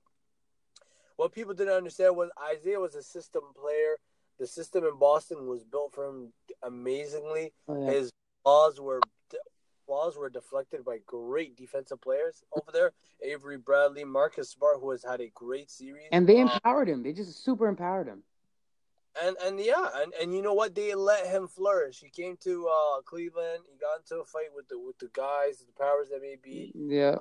what 1.16 1.32
people 1.34 1.54
didn't 1.54 1.74
understand 1.74 2.16
was 2.16 2.30
Isaiah 2.40 2.80
was 2.80 2.96
a 2.96 3.02
system 3.02 3.42
player. 3.60 3.98
The 4.38 4.46
system 4.46 4.86
in 4.86 4.98
Boston 5.00 5.48
was 5.48 5.64
built 5.64 5.94
for 5.94 6.06
him 6.06 6.32
amazingly. 6.62 7.54
Oh, 7.68 7.84
yeah. 7.84 7.92
His 7.92 8.12
flaws 8.44 8.80
were 8.80 9.02
flaws 9.98 10.18
were 10.18 10.30
deflected 10.30 10.86
by 10.86 11.00
great 11.06 11.56
defensive 11.58 12.00
players 12.02 12.44
over 12.54 12.72
there. 12.72 12.92
Avery 13.24 13.58
Bradley, 13.58 14.04
Marcus 14.04 14.50
Smart, 14.52 14.78
who 14.80 14.92
has 14.92 15.04
had 15.04 15.22
a 15.22 15.30
great 15.34 15.72
series, 15.72 16.08
And 16.12 16.28
they 16.28 16.40
Um, 16.42 16.50
empowered 16.50 16.88
him. 16.90 17.04
They 17.04 17.14
just 17.14 17.44
super 17.44 17.68
empowered 17.68 18.08
him. 18.08 18.24
and 19.20 19.36
and 19.44 19.60
yeah, 19.60 19.90
and, 19.96 20.14
and 20.22 20.34
you 20.36 20.44
know 20.44 20.54
what? 20.54 20.76
They 20.76 20.94
let 20.94 21.26
him 21.26 21.48
flourish. 21.48 22.00
He 22.00 22.10
came 22.10 22.38
to 22.42 22.68
uh, 22.68 23.02
Cleveland. 23.02 23.64
He 23.72 23.78
got 23.80 23.98
into 24.02 24.22
a 24.22 24.26
fight 24.26 24.50
with 24.56 24.68
the 24.68 24.78
with 24.78 25.00
the 25.00 25.10
guys, 25.14 25.58
the 25.66 25.74
powers 25.84 26.10
that 26.10 26.22
may 26.22 26.36
be, 26.42 26.72
Yeah. 26.76 27.16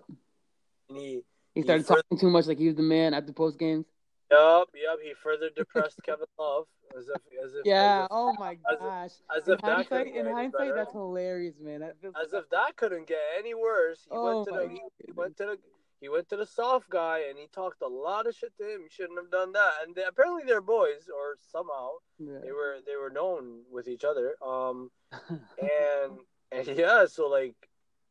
and 0.91 0.99
he 0.99 1.25
He 1.55 1.63
started 1.63 1.87
further- 1.87 2.03
talking 2.03 2.19
too 2.19 2.29
much 2.31 2.47
like 2.47 2.59
he 2.59 2.67
was 2.67 2.77
the 2.77 2.83
man 2.83 3.15
at 3.15 3.27
the 3.27 3.33
post 3.33 3.59
games. 3.59 3.87
Yup 4.31 4.69
yup 4.75 4.99
he 5.03 5.13
further 5.15 5.51
depressed 5.55 6.01
Kevin 6.05 6.27
Love 6.39 6.67
as 6.97 7.09
if 7.09 7.21
as 7.45 7.55
if 7.55 7.65
Yeah. 7.65 8.01
as 8.01 8.05
if, 8.05 8.09
Oh 8.11 8.35
my 8.39 8.53
as 8.53 8.59
if- 8.73 8.79
gosh. 8.81 9.11
as 9.37 9.49
In 9.49 9.55
if 9.55 9.61
that 9.61 9.71
hindsight, 9.89 10.07
in 10.15 10.27
hindsight, 10.27 10.75
that's 10.75 10.93
hilarious, 10.93 11.55
man. 11.61 11.81
That 11.81 12.01
feels 12.01 12.15
as 12.23 12.33
if 12.33 12.49
that 12.51 12.77
couldn't 12.77 13.07
get 13.07 13.19
any 13.39 13.55
worse. 13.55 14.01
He 14.11 14.17
Oh 14.17 14.25
went 14.45 14.49
to 14.49 14.53
the 14.55 14.69
he, 15.07 15.13
went 15.13 15.37
to 15.39 15.45
the 15.47 15.59
he 16.01 16.09
went 16.11 16.29
to 16.29 16.37
the 16.37 16.47
soft 16.47 16.91
guy 16.91 17.23
and 17.29 17.39
he 17.39 17.47
talked 17.55 17.81
a 17.83 17.87
lot 17.89 18.27
of 18.27 18.35
shit 18.35 18.53
to 18.59 18.65
him. 18.65 18.83
He 18.83 18.89
shouldn't 18.91 19.19
have 19.19 19.31
done 19.31 19.53
that. 19.53 19.73
And 19.87 19.95
they, 19.95 20.03
apparently 20.05 20.43
they're 20.47 20.61
boys 20.61 21.09
or 21.15 21.37
somehow 21.51 21.89
Yeah. 22.19 22.39
they 22.43 22.53
were 22.53 22.79
they 22.87 22.97
were 22.97 23.11
known 23.11 23.63
with 23.71 23.89
each 23.89 24.05
other. 24.05 24.37
Um 24.45 24.91
and 25.59 26.19
and 26.53 26.67
yeah, 26.79 27.07
so 27.07 27.29
like 27.29 27.55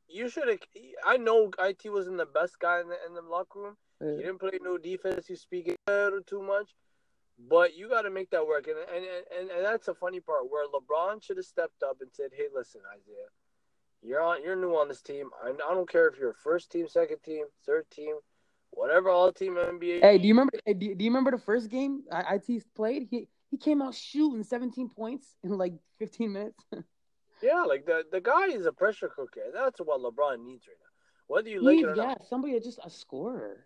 you 0.08 0.30
should 0.30 0.48
have. 0.48 0.60
I 1.06 1.18
know 1.18 1.52
it 1.60 1.90
was 1.90 2.08
in 2.08 2.18
the 2.18 2.26
best 2.28 2.60
guy 2.60 2.80
in 2.82 2.90
the 2.90 2.98
in 3.08 3.14
the 3.16 3.22
locker 3.22 3.60
room. 3.60 3.78
He 4.06 4.12
Yeah. 4.12 4.26
didn't 4.28 4.40
play 4.40 4.60
no 4.62 4.78
defense. 4.78 5.30
You 5.30 5.36
speak 5.36 5.68
a 5.88 5.92
little 5.92 6.22
too 6.22 6.42
much, 6.42 6.70
but 7.38 7.76
you 7.76 7.90
got 7.90 8.04
to 8.04 8.10
make 8.10 8.30
that 8.32 8.46
work. 8.46 8.68
And, 8.68 8.78
and 8.94 9.06
and 9.38 9.50
and 9.52 9.66
that's 9.66 9.88
the 9.88 9.94
funny 9.96 10.20
part 10.20 10.50
where 10.50 10.66
LeBron 10.68 11.24
should 11.24 11.38
have 11.38 11.46
stepped 11.46 11.84
up 11.84 11.98
and 12.02 12.10
said, 12.14 12.32
"Hey, 12.34 12.48
listen, 12.54 12.82
Isaiah, 12.94 13.30
you're 14.02 14.22
on. 14.22 14.44
You're 14.44 14.56
new 14.56 14.76
on 14.76 14.88
this 14.88 15.02
team. 15.02 15.30
I, 15.44 15.50
I 15.50 15.74
don't 15.74 15.90
care 15.90 16.08
if 16.08 16.18
you're 16.20 16.34
first 16.34 16.72
team, 16.72 16.88
second 16.88 17.18
team, 17.24 17.46
third 17.66 17.90
team, 17.90 18.16
whatever. 18.72 19.10
All 19.10 19.32
team 19.32 19.56
NBA. 19.56 20.02
Hey, 20.02 20.18
do 20.18 20.28
you 20.28 20.34
remember? 20.34 20.54
Hey, 20.66 20.74
do, 20.74 20.94
do 20.96 21.04
you 21.04 21.10
remember 21.10 21.32
the 21.32 21.38
first 21.40 21.70
game 21.70 22.04
I- 22.12 22.36
IT 22.36 22.64
played? 22.76 23.08
He 23.10 23.28
he 23.52 23.58
came 23.58 23.82
out 23.82 23.96
shooting 23.96 24.44
17 24.44 24.90
points 24.90 25.36
in 25.44 25.52
like 25.58 25.74
15 26.00 26.32
minutes. 26.32 26.64
Yeah, 27.42 27.64
like 27.64 27.86
the 27.86 28.04
the 28.12 28.22
guy 28.22 28.48
is 28.48 28.66
a 28.66 28.72
pressure 28.72 29.10
cooker. 29.10 29.42
That's 29.54 29.80
what 29.82 30.00
LeBron 30.02 30.42
needs 30.44 30.68
right 30.70 30.78
now. 30.80 30.94
Whether 31.28 31.50
you 31.50 31.62
like 31.62 31.76
He's, 31.76 31.84
it 31.84 31.90
or 31.90 31.96
yeah, 31.96 32.04
not, 32.06 32.26
somebody 32.26 32.54
that's 32.54 32.66
just 32.66 32.80
a 32.84 32.90
scorer. 32.90 33.66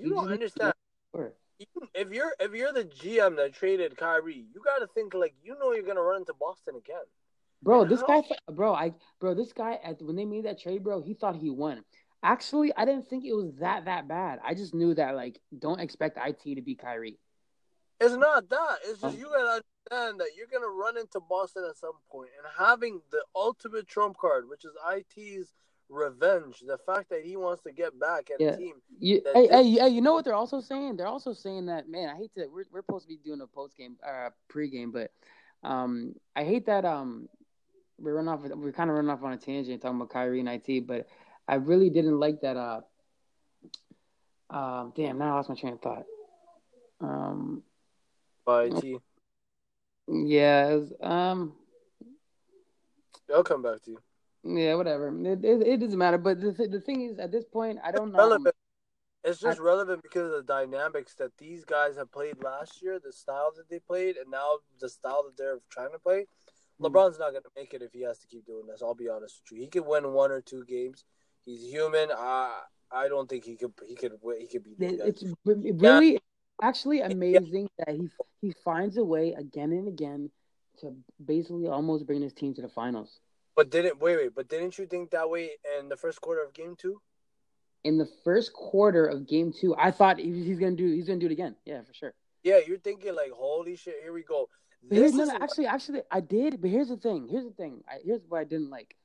You 0.00 0.10
don't 0.10 0.32
understand. 0.32 0.72
If 1.94 2.10
you're 2.10 2.32
if 2.40 2.54
you're 2.54 2.72
the 2.72 2.84
GM 2.84 3.36
that 3.36 3.52
traded 3.52 3.96
Kyrie, 3.96 4.46
you 4.54 4.62
got 4.64 4.78
to 4.78 4.86
think 4.86 5.12
like 5.12 5.34
you 5.42 5.58
know 5.58 5.72
you're 5.72 5.84
gonna 5.84 6.00
run 6.00 6.20
into 6.20 6.32
Boston 6.32 6.76
again. 6.76 7.04
Bro, 7.62 7.86
this 7.86 8.02
guy, 8.02 8.22
bro, 8.50 8.74
I, 8.74 8.94
bro, 9.20 9.34
this 9.34 9.52
guy 9.52 9.78
at 9.84 10.00
when 10.00 10.16
they 10.16 10.24
made 10.24 10.46
that 10.46 10.58
trade, 10.58 10.82
bro, 10.82 11.02
he 11.02 11.12
thought 11.12 11.36
he 11.36 11.50
won. 11.50 11.84
Actually, 12.22 12.72
I 12.74 12.86
didn't 12.86 13.08
think 13.08 13.24
it 13.24 13.34
was 13.34 13.52
that 13.60 13.84
that 13.84 14.08
bad. 14.08 14.40
I 14.42 14.54
just 14.54 14.74
knew 14.74 14.94
that 14.94 15.14
like, 15.14 15.40
don't 15.58 15.80
expect 15.80 16.18
IT 16.18 16.54
to 16.54 16.62
be 16.62 16.74
Kyrie. 16.74 17.18
It's 18.00 18.14
not 18.14 18.48
that. 18.48 18.78
It's 18.84 19.00
just 19.02 19.16
Oh. 19.16 19.18
you 19.18 19.26
gotta 19.26 19.62
understand 19.90 20.20
that 20.20 20.30
you're 20.36 20.46
gonna 20.46 20.72
run 20.72 20.96
into 20.96 21.20
Boston 21.20 21.64
at 21.68 21.76
some 21.76 21.98
point, 22.10 22.30
and 22.38 22.46
having 22.56 23.02
the 23.10 23.22
ultimate 23.34 23.86
trump 23.86 24.16
card, 24.16 24.48
which 24.48 24.64
is 24.64 24.72
IT's 24.90 25.52
revenge, 25.90 26.60
the 26.66 26.78
fact 26.78 27.10
that 27.10 27.24
he 27.24 27.36
wants 27.36 27.62
to 27.62 27.72
get 27.72 27.98
back 27.98 28.30
at 28.30 28.40
Yeah. 28.40 28.52
a 28.52 28.56
team. 28.56 28.82
You, 28.98 29.22
hey, 29.34 29.48
hey, 29.48 29.70
hey, 29.72 29.88
you 29.88 30.00
know 30.00 30.14
what 30.14 30.24
they're 30.24 30.34
also 30.34 30.60
saying? 30.60 30.96
They're 30.96 31.06
also 31.06 31.32
saying 31.32 31.66
that, 31.66 31.88
man, 31.88 32.08
I 32.08 32.16
hate 32.16 32.32
to. 32.34 32.46
We're 32.46 32.64
we're 32.70 32.80
supposed 32.82 33.04
to 33.04 33.08
be 33.08 33.16
doing 33.16 33.40
a 33.40 33.46
post 33.46 33.76
game, 33.76 33.96
uh, 34.06 34.30
pre 34.48 34.68
game, 34.70 34.92
but 34.92 35.10
um, 35.62 36.14
I 36.36 36.44
hate 36.44 36.66
that 36.66 36.84
um, 36.84 37.28
we're 37.98 38.14
running 38.14 38.28
off. 38.28 38.40
We're 38.42 38.72
kind 38.72 38.88
of 38.90 38.96
running 38.96 39.10
off 39.10 39.22
on 39.22 39.32
a 39.32 39.36
tangent 39.36 39.82
talking 39.82 39.96
about 39.96 40.10
Kyrie 40.10 40.40
and 40.40 40.48
IT, 40.48 40.86
but 40.86 41.08
I 41.48 41.56
really 41.56 41.90
didn't 41.90 42.18
like 42.20 42.40
that. 42.42 42.56
Uh, 42.56 42.80
um, 44.50 44.92
damn, 44.96 45.18
now 45.18 45.32
I 45.32 45.34
lost 45.36 45.48
my 45.48 45.54
train 45.54 45.74
of 45.74 45.80
thought. 45.80 46.06
Um, 47.00 47.62
By 48.44 48.64
IT, 48.64 49.00
yeah, 50.08 50.74
was, 50.74 50.92
um, 51.00 51.54
I'll 53.32 53.44
come 53.44 53.62
back 53.62 53.82
to 53.82 53.92
you. 53.92 53.98
Yeah, 54.44 54.74
whatever. 54.74 55.08
It, 55.26 55.44
it, 55.44 55.66
it 55.66 55.80
doesn't 55.80 55.98
matter. 55.98 56.18
But 56.18 56.40
the 56.40 56.52
th- 56.52 56.70
the 56.70 56.80
thing 56.80 57.02
is, 57.02 57.18
at 57.18 57.30
this 57.32 57.44
point, 57.44 57.78
I 57.84 57.90
don't 57.92 58.08
It's 58.08 58.12
know. 58.16 58.18
relevant. 58.18 58.54
It's 59.22 59.38
just 59.38 59.60
relevant 59.60 60.02
because 60.02 60.32
of 60.32 60.46
the 60.46 60.52
dynamics 60.52 61.14
that 61.16 61.36
these 61.36 61.64
guys 61.64 61.96
have 61.96 62.10
played 62.10 62.42
last 62.42 62.80
year, 62.82 62.98
the 62.98 63.12
style 63.12 63.52
that 63.56 63.68
they 63.68 63.78
played, 63.78 64.16
and 64.16 64.30
now 64.30 64.58
the 64.80 64.88
style 64.88 65.24
that 65.24 65.36
they're 65.36 65.58
trying 65.70 65.92
to 65.92 65.98
play. 65.98 66.26
Hmm. 66.78 66.86
LeBron's 66.86 67.18
not 67.18 67.32
going 67.32 67.42
to 67.42 67.50
make 67.54 67.74
it 67.74 67.82
if 67.82 67.92
he 67.92 68.00
has 68.02 68.18
to 68.20 68.26
keep 68.26 68.46
doing 68.46 68.66
this. 68.66 68.80
I'll 68.82 68.94
be 68.94 69.10
honest 69.10 69.42
with 69.44 69.58
you. 69.58 69.64
He 69.64 69.68
could 69.68 69.84
win 69.86 70.12
one 70.12 70.30
or 70.30 70.40
two 70.40 70.64
games. 70.64 71.04
He's 71.44 71.62
human. 71.62 72.08
I 72.10 72.60
I 72.90 73.08
don't 73.08 73.28
think 73.28 73.44
he 73.44 73.56
could. 73.56 73.72
He 73.86 73.94
could. 73.94 74.12
He 74.38 74.46
could 74.46 74.64
beat 74.64 74.78
these 74.78 74.92
It- 74.92 74.98
guys. 74.98 75.08
It's 75.08 75.24
re- 75.44 75.72
really 75.72 76.20
actually 76.62 77.00
amazing 77.02 77.68
that 77.78 77.94
he 77.94 78.08
he 78.40 78.54
finds 78.64 78.96
a 78.96 79.04
way 79.04 79.34
again 79.34 79.72
and 79.72 79.86
again 79.86 80.30
to 80.78 80.94
basically 81.22 81.66
almost 81.66 82.06
bring 82.06 82.22
his 82.22 82.32
team 82.32 82.54
to 82.54 82.62
the 82.62 82.68
finals. 82.70 83.20
But 83.56 83.70
didn't 83.70 84.00
wait, 84.00 84.16
wait. 84.16 84.34
But 84.34 84.48
didn't 84.48 84.78
you 84.78 84.86
think 84.86 85.10
that 85.10 85.28
way 85.28 85.50
in 85.78 85.88
the 85.88 85.96
first 85.96 86.20
quarter 86.20 86.42
of 86.42 86.52
game 86.54 86.76
two? 86.76 87.00
In 87.84 87.98
the 87.98 88.08
first 88.24 88.52
quarter 88.52 89.06
of 89.06 89.26
game 89.26 89.52
two, 89.52 89.74
I 89.76 89.90
thought 89.90 90.18
he- 90.18 90.44
he's 90.44 90.58
gonna 90.58 90.76
do 90.76 90.86
he's 90.86 91.06
gonna 91.06 91.18
do 91.18 91.26
it 91.26 91.32
again. 91.32 91.56
Yeah, 91.64 91.82
for 91.82 91.92
sure. 91.94 92.14
Yeah, 92.42 92.58
you're 92.66 92.78
thinking 92.78 93.14
like, 93.14 93.30
holy 93.32 93.76
shit, 93.76 93.96
here 94.02 94.12
we 94.12 94.22
go. 94.22 94.48
But 94.82 94.98
here's 94.98 95.12
This 95.12 95.28
no, 95.28 95.34
actually 95.40 95.66
actually 95.66 96.02
I 96.10 96.20
did. 96.20 96.60
But 96.60 96.70
here's 96.70 96.88
the 96.88 96.96
thing. 96.96 97.28
Here's 97.28 97.44
the 97.44 97.52
thing. 97.52 97.82
I, 97.88 97.98
here's 98.04 98.22
what 98.28 98.40
I 98.40 98.44
didn't 98.44 98.70
like. 98.70 98.96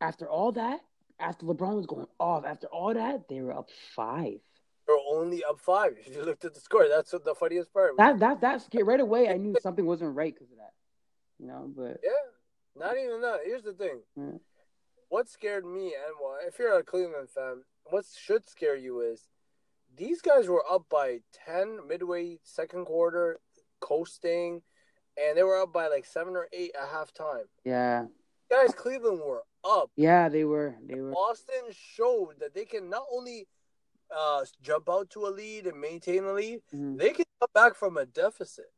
after 0.00 0.28
all 0.28 0.52
that, 0.52 0.80
after 1.18 1.44
LeBron 1.46 1.74
was 1.74 1.86
going 1.86 2.06
off, 2.20 2.44
after 2.44 2.68
all 2.68 2.94
that, 2.94 3.28
they 3.28 3.40
were 3.40 3.52
up 3.52 3.68
five. 3.96 4.38
They're 4.86 4.96
only 5.10 5.42
up 5.44 5.58
five. 5.60 5.96
If 6.06 6.14
you 6.14 6.22
looked 6.22 6.44
at 6.44 6.54
the 6.54 6.60
score, 6.60 6.86
that's 6.88 7.10
the 7.10 7.34
funniest 7.34 7.72
part. 7.72 7.96
That 7.96 8.18
that 8.20 8.40
that 8.42 8.62
right 8.84 9.00
away. 9.00 9.28
I 9.28 9.36
knew 9.38 9.56
something 9.60 9.84
wasn't 9.86 10.14
right 10.14 10.32
because 10.34 10.50
of 10.52 10.58
that. 10.58 10.72
You 11.40 11.46
know, 11.48 11.70
but 11.76 12.00
yeah, 12.02 12.10
not 12.78 12.96
even 12.96 13.20
that. 13.22 13.40
Here's 13.44 13.62
the 13.62 13.72
thing. 13.72 14.00
Yeah. 14.16 14.38
What 15.08 15.28
scared 15.28 15.64
me, 15.64 15.94
and 15.94 16.14
why? 16.20 16.40
If 16.46 16.58
you're 16.58 16.78
a 16.78 16.82
Cleveland 16.82 17.30
fan, 17.30 17.62
what 17.90 18.04
should 18.18 18.48
scare 18.48 18.76
you 18.76 19.00
is 19.00 19.28
these 19.96 20.20
guys 20.20 20.48
were 20.48 20.62
up 20.70 20.84
by 20.90 21.20
ten 21.46 21.78
midway 21.88 22.38
second 22.42 22.84
quarter, 22.84 23.38
coasting, 23.80 24.62
and 25.16 25.36
they 25.36 25.42
were 25.42 25.60
up 25.60 25.72
by 25.72 25.88
like 25.88 26.04
seven 26.04 26.36
or 26.36 26.46
eight 26.52 26.72
at 26.80 26.88
halftime. 26.90 27.44
yeah, 27.64 28.04
Guys, 28.50 28.72
Cleveland 28.74 29.20
were 29.20 29.44
up. 29.64 29.90
yeah, 29.96 30.28
they 30.28 30.44
were 30.44 30.74
they 30.86 31.00
were. 31.00 31.10
Boston 31.10 31.64
showed 31.72 32.34
that 32.40 32.54
they 32.54 32.64
can 32.66 32.90
not 32.90 33.04
only 33.12 33.48
uh, 34.14 34.44
jump 34.62 34.88
out 34.90 35.10
to 35.10 35.26
a 35.26 35.28
lead 35.28 35.66
and 35.66 35.80
maintain 35.80 36.24
a 36.24 36.32
lead, 36.32 36.60
Mhm. 36.74 36.98
they 36.98 37.10
can 37.10 37.24
come 37.40 37.48
back 37.54 37.74
from 37.74 37.96
a 37.96 38.06
deficit. 38.06 38.70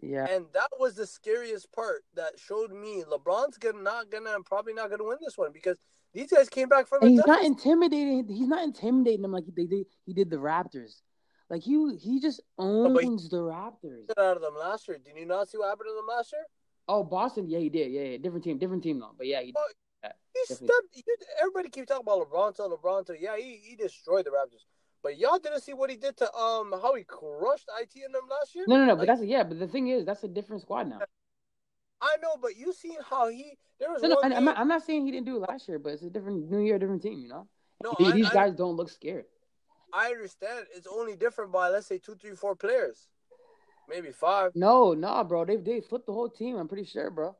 Yeah, 0.00 0.26
And 0.30 0.46
that 0.54 0.68
was 0.78 0.94
the 0.94 1.06
scariest 1.06 1.72
part 1.72 2.04
that 2.14 2.38
showed 2.38 2.70
me 2.72 3.02
LeBron's 3.10 3.58
gonna 3.58 3.82
not 3.82 4.10
gonna 4.10 4.30
probably 4.44 4.72
not 4.74 4.90
gonna 4.90 5.04
win 5.04 5.18
this 5.20 5.36
one 5.36 5.52
because 5.52 5.78
these 6.14 6.30
guys 6.30 6.48
came 6.48 6.68
back 6.68 6.86
from 6.86 7.02
and 7.02 7.10
he's 7.12 7.26
not 7.26 7.42
intimidating. 7.44 8.26
He's 8.28 8.48
not 8.48 8.62
intimidating 8.62 9.22
them 9.22 9.32
like 9.32 9.44
they 9.56 9.66
did. 9.66 9.86
He 10.06 10.12
did 10.12 10.30
the 10.30 10.36
Raptors. 10.36 11.00
Like 11.50 11.62
he 11.62 11.96
he 11.96 12.20
just 12.20 12.40
Oh, 12.58 12.96
owns 12.98 13.28
the 13.28 13.38
Raptors. 13.38 14.08
out 14.16 14.36
of 14.36 14.42
them 14.42 14.54
last 14.56 14.86
year. 14.88 14.98
Did 14.98 15.16
you 15.16 15.26
not 15.26 15.48
see 15.48 15.58
what 15.58 15.68
happened 15.70 15.88
to 15.90 15.94
them 15.94 16.06
last 16.08 16.32
year? 16.32 16.44
Oh, 16.86 17.02
Boston. 17.04 17.48
Yeah, 17.48 17.58
he 17.58 17.68
did. 17.68 17.90
Yeah, 17.90 18.02
yeah. 18.02 18.16
Different 18.18 18.44
team. 18.44 18.58
Different 18.58 18.82
team 18.82 19.00
though. 19.00 19.12
But 19.16 19.26
yeah, 19.26 19.42
he. 19.42 19.52
Oh, 19.56 20.08
He 20.48 20.54
stepped. 20.54 20.70
You, 20.94 21.02
everybody 21.40 21.68
keeps 21.70 21.88
talking 21.88 22.02
about 22.06 22.30
LeBron 22.30 22.54
to 22.56 22.62
LeBron. 22.62 23.16
Yeah, 23.20 23.36
he, 23.36 23.60
he 23.62 23.76
destroyed 23.76 24.24
the 24.26 24.30
Raptors. 24.30 24.64
But 25.02 25.18
y'all 25.18 25.38
didn't 25.38 25.62
see 25.62 25.74
what 25.74 25.90
he 25.90 25.96
did 25.96 26.16
to 26.18 26.32
um 26.34 26.72
how 26.82 26.94
he 26.94 27.04
crushed 27.04 27.68
IT 27.80 27.92
in 27.94 28.12
them 28.12 28.22
last 28.30 28.54
year. 28.54 28.64
No, 28.66 28.76
no, 28.76 28.84
no. 28.84 28.96
But 28.96 29.06
Like, 29.06 29.18
that's 29.18 29.22
yeah. 29.28 29.44
But 29.44 29.58
the 29.58 29.68
thing 29.68 29.88
is, 29.88 30.04
that's 30.04 30.24
a 30.24 30.28
different 30.28 30.62
squad 30.62 30.88
now. 30.88 31.00
I 32.00 32.16
know, 32.22 32.36
but 32.40 32.56
you 32.56 32.72
seen 32.72 32.96
how 33.08 33.28
he 33.28 33.56
there 33.78 33.90
was 33.90 34.02
No, 34.02 34.08
no. 34.08 34.20
I, 34.22 34.34
I'm 34.36 34.44
not. 34.44 34.58
I'm 34.58 34.68
not 34.68 34.82
saying 34.84 35.04
he 35.06 35.12
didn't 35.12 35.26
do 35.26 35.36
it 35.36 35.48
last 35.48 35.68
year, 35.68 35.78
but 35.78 35.92
it's 35.92 36.02
a 36.02 36.10
different 36.10 36.50
new 36.50 36.60
year, 36.60 36.78
different 36.78 37.02
team. 37.02 37.20
You 37.20 37.28
know. 37.28 37.48
no, 37.82 37.94
These- 37.98 38.08
I, 38.08 38.12
These 38.16 38.26
I- 38.30 38.34
guys 38.34 38.54
don't 38.54 38.76
look 38.76 38.90
scared. 38.90 39.24
I 39.92 40.08
understand. 40.10 40.66
It's 40.74 40.86
only 40.86 41.16
different 41.16 41.50
by 41.50 41.70
let's 41.70 41.86
say 41.86 41.98
two, 41.98 42.14
three, 42.14 42.34
four 42.34 42.54
players, 42.54 43.08
maybe 43.88 44.10
five. 44.12 44.52
No, 44.54 44.92
no, 44.92 45.24
bro. 45.24 45.44
They 45.44 45.56
they 45.56 45.80
flipped 45.80 46.06
the 46.06 46.12
whole 46.12 46.28
team. 46.28 46.56
I'm 46.56 46.68
pretty 46.68 46.84
sure, 46.84 47.10
bro. 47.10 47.34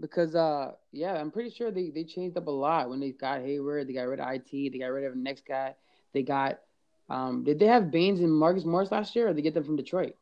Because 0.00 0.34
uh, 0.34 0.72
yeah, 0.92 1.14
I'm 1.14 1.30
pretty 1.30 1.50
sure 1.50 1.70
they 1.70 1.90
they 1.90 2.04
changed 2.04 2.36
up 2.36 2.46
a 2.46 2.50
lot 2.50 2.88
when 2.90 3.00
they 3.00 3.10
got 3.10 3.40
Hayward. 3.40 3.88
They 3.88 3.92
got 3.92 4.02
rid 4.06 4.20
of 4.20 4.28
it. 4.28 4.44
They 4.50 4.78
got 4.78 4.86
rid 4.86 5.04
of 5.04 5.14
the 5.14 5.20
next 5.20 5.44
guy. 5.46 5.74
They 6.12 6.22
got 6.22 6.60
um. 7.08 7.44
Did 7.44 7.58
they 7.58 7.66
have 7.66 7.90
Baynes 7.90 8.20
and 8.20 8.32
Marcus 8.32 8.64
Morris 8.64 8.90
last 8.90 9.14
year, 9.16 9.26
or 9.26 9.28
did 9.28 9.38
they 9.38 9.42
get 9.42 9.54
them 9.54 9.64
from 9.64 9.76
Detroit? 9.76 10.14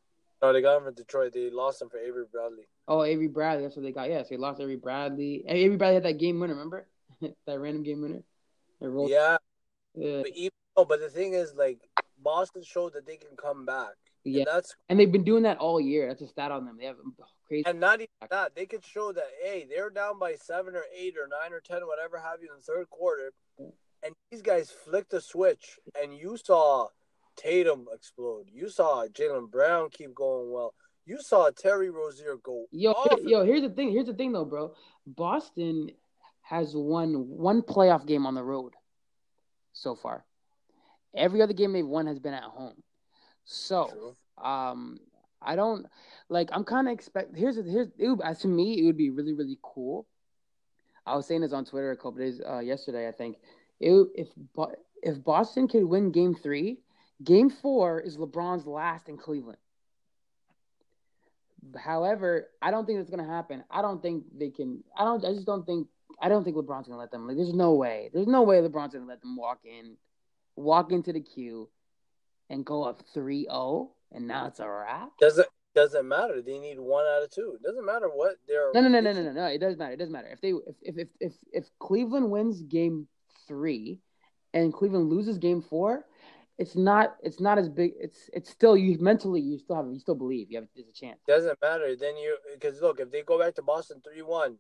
No, 0.43 0.53
they 0.53 0.63
got 0.63 0.75
them 0.75 0.85
from 0.85 0.95
Detroit. 0.95 1.33
They 1.35 1.51
lost 1.51 1.81
them 1.81 1.91
for 1.91 1.99
Avery 1.99 2.25
Bradley. 2.31 2.67
Oh, 2.89 3.05
Avery 3.05 3.29
Bradley. 3.29 3.65
That's 3.65 3.77
what 3.77 3.83
they 3.83 3.93
got. 3.93 4.09
Yeah, 4.09 4.23
so 4.23 4.29
they 4.31 4.37
lost 4.39 4.61
Avery 4.61 4.77
Bradley. 4.77 5.45
And 5.47 5.59
Avery 5.59 5.77
Bradley 5.77 5.95
had 5.95 6.05
that 6.05 6.19
game 6.19 6.41
winner. 6.41 6.55
Remember 6.55 6.87
that 7.21 7.61
random 7.61 7.83
game 7.83 8.03
winner? 8.03 8.23
Yeah, 8.81 9.37
yeah, 9.95 10.23
but 10.23 10.31
even 10.35 10.53
oh, 10.77 10.85
but 10.87 11.01
the 11.01 11.11
thing 11.11 11.35
is, 11.35 11.55
like 11.55 11.79
Boston 12.23 12.63
showed 12.63 12.95
that 12.95 13.07
they 13.07 13.17
can 13.17 13.37
come 13.37 13.67
back. 13.67 13.95
And 14.25 14.35
yeah. 14.35 14.45
that's 14.47 14.75
And 14.89 14.99
they've 14.99 15.11
been 15.11 15.25
doing 15.25 15.43
that 15.45 15.59
all 15.59 15.81
year. 15.81 16.09
That's 16.09 16.23
a 16.23 16.29
stat 16.29 16.51
on 16.51 16.65
them. 16.65 16.77
They 16.79 16.87
have 16.87 16.97
crazy. 17.47 17.65
and 17.67 17.81
not 17.81 18.01
even 18.01 18.09
that. 18.31 18.55
They 18.55 18.67
could 18.67 18.85
show 18.85 19.13
that 19.13 19.29
hey, 19.43 19.67
they're 19.69 19.91
down 19.91 20.19
by 20.19 20.35
seven 20.35 20.75
or 20.75 20.85
eight 20.97 21.15
or 21.19 21.29
nine 21.29 21.53
or 21.53 21.61
ten, 21.61 21.87
whatever 21.87 22.19
have 22.19 22.43
you, 22.43 22.49
in 22.49 22.57
the 22.57 22.63
third 22.63 22.89
quarter, 22.91 23.33
and 24.03 24.15
these 24.31 24.43
guys 24.43 24.71
flicked 24.71 25.13
a 25.13 25.21
switch, 25.21 25.79
and 26.01 26.15
you 26.15 26.37
saw 26.37 26.89
Tatum 27.37 27.87
explode. 27.95 28.47
You 28.53 28.69
saw 28.69 29.07
Jaylen 29.07 29.51
Brown 29.51 29.89
keep 29.91 30.15
going 30.15 30.53
well. 30.53 30.75
You 31.07 31.19
saw 31.21 31.51
Terry 31.51 31.91
Rozier 31.91 32.37
go 32.43 32.67
Yo, 32.71 32.95
yo, 33.23 33.45
here's 33.45 33.63
the 33.63 33.71
thing. 33.71 33.91
Here's 33.91 34.07
the 34.07 34.15
thing, 34.15 34.33
though, 34.33 34.45
bro. 34.45 34.75
Boston 35.07 35.91
has 36.43 36.75
won 36.75 37.15
one 37.29 37.63
playoff 37.63 38.07
game 38.07 38.27
on 38.27 38.35
the 38.35 38.43
road 38.43 38.75
so 39.73 39.95
far. 39.95 40.25
Every 41.15 41.43
other 41.43 41.53
game 41.53 41.73
they've 41.73 41.87
won 41.87 42.07
has 42.07 42.19
been 42.19 42.35
at 42.35 42.45
home. 42.45 42.83
So, 43.45 43.89
True. 44.39 44.47
um, 44.51 45.01
I 45.43 45.57
don't 45.57 45.87
like. 46.29 46.51
I'm 46.53 46.65
kind 46.65 46.87
of 46.87 46.93
expect. 46.93 47.37
Here's 47.37 47.57
here's 47.57 47.89
it 47.99 48.09
would, 48.09 48.39
to 48.39 48.49
me 48.49 48.81
it 48.81 48.85
would 48.85 48.97
be 48.97 49.11
really 49.11 49.33
really 49.33 49.59
cool. 49.63 50.07
I 51.07 51.17
was 51.17 51.27
saying 51.27 51.41
this 51.41 51.53
on 51.53 51.65
Twitter 51.65 51.91
a 51.91 51.97
couple 51.97 52.19
days 52.19 52.41
uh, 52.47 52.59
yesterday. 52.59 53.09
I 53.09 53.13
think 53.13 53.39
it, 53.81 54.09
if 54.15 54.29
if 55.03 55.25
Boston 55.25 55.69
could 55.69 55.85
win 55.85 56.13
Game 56.13 56.35
Three, 56.35 56.79
Game 57.25 57.51
Four 57.51 58.01
is 58.01 58.17
LeBron's 58.17 58.67
last 58.67 59.09
in 59.09 59.17
Cleveland. 59.17 59.59
However, 61.79 62.49
I 62.63 62.71
don't 62.71 62.87
think 62.87 62.99
that's 62.99 63.11
gonna 63.11 63.27
happen. 63.27 63.65
I 63.71 63.83
don't 63.83 64.03
think 64.03 64.25
they 64.37 64.51
can. 64.51 64.83
I 64.97 65.05
don't. 65.05 65.25
I 65.25 65.33
just 65.33 65.47
don't 65.47 65.65
think. 65.65 65.89
I 66.21 66.29
don't 66.29 66.45
think 66.45 66.57
LeBron's 66.57 66.89
gonna 66.89 67.01
let 67.01 67.11
them. 67.11 67.27
Like, 67.27 67.37
there's 67.37 67.55
no 67.55 67.75
way. 67.75 68.11
There's 68.13 68.27
no 68.27 68.43
way 68.43 68.59
LeBron's 68.59 68.95
gonna 68.95 69.07
let 69.07 69.21
them 69.21 69.37
walk 69.37 69.61
in, 69.65 69.97
walk 70.57 70.93
into 70.93 71.13
the 71.13 71.21
queue, 71.21 71.69
and 72.51 72.65
go 72.65 72.83
up 72.83 73.03
3-0, 73.15 73.89
and 74.13 74.27
now 74.27 74.47
it's 74.47 74.61
a 74.61 74.69
wrap. 74.69 75.11
Doesn't 75.19 75.47
doesn't 75.75 76.07
matter. 76.07 76.43
They 76.43 76.59
need 76.59 76.81
one 76.81 77.07
out 77.07 77.23
of 77.23 77.31
two. 77.31 77.53
It 77.55 77.63
Doesn't 77.63 77.87
matter 77.87 78.09
what 78.09 78.37
they're. 78.49 78.71
No, 78.75 78.81
no, 78.81 78.89
no, 78.89 79.01
no, 79.01 79.13
no, 79.13 79.23
no, 79.23 79.33
no. 79.33 79.47
It 79.47 79.59
doesn't 79.59 79.79
matter. 79.79 79.93
It 79.93 79.99
doesn't 79.99 80.13
matter. 80.13 80.29
If 80.29 80.41
they 80.41 80.51
if 80.51 80.77
if 80.83 80.99
if 80.99 81.09
if, 81.21 81.33
if 81.53 81.71
Cleveland 81.79 82.31
wins 82.31 82.63
game 82.63 83.07
three, 83.51 83.99
and 84.55 84.73
Cleveland 84.73 85.11
loses 85.11 85.39
game 85.39 85.61
four, 85.61 86.07
it's 86.57 86.77
not 86.77 87.17
it's 87.23 87.41
not 87.41 87.59
as 87.59 87.69
big. 87.69 87.93
It's 87.99 88.31
it's 88.33 88.49
still 88.49 88.77
you 88.77 88.97
mentally 89.01 89.41
you 89.41 89.59
still 89.59 89.77
have 89.77 89.87
you 89.93 89.99
still 89.99 90.15
believe 90.15 90.51
you 90.51 90.59
have 90.59 90.69
there's 90.77 90.89
a 90.89 90.93
chance. 90.93 91.19
Doesn't 91.27 91.59
matter. 91.61 91.97
Then 91.97 92.17
you 92.17 92.37
because 92.55 92.81
look, 92.81 93.01
if 93.01 93.11
they 93.11 93.23
go 93.23 93.39
back 93.39 93.55
to 93.57 93.63
Boston 93.63 94.01
three 94.05 94.23
one, 94.23 94.57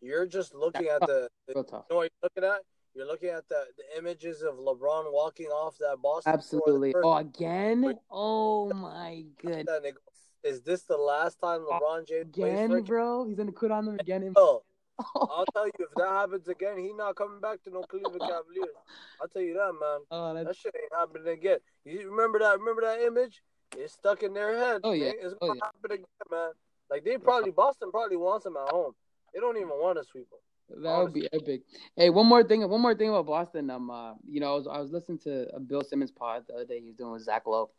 you're 0.00 0.26
just 0.26 0.54
looking 0.54 0.88
at 0.88 1.00
the. 1.00 1.28
the 1.48 1.62
tough. 1.64 1.84
you 1.90 1.94
know 1.94 1.96
what 1.96 2.10
you're 2.10 2.30
looking 2.34 2.44
at? 2.44 2.60
You're 2.94 3.06
looking 3.06 3.28
at 3.28 3.48
the, 3.48 3.64
the 3.76 3.98
images 3.98 4.42
of 4.42 4.54
LeBron 4.54 5.12
walking 5.12 5.46
off 5.46 5.76
that 5.78 5.98
Boston. 6.02 6.32
Absolutely. 6.32 6.94
Oh, 7.04 7.16
again? 7.18 7.94
Oh 8.10 8.68
my 8.74 9.24
good. 9.40 9.66
time 9.66 9.82
they 9.82 9.92
go, 9.92 9.98
Is 10.42 10.62
this 10.62 10.82
the 10.82 10.96
last 10.96 11.40
time 11.40 11.60
LeBron 11.60 12.08
James 12.08 12.30
plays 12.32 12.52
Again, 12.52 12.82
bro. 12.82 13.26
He's 13.26 13.36
gonna 13.36 13.52
quit 13.52 13.70
on 13.70 13.86
them 13.86 13.96
again. 14.00 14.32
No, 14.36 14.62
I'll 15.16 15.44
tell 15.52 15.66
you 15.66 15.72
if 15.78 15.88
that 15.96 16.08
happens 16.08 16.48
again, 16.48 16.78
he 16.78 16.92
not 16.92 17.16
coming 17.16 17.40
back 17.40 17.62
to 17.64 17.70
no 17.70 17.82
Cleveland 17.82 18.20
Cavaliers. 18.20 18.74
I'll 19.20 19.28
tell 19.28 19.42
you 19.42 19.54
that, 19.54 19.72
man. 19.80 20.00
Oh, 20.10 20.34
That 20.44 20.56
shit 20.56 20.74
ain't 20.80 20.92
happening 20.92 21.28
again. 21.32 21.58
You 21.84 22.10
remember 22.10 22.38
that? 22.40 22.58
Remember 22.58 22.82
that 22.82 23.00
image? 23.00 23.42
It's 23.76 23.92
stuck 23.94 24.22
in 24.22 24.34
their 24.34 24.56
head. 24.56 24.80
Oh, 24.84 24.92
yeah. 24.92 25.06
man. 25.06 25.14
It's 25.22 25.34
Oh, 25.40 25.46
gonna 25.48 25.60
yeah. 25.62 25.66
happen 25.66 25.92
again, 25.92 26.06
man. 26.30 26.50
Like 26.90 27.04
they 27.04 27.18
probably 27.18 27.52
Boston 27.52 27.90
probably 27.90 28.16
wants 28.16 28.44
him 28.46 28.56
at 28.56 28.72
home. 28.72 28.92
They 29.32 29.38
don't 29.40 29.56
even 29.56 29.68
want 29.68 29.96
to 29.98 30.04
sweep 30.04 30.26
him. 30.30 30.82
That 30.82 30.98
would 30.98 31.12
be 31.12 31.28
epic. 31.32 31.62
Hey, 31.96 32.10
one 32.10 32.26
more 32.26 32.42
thing. 32.44 32.68
One 32.68 32.80
more 32.80 32.94
thing 32.94 33.08
about 33.10 33.26
Boston. 33.26 33.70
Um, 33.70 33.90
uh, 33.90 34.14
you 34.26 34.40
know, 34.40 34.52
I 34.52 34.56
was, 34.56 34.66
I 34.66 34.78
was 34.80 34.90
listening 34.90 35.18
to 35.20 35.48
a 35.54 35.60
Bill 35.60 35.82
Simmons 35.82 36.10
pod 36.10 36.44
the 36.48 36.54
other 36.54 36.64
day. 36.64 36.80
He 36.80 36.86
was 36.86 36.96
doing 36.96 37.12
with 37.12 37.22
Zach 37.22 37.46
Lowe, 37.46 37.70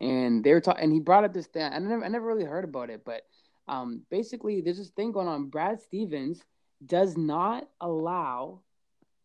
and 0.00 0.42
they 0.44 0.52
were 0.52 0.60
talking. 0.60 0.84
And 0.84 0.92
he 0.92 1.00
brought 1.00 1.24
up 1.24 1.32
this 1.32 1.46
thing. 1.46 1.62
I 1.62 1.78
never, 1.78 2.04
I 2.04 2.08
never 2.08 2.26
really 2.26 2.44
heard 2.44 2.64
about 2.64 2.90
it, 2.90 3.02
but 3.04 3.22
um, 3.66 4.02
basically, 4.10 4.60
there's 4.60 4.78
this 4.78 4.90
thing 4.90 5.12
going 5.12 5.28
on. 5.28 5.46
Brad 5.46 5.80
Stevens 5.80 6.42
does 6.84 7.16
not 7.16 7.68
allow 7.80 8.60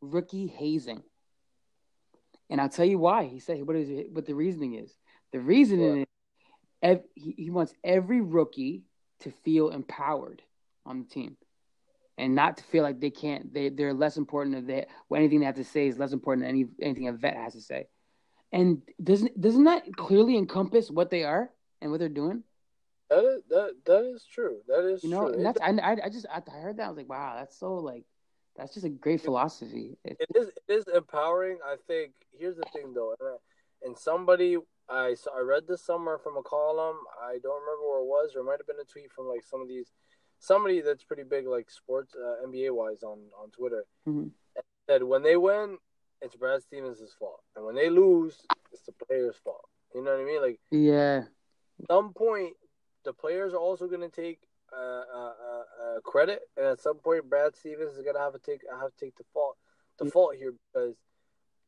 rookie 0.01 0.47
hazing, 0.47 1.03
and 2.49 2.61
I'll 2.61 2.69
tell 2.69 2.85
you 2.85 2.99
why. 2.99 3.25
He 3.25 3.39
said 3.39 3.65
what 3.65 3.75
is 3.75 3.89
it, 3.89 4.11
what 4.11 4.25
the 4.25 4.35
reasoning 4.35 4.75
is. 4.75 4.95
The 5.31 5.39
reasoning 5.39 6.01
is 6.01 6.07
ev- 6.81 7.03
he, 7.15 7.35
he 7.37 7.49
wants 7.49 7.73
every 7.83 8.21
rookie 8.21 8.83
to 9.21 9.31
feel 9.43 9.69
empowered 9.69 10.41
on 10.85 10.99
the 10.99 11.05
team 11.05 11.35
and 12.17 12.35
not 12.35 12.57
to 12.57 12.63
feel 12.65 12.83
like 12.83 12.99
they 12.99 13.09
can't 13.09 13.53
they 13.53 13.69
they're 13.69 13.93
less 13.93 14.17
important 14.17 14.55
than 14.55 14.67
they 14.67 14.85
well, 15.07 15.19
anything 15.19 15.39
they 15.39 15.45
have 15.45 15.55
to 15.55 15.63
say 15.63 15.87
is 15.87 15.97
less 15.97 16.13
important 16.13 16.45
than 16.45 16.49
any 16.49 16.65
anything 16.81 17.07
a 17.07 17.13
vet 17.13 17.35
has 17.35 17.53
to 17.53 17.61
say 17.61 17.87
and 18.51 18.81
doesn't 19.01 19.39
doesn't 19.39 19.65
that 19.65 19.83
clearly 19.95 20.37
encompass 20.37 20.89
what 20.89 21.09
they 21.09 21.23
are 21.23 21.49
and 21.81 21.91
what 21.91 21.99
they're 21.99 22.09
doing 22.09 22.43
That 23.09 23.23
is 23.25 23.41
that 23.49 23.73
that 23.85 24.03
is 24.05 24.25
true. 24.25 24.59
That 24.67 24.85
is 24.85 25.03
you 25.03 25.09
know 25.09 25.27
true. 25.27 25.33
and 25.33 25.45
that's 25.45 25.59
I, 25.61 25.97
I, 26.03 26.09
just 26.09 26.25
I 26.31 26.41
heard 26.51 26.77
that 26.77 26.85
I 26.85 26.89
was 26.89 26.97
like 26.97 27.09
wow 27.09 27.35
that's 27.37 27.57
so 27.57 27.73
like 27.75 28.05
that's 28.55 28.73
just 28.73 28.85
a 28.85 28.89
great 28.89 29.21
philosophy 29.21 29.97
It- 30.03 30.17
it 30.19 30.29
is 30.35 30.47
it 30.47 30.61
is 30.73 30.85
empowering. 30.87 31.57
I 31.65 31.75
think 31.87 32.11
here's 32.37 32.57
the 32.57 32.65
thing 32.73 32.93
though, 32.93 33.15
and, 33.19 33.29
I- 33.29 33.87
and 33.87 33.97
somebody 33.97 34.57
I 34.89 35.13
saw, 35.13 35.37
I 35.37 35.41
read 35.41 35.67
this 35.67 35.83
somewhere 35.85 36.17
from 36.17 36.35
a 36.37 36.41
column. 36.43 36.97
I 37.21 37.37
don't 37.43 37.61
remember 37.61 37.87
where 37.89 37.99
it 37.99 38.05
was, 38.05 38.35
or 38.35 38.39
it 38.41 38.43
might 38.45 38.57
have 38.59 38.67
been 38.67 38.79
a 38.81 38.91
tweet 38.91 39.11
from 39.11 39.27
like 39.27 39.43
some 39.43 39.61
of 39.61 39.67
these 39.67 39.91
somebody 40.39 40.81
that's 40.81 41.03
pretty 41.03 41.23
big 41.23 41.47
like 41.47 41.69
sports 41.69 42.13
uh, 42.15 42.45
NBA 42.47 42.71
wise 42.73 43.01
on 43.03 43.19
on 43.41 43.49
Twitter. 43.51 43.85
Mhm. 44.07 44.31
Said 44.89 45.03
when 45.03 45.21
they 45.23 45.37
win, 45.37 45.77
it's 46.21 46.35
Brad 46.35 46.61
Stevens' 46.63 47.01
fault, 47.19 47.41
and 47.55 47.65
when 47.65 47.75
they 47.75 47.89
lose, 47.89 48.37
it's 48.71 48.81
the 48.83 48.91
players' 49.05 49.35
fault. 49.43 49.67
You 49.95 50.03
know 50.03 50.11
what 50.11 50.21
I 50.21 50.25
mean? 50.25 50.41
Like 50.41 50.59
yeah 50.71 51.23
some 51.89 52.13
point, 52.13 52.55
the 53.09 53.13
players 53.13 53.53
are 53.53 53.59
also 53.59 53.87
going 53.87 54.07
to 54.07 54.21
take 54.21 54.37
uh, 54.71 54.75
uh, 54.75 55.33
uh, 55.49 55.63
uh, 55.97 55.99
credit, 56.01 56.41
and 56.55 56.67
at 56.67 56.79
some 56.79 56.97
point, 56.97 57.27
Brad 57.27 57.55
Stevens 57.55 57.95
is 57.97 58.03
gonna 58.05 58.19
have 58.19 58.33
to 58.33 58.39
take 58.39 58.61
have 58.69 58.91
to 58.95 59.05
take 59.05 59.15
the 59.17 59.23
fault 59.33 59.57
the 59.97 60.05
fault 60.11 60.35
here 60.35 60.53
because 60.71 60.95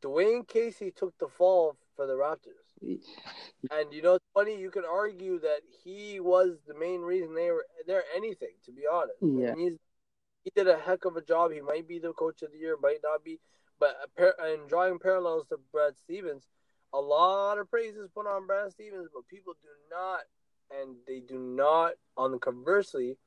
Dwane 0.04 0.48
Casey 0.48 0.92
took 0.92 1.18
the 1.18 1.28
fall 1.28 1.78
for 1.96 2.06
the 2.06 2.14
Raptors. 2.14 2.70
And 3.72 3.92
you 3.92 4.04
know, 4.04 4.14
it's 4.16 4.26
funny. 4.36 4.56
You 4.60 4.70
can 4.70 4.84
argue 4.86 5.40
that 5.40 5.62
he 5.84 6.20
was 6.20 6.60
the 6.68 6.76
main 6.76 7.02
reason 7.02 7.34
they 7.34 7.50
were 7.50 7.66
they're 7.88 8.04
anything. 8.16 8.54
To 8.66 8.72
be 8.72 8.84
honest, 8.92 9.18
Yeah. 9.22 9.56
He's 9.56 9.80
he 10.44 10.52
did 10.56 10.68
a 10.68 10.78
heck 10.78 11.06
of 11.06 11.16
a 11.18 11.22
job. 11.22 11.52
He 11.52 11.62
might 11.62 11.88
be 11.88 11.98
the 11.98 12.14
coach 12.14 12.44
of 12.44 12.52
the 12.52 12.60
year, 12.60 12.78
might 12.80 13.02
not 13.04 13.24
be. 13.24 13.40
But 13.80 13.96
and 14.18 14.70
drawing 14.70 15.00
parallels 15.00 15.48
to 15.50 15.58
Brad 15.72 15.98
Stevens, 15.98 16.44
a 16.94 17.00
lot 17.00 17.58
of 17.58 17.68
praise 17.68 17.96
is 17.96 18.10
put 18.14 18.28
on 18.28 18.46
Brad 18.46 18.72
Stevens, 18.72 19.08
but 19.12 19.28
people 19.28 19.54
do 19.60 19.70
not, 19.90 20.22
and 20.80 20.96
they 21.08 21.20
do 21.20 21.38
not. 21.38 21.94
On 22.18 22.32
the 22.32 22.38
conversely, 22.38 23.18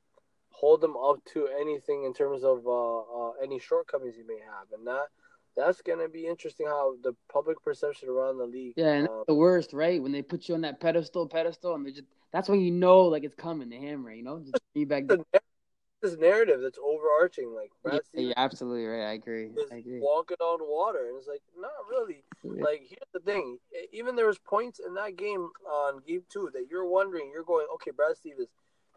hold 0.49 0.81
them 0.81 0.95
up 0.95 1.17
to 1.33 1.47
anything 1.59 2.05
in 2.05 2.13
terms 2.13 2.43
of 2.43 2.65
uh, 2.65 2.99
uh, 2.99 3.31
any 3.43 3.59
shortcomings 3.59 4.15
you 4.17 4.27
may 4.27 4.39
have, 4.39 4.67
and 4.77 4.87
that 4.87 5.07
that's 5.55 5.81
gonna 5.81 6.09
be 6.09 6.27
interesting 6.27 6.67
how 6.67 6.95
the 7.03 7.13
public 7.31 7.61
perception 7.63 8.09
around 8.09 8.37
the 8.37 8.45
league. 8.45 8.73
Yeah, 8.75 8.93
and 8.93 9.05
that's 9.05 9.25
the 9.27 9.35
worst, 9.35 9.73
right? 9.73 10.01
When 10.01 10.11
they 10.11 10.21
put 10.21 10.47
you 10.47 10.55
on 10.55 10.61
that 10.61 10.79
pedestal, 10.79 11.27
pedestal, 11.27 11.75
and 11.75 11.85
they 11.85 11.91
just 11.91 12.07
that's 12.31 12.49
when 12.49 12.61
you 12.61 12.71
know 12.71 13.03
like 13.03 13.23
it's 13.23 13.35
coming, 13.35 13.69
the 13.69 13.77
hammer, 13.77 14.11
you 14.11 14.23
know? 14.23 14.39
Just 14.39 14.61
you 14.73 14.85
back 14.85 15.07
down. 15.07 15.23
this 16.01 16.17
narrative 16.17 16.59
that's 16.61 16.77
overarching, 16.83 17.53
like 17.55 17.71
Brad 17.81 18.01
Yeah, 18.13 18.33
absolutely 18.35 18.85
right. 18.85 19.09
I 19.09 19.13
agree. 19.13 19.49
I 19.71 19.75
agree. 19.75 19.99
walking 20.01 20.37
on 20.41 20.59
water, 20.61 21.07
and 21.07 21.17
it's 21.17 21.27
like 21.27 21.41
not 21.57 21.71
really. 21.89 22.23
Like 22.49 22.81
here's 22.81 23.11
the 23.13 23.19
thing: 23.19 23.57
even 23.91 24.15
there 24.15 24.27
was 24.27 24.39
points 24.39 24.79
in 24.85 24.93
that 24.95 25.17
game 25.17 25.49
on 25.69 26.01
game 26.07 26.23
two 26.29 26.49
that 26.53 26.67
you're 26.69 26.87
wondering, 26.87 27.31
you're 27.33 27.43
going, 27.43 27.67
okay, 27.75 27.91
Brad 27.91 28.15
Stevens, 28.17 28.49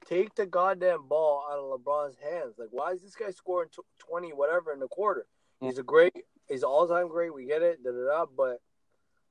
take 0.06 0.34
the 0.34 0.46
goddamn 0.46 1.06
ball 1.08 1.44
out 1.50 1.58
of 1.58 1.80
LeBron's 1.80 2.16
hands. 2.16 2.54
Like, 2.58 2.68
why 2.70 2.92
is 2.92 3.02
this 3.02 3.14
guy 3.14 3.30
scoring 3.30 3.68
tw- 3.70 3.86
twenty 3.98 4.30
whatever 4.32 4.72
in 4.72 4.80
the 4.80 4.88
quarter? 4.88 5.26
Mm. 5.62 5.66
He's 5.66 5.78
a 5.78 5.82
great, 5.82 6.14
he's 6.48 6.62
all 6.62 6.86
time 6.86 7.08
great. 7.08 7.34
We 7.34 7.46
get 7.46 7.62
it, 7.62 7.82
da 7.82 7.90
da 7.90 8.04
da. 8.04 8.26
But 8.36 8.60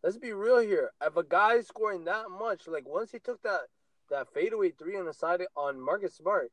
let's 0.03 0.18
be 0.18 0.34
real 0.34 0.59
here. 0.59 0.91
If 1.01 1.18
a 1.18 1.24
guy's 1.24 1.68
scoring 1.68 2.05
that 2.05 2.30
much, 2.30 2.68
like 2.68 2.88
once 2.88 3.11
he 3.11 3.20
took 3.20 3.41
that 3.43 3.61
that 4.09 4.34
fadeaway 4.34 4.72
three 4.72 4.97
on 4.97 5.05
the 5.05 5.13
side 5.13 5.41
on 5.55 5.80
Marcus 5.80 6.15
Smart, 6.15 6.51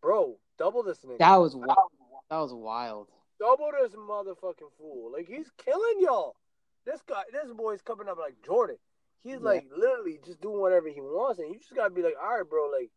bro, 0.00 0.38
double 0.58 0.82
this 0.82 0.98
nigga. 0.98 1.18
That 1.18 1.36
was 1.36 1.56
wild. 1.56 1.90
That 2.30 2.38
was 2.38 2.54
wild. 2.54 3.08
Double 3.40 3.70
this 3.82 3.92
motherfucking 3.92 4.70
fool. 4.78 5.12
Like 5.12 5.28
he's 5.28 5.50
killing 5.58 6.00
y'all. 6.00 6.36
This 6.86 7.00
guy, 7.08 7.22
this 7.32 7.50
boy's 7.52 7.82
coming 7.82 8.08
up 8.08 8.18
like 8.18 8.36
Jordan. 8.44 8.76
He's 9.22 9.34
Yeah. 9.34 9.38
like 9.40 9.66
literally 9.74 10.18
just 10.24 10.40
doing 10.40 10.60
whatever 10.60 10.88
he 10.88 11.00
wants, 11.00 11.38
and 11.40 11.50
you 11.52 11.58
just 11.58 11.74
gotta 11.74 11.90
be 11.90 12.02
like, 12.02 12.14
all 12.20 12.36
right, 12.38 12.48
bro. 12.48 12.68
Like 12.68 12.90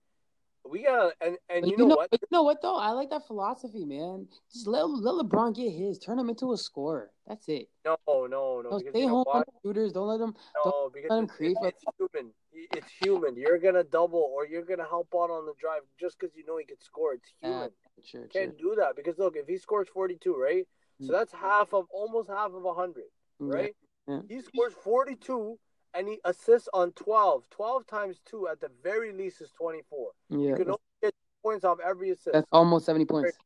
we 0.65 0.83
gotta, 0.83 1.13
and 1.21 1.37
and 1.49 1.61
But 1.61 1.69
you 1.71 1.77
know 1.77 1.95
what? 1.95 2.09
you 2.11 2.19
know 2.31 2.43
what 2.43 2.61
though? 2.61 2.75
I 2.75 2.91
like 2.91 3.09
that 3.11 3.25
philosophy, 3.27 3.85
man. 3.85 4.27
Just 4.51 4.67
let 4.67 4.89
let 4.89 5.13
LeBron 5.25 5.55
get 5.55 5.71
his. 5.71 5.97
Turn 5.99 6.19
him 6.19 6.29
into 6.29 6.51
a 6.51 6.57
scorer. 6.57 7.11
That's 7.25 7.47
it. 7.47 7.69
No, 7.85 7.97
no, 8.07 8.25
no. 8.27 8.61
Because 8.77 8.89
stay 8.89 8.99
you 9.01 9.05
know 9.07 9.23
home 9.23 9.25
on 9.27 9.43
shooters. 9.63 9.93
Don't 9.93 10.07
let 10.07 10.19
them. 10.19 10.35
No, 10.65 10.89
because 10.93 11.09
let 11.09 11.23
it's, 11.23 11.31
create 11.33 11.57
it's, 11.61 11.83
it's 11.87 11.97
human. 11.97 12.33
It's 12.53 12.91
human. 13.01 13.35
You're 13.37 13.59
gonna 13.59 13.85
double 13.85 14.19
or 14.35 14.45
you're 14.45 14.65
gonna 14.65 14.83
help 14.87 15.07
out 15.15 15.29
on 15.31 15.45
the 15.45 15.53
drive 15.57 15.83
just 15.97 16.19
because 16.19 16.35
you 16.35 16.45
know 16.45 16.57
he 16.57 16.65
can 16.65 16.81
score. 16.81 17.13
It's 17.13 17.31
human. 17.41 17.57
Uh, 17.63 17.69
sure, 18.03 18.21
You 18.23 18.27
sure. 18.33 18.41
Can't 18.41 18.57
do 18.57 18.75
that 18.77 18.97
because 18.97 19.17
look, 19.17 19.37
if 19.37 19.47
he 19.47 19.57
scores 19.57 19.87
42, 19.87 20.35
right? 20.35 20.67
So 20.99 21.07
Mm. 21.07 21.11
that's 21.11 21.31
half 21.31 21.73
of 21.73 21.85
almost 21.91 22.27
half 22.27 22.51
of 22.53 22.65
100. 22.65 23.03
Right? 23.39 23.75
Yeah. 24.07 24.19
He 24.29 24.41
scores 24.41 24.73
42 24.83 25.57
and 25.93 26.07
he 26.07 26.19
assists 26.25 26.69
on 26.73 26.91
12. 26.93 27.43
12 27.49 27.87
times 27.87 28.21
2 28.29 28.47
at 28.47 28.59
the 28.61 28.69
very 28.83 29.11
least 29.13 29.41
is 29.41 29.51
24. 29.51 30.11
Yeah, 30.29 30.37
You 30.37 30.55
can 30.55 30.67
only 30.67 30.79
get 31.01 31.13
points 31.43 31.65
off 31.65 31.77
every 31.85 32.09
assist. 32.11 32.33
that's 32.33 32.47
almost 32.51 32.85
seventy 32.85 33.05
points. 33.05 33.37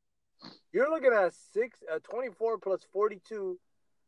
You're 0.74 0.90
looking 0.90 1.14
at 1.14 1.34
six, 1.54 1.78
uh, 1.94 2.00
24 2.04 2.58
plus 2.60 2.82
42. 2.92 3.60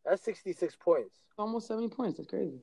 That's 0.05 0.21
66 0.23 0.75
points. 0.77 1.15
Almost 1.37 1.67
seventy 1.67 1.89
points. 1.89 2.17
That's 2.17 2.29
crazy. 2.29 2.61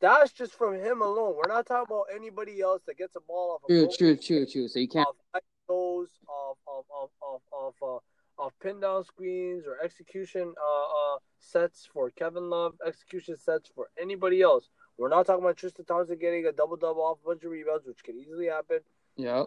That's 0.00 0.32
just 0.32 0.54
from 0.54 0.74
him 0.74 1.02
alone. 1.02 1.34
We're 1.36 1.52
not 1.52 1.66
talking 1.66 1.86
about 1.94 2.06
anybody 2.14 2.60
else 2.62 2.80
that 2.86 2.96
gets 2.96 3.16
a 3.16 3.20
ball 3.20 3.52
off 3.56 3.62
of 3.64 3.68
True, 3.68 3.86
true, 3.96 4.16
true, 4.16 4.46
true. 4.46 4.66
So 4.68 4.78
you 4.78 4.88
can't. 4.88 5.06
off 5.06 5.42
those, 5.68 6.08
off 6.26 6.56
of 6.66 6.84
of 7.02 7.10
of 7.22 7.40
of 7.52 7.74
uh, 7.96 7.98
of 8.40 8.52
pin 8.60 8.80
down 8.80 9.04
screens 9.04 9.64
or 9.66 9.78
execution 9.82 10.54
uh, 10.58 11.14
uh, 11.14 11.18
sets 11.38 11.88
for 11.92 12.10
Kevin 12.10 12.48
Love, 12.48 12.74
execution 12.86 13.36
sets 13.36 13.70
for 13.74 13.88
anybody 14.00 14.40
else. 14.42 14.68
We're 14.98 15.08
not 15.08 15.26
talking 15.26 15.44
about 15.44 15.56
Tristan 15.56 15.84
Thompson 15.84 16.18
getting 16.18 16.46
a 16.46 16.52
double 16.52 16.76
double 16.76 17.02
off 17.02 17.18
a 17.24 17.28
bunch 17.28 17.44
of 17.44 17.50
rebounds, 17.50 17.86
which 17.86 18.02
can 18.02 18.16
easily 18.18 18.46
happen. 18.46 18.80
Yeah. 19.16 19.44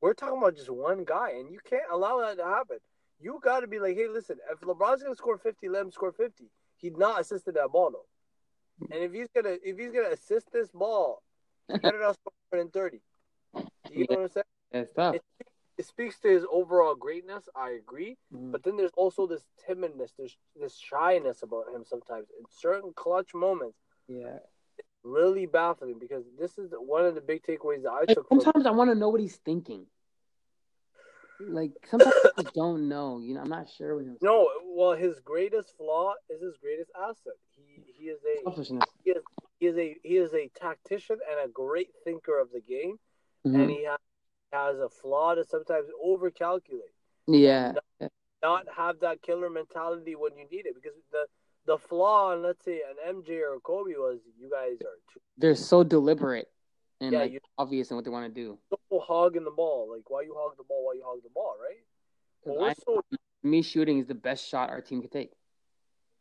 We're 0.00 0.14
talking 0.14 0.38
about 0.38 0.56
just 0.56 0.70
one 0.70 1.04
guy, 1.04 1.30
and 1.30 1.50
you 1.50 1.58
can't 1.68 1.90
allow 1.90 2.20
that 2.20 2.36
to 2.38 2.44
happen. 2.44 2.78
You 3.20 3.40
got 3.42 3.60
to 3.60 3.66
be 3.66 3.80
like, 3.80 3.96
hey, 3.96 4.06
listen, 4.06 4.36
if 4.50 4.60
LeBron's 4.60 5.02
gonna 5.02 5.16
score 5.16 5.38
fifty, 5.38 5.68
let 5.68 5.82
him 5.82 5.90
score 5.90 6.12
fifty. 6.12 6.50
He's 6.76 6.96
not 6.96 7.20
assisted 7.20 7.56
that 7.56 7.72
ball 7.72 7.90
though, 7.90 8.94
and 8.94 9.02
if 9.02 9.12
he's 9.12 9.26
gonna 9.34 9.56
if 9.64 9.76
he's 9.76 9.90
gonna 9.90 10.10
assist 10.10 10.52
this 10.52 10.68
ball, 10.70 11.22
better 11.68 11.98
not 11.98 12.14
score 12.20 12.32
more 12.52 12.62
than 12.62 12.70
thirty. 12.70 13.00
You 13.90 14.06
know 14.08 14.16
what 14.16 14.20
I'm 14.20 14.28
saying? 14.28 14.44
That's 14.70 14.92
tough. 14.94 15.14
It, 15.16 15.22
it 15.78 15.86
speaks 15.86 16.18
to 16.20 16.28
his 16.28 16.44
overall 16.50 16.94
greatness. 16.94 17.48
I 17.54 17.70
agree. 17.70 18.18
Mhm. 18.34 18.50
But 18.52 18.64
then 18.64 18.76
there's 18.76 18.92
also 18.96 19.26
this 19.26 19.46
timidness, 19.66 20.10
there's 20.16 20.36
this 20.56 20.76
shyness 20.76 21.42
about 21.42 21.68
him 21.72 21.84
sometimes 21.84 22.28
in 22.38 22.44
certain 22.50 22.92
clutch 22.92 23.32
moments. 23.34 23.78
Yeah. 24.08 24.40
Really 25.04 25.46
baffling 25.46 25.98
because 25.98 26.24
this 26.36 26.58
is 26.58 26.72
one 26.76 27.06
of 27.06 27.14
the 27.14 27.20
big 27.20 27.42
takeaways 27.42 27.82
that 27.82 27.92
I 27.92 28.00
Like, 28.00 28.08
took 28.08 28.28
from 28.28 28.40
sometimes 28.40 28.66
I 28.66 28.70
want 28.72 28.90
to 28.90 28.94
know 28.96 29.08
what 29.08 29.20
he's 29.20 29.36
thinking. 29.36 29.86
Like 31.40 31.72
sometimes 31.88 32.14
I 32.36 32.42
don't 32.54 32.88
know. 32.88 33.20
You 33.20 33.34
know, 33.34 33.40
I'm 33.42 33.48
not 33.48 33.70
sure 33.70 34.02
no. 34.20 34.50
Well, 34.64 34.92
his 34.92 35.20
greatest 35.20 35.76
flaw 35.76 36.14
is 36.28 36.42
his 36.42 36.56
greatest 36.56 36.90
asset. 37.00 37.34
He 37.54 37.84
he 37.96 38.04
is 38.08 38.18
a 38.24 38.50
he 39.04 39.10
is, 39.12 39.22
he 39.60 39.66
is 39.66 39.76
a 39.78 39.96
he 40.02 40.16
is 40.16 40.34
a 40.34 40.48
tactician 40.60 41.18
and 41.30 41.48
a 41.48 41.52
great 41.52 41.90
thinker 42.02 42.38
of 42.38 42.50
the 42.50 42.60
game, 42.60 42.98
Mhm. 43.46 43.60
and 43.60 43.70
he 43.70 43.84
has, 43.84 43.98
has 44.52 44.78
a 44.78 44.88
flaw 44.88 45.34
to 45.34 45.44
sometimes 45.44 45.88
overcalculate. 46.04 46.94
Yeah. 47.26 47.72
not 48.42 48.66
have 48.74 49.00
that 49.00 49.20
killer 49.22 49.50
mentality 49.50 50.14
when 50.14 50.32
you 50.36 50.44
need 50.50 50.64
it 50.66 50.74
because 50.74 50.96
the 51.12 51.24
the 51.66 51.76
flaw 51.76 52.30
on 52.32 52.42
let's 52.42 52.64
say 52.64 52.80
an 52.88 53.16
MJ 53.16 53.40
or 53.42 53.56
a 53.56 53.60
Kobe 53.60 53.92
was 53.96 54.20
you 54.40 54.48
guys 54.48 54.76
are 54.80 54.96
too 55.12 55.20
They're 55.36 55.54
so 55.56 55.82
deliberate 55.84 56.48
and 57.00 57.12
Yeah, 57.12 57.18
like 57.22 57.32
you- 57.32 57.40
obvious 57.58 57.90
in 57.90 57.96
what 57.96 58.04
they 58.04 58.10
want 58.10 58.32
to 58.32 58.40
do. 58.42 58.56
so 58.70 59.00
hogging 59.00 59.44
the 59.44 59.50
ball 59.50 59.90
like 59.94 60.08
why 60.08 60.22
you 60.22 60.34
hog 60.38 60.56
the 60.56 60.62
ball 60.64 60.84
why 60.86 60.94
you 60.94 61.02
hog 61.04 61.18
the 61.22 61.28
ball 61.34 61.54
right 61.60 61.82
well, 62.44 62.60
we're 62.60 62.70
I- 62.70 62.74
so 62.74 63.02
Me 63.42 63.60
shooting 63.60 63.98
is 63.98 64.06
the 64.06 64.14
best 64.14 64.48
shot 64.48 64.70
our 64.70 64.80
team 64.80 65.02
could 65.02 65.12
take. 65.12 65.32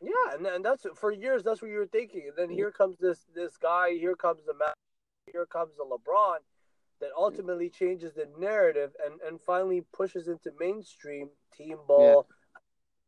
yeah 0.02 0.34
and, 0.34 0.46
and 0.48 0.66
that's 0.66 0.86
for 0.96 1.12
years 1.14 1.44
that's 1.44 1.62
what 1.62 1.70
you 1.72 1.78
were 1.78 1.88
thinking 1.88 2.24
and 2.28 2.36
then 2.38 2.50
here 2.50 2.72
comes 2.72 2.98
this 3.00 3.26
this 3.34 3.56
guy 3.58 3.92
here 3.92 4.16
comes 4.16 4.42
the 4.46 4.54
man 4.56 4.74
here 5.32 5.46
comes 5.46 5.72
the 5.78 5.84
LeBron 5.86 6.40
that 7.00 7.10
ultimately 7.18 7.70
changes 7.70 8.14
the 8.14 8.28
narrative 8.40 8.92
and 9.06 9.20
and 9.22 9.42
finally 9.42 9.84
pushes 9.94 10.28
into 10.28 10.52
mainstream 10.60 11.30
team 11.56 11.78
ball 11.88 12.28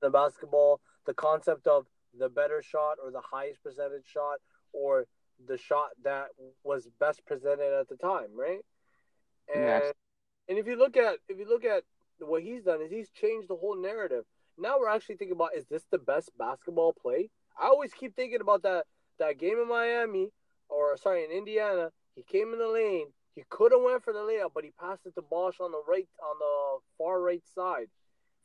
the 0.01 0.09
basketball 0.09 0.79
the 1.05 1.13
concept 1.13 1.67
of 1.67 1.85
the 2.17 2.29
better 2.29 2.61
shot 2.61 2.97
or 3.03 3.11
the 3.11 3.21
highest 3.21 3.63
percentage 3.63 4.05
shot 4.05 4.37
or 4.73 5.05
the 5.47 5.57
shot 5.57 5.89
that 6.03 6.27
was 6.63 6.87
best 6.99 7.25
presented 7.25 7.73
at 7.73 7.87
the 7.87 7.95
time, 7.95 8.27
right? 8.35 8.59
And 9.53 9.63
Yes. 9.63 9.93
and 10.47 10.57
if 10.57 10.67
you 10.67 10.75
look 10.75 10.97
at 10.97 11.19
if 11.27 11.37
you 11.37 11.47
look 11.47 11.65
at 11.65 11.83
what 12.19 12.43
he's 12.43 12.63
done 12.63 12.81
is 12.81 12.91
he's 12.91 13.09
changed 13.09 13.47
the 13.47 13.55
whole 13.55 13.79
narrative. 13.81 14.25
Now 14.57 14.77
we're 14.79 14.89
actually 14.89 15.15
thinking 15.15 15.35
about 15.35 15.55
is 15.55 15.65
this 15.67 15.85
the 15.89 15.97
best 15.97 16.31
basketball 16.37 16.93
play? 16.93 17.29
I 17.59 17.67
always 17.67 17.93
keep 17.93 18.15
thinking 18.15 18.41
about 18.41 18.63
that 18.63 18.85
that 19.19 19.37
game 19.37 19.57
in 19.59 19.67
Miami 19.67 20.31
or 20.67 20.97
sorry 20.97 21.23
in 21.23 21.31
Indiana. 21.31 21.91
He 22.15 22.23
came 22.23 22.51
in 22.53 22.59
the 22.59 22.67
lane. 22.67 23.07
He 23.39 23.45
could 23.47 23.71
have 23.71 23.81
went 23.81 24.03
for 24.03 24.11
the 24.11 24.19
layup, 24.19 24.51
but 24.53 24.65
he 24.65 24.71
passed 24.71 25.05
it 25.05 25.15
to 25.15 25.21
Bosh 25.21 25.61
on 25.61 25.71
the 25.71 25.81
right 25.87 26.09
on 26.21 26.35
the 26.39 26.79
far 26.97 27.21
right 27.21 27.41
side 27.55 27.87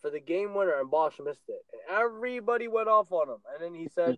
for 0.00 0.08
the 0.08 0.20
game 0.20 0.54
winner, 0.54 0.78
and 0.78 0.88
Bosh 0.88 1.18
missed 1.18 1.48
it. 1.48 1.64
And 1.72 1.98
everybody 1.98 2.68
went 2.68 2.86
off 2.86 3.10
on 3.10 3.28
him. 3.28 3.38
And 3.52 3.60
then 3.60 3.74
he 3.74 3.88
said, 3.88 4.16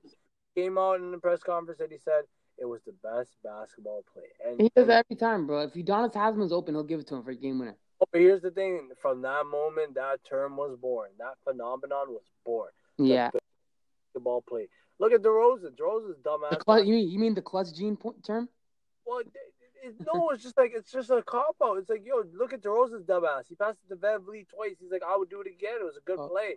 came 0.54 0.76
out 0.76 1.00
in 1.00 1.12
the 1.12 1.18
press 1.18 1.42
conference 1.42 1.80
and 1.80 1.90
he 1.90 1.96
said 1.96 2.24
it 2.58 2.66
was 2.66 2.82
the 2.84 2.92
best 3.02 3.36
basketball 3.42 4.04
play. 4.12 4.24
And, 4.46 4.60
He 4.60 4.70
does 4.76 4.90
every 4.90 5.16
time, 5.16 5.46
bro. 5.46 5.62
If 5.62 5.72
Udonis 5.72 6.12
Haslem's 6.12 6.52
open, 6.52 6.74
he'll 6.74 6.84
give 6.84 7.00
it 7.00 7.06
to 7.06 7.14
him 7.14 7.22
for 7.22 7.30
a 7.30 7.34
game 7.34 7.58
winner. 7.58 7.78
Oh, 8.02 8.06
but 8.12 8.20
here's 8.20 8.42
the 8.42 8.50
thing: 8.50 8.90
from 9.00 9.22
that 9.22 9.46
moment, 9.46 9.94
that 9.94 10.22
term 10.28 10.58
was 10.58 10.76
born. 10.76 11.08
That 11.18 11.36
phenomenon 11.44 12.08
was 12.08 12.24
born. 12.44 12.68
Yeah. 12.98 13.30
Basketball 14.12 14.42
play. 14.46 14.68
Look 14.98 15.14
at 15.14 15.22
DeRozan. 15.22 15.74
DeRozan's 15.80 16.18
dumbass. 16.18 16.50
The 16.50 16.56
clutch, 16.56 16.84
you 16.84 16.92
mean 16.92 17.08
you 17.08 17.18
mean 17.18 17.34
the 17.34 17.40
clutch 17.40 17.72
gene 17.74 17.96
point 17.96 18.22
term? 18.22 18.50
Well, 19.06 19.22
it, 19.82 19.94
no, 20.12 20.30
it's 20.30 20.42
just 20.42 20.56
like 20.56 20.72
it's 20.74 20.90
just 20.92 21.10
a 21.10 21.22
cop 21.22 21.56
out. 21.62 21.78
It's 21.78 21.88
like, 21.90 22.04
yo, 22.04 22.22
look 22.34 22.52
at 22.52 22.62
DeRozan's 22.62 23.04
dumbass. 23.04 23.48
He 23.48 23.54
passed 23.54 23.78
it 23.84 23.94
to 23.94 23.96
VanVleet 23.96 24.48
twice. 24.48 24.76
He's 24.80 24.90
like, 24.90 25.02
I 25.06 25.16
would 25.16 25.30
do 25.30 25.40
it 25.40 25.46
again. 25.46 25.76
It 25.80 25.84
was 25.84 25.96
a 25.96 26.00
good 26.04 26.18
Oh. 26.18 26.28
play. 26.28 26.56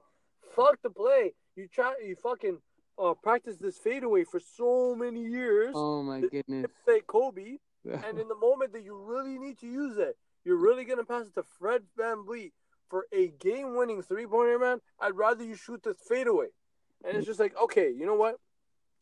Fuck 0.55 0.81
the 0.81 0.89
play. 0.89 1.33
You 1.55 1.67
try. 1.67 1.95
You 2.05 2.15
fucking 2.15 2.59
uh, 2.97 3.13
practice 3.21 3.57
this 3.57 3.77
fadeaway 3.77 4.23
for 4.23 4.39
so 4.39 4.95
many 4.95 5.23
years. 5.25 5.73
Oh 5.75 6.01
my 6.03 6.21
goodness. 6.21 6.67
Say 6.85 7.01
Kobe, 7.07 7.57
and 7.85 8.19
in 8.19 8.27
the 8.27 8.35
moment 8.35 8.73
that 8.73 8.83
you 8.83 8.95
really 8.95 9.37
need 9.37 9.59
to 9.59 9.67
use 9.67 9.97
it, 9.97 10.17
you're 10.43 10.57
really 10.57 10.85
gonna 10.85 11.03
pass 11.05 11.27
it 11.27 11.35
to 11.35 11.43
Fred 11.43 11.83
VanVleet 11.97 12.51
for 12.89 13.05
a 13.13 13.27
game-winning 13.27 14.01
three-pointer, 14.01 14.57
man, 14.57 14.79
I'd 14.99 15.15
rather 15.15 15.43
you 15.43 15.55
shoot 15.55 15.83
the 15.83 15.93
fadeaway. 15.93 16.47
And 17.05 17.15
it's 17.15 17.27
just 17.27 17.39
like, 17.39 17.55
okay, 17.55 17.91
you 17.91 18.07
know 18.07 18.15
what? 18.15 18.37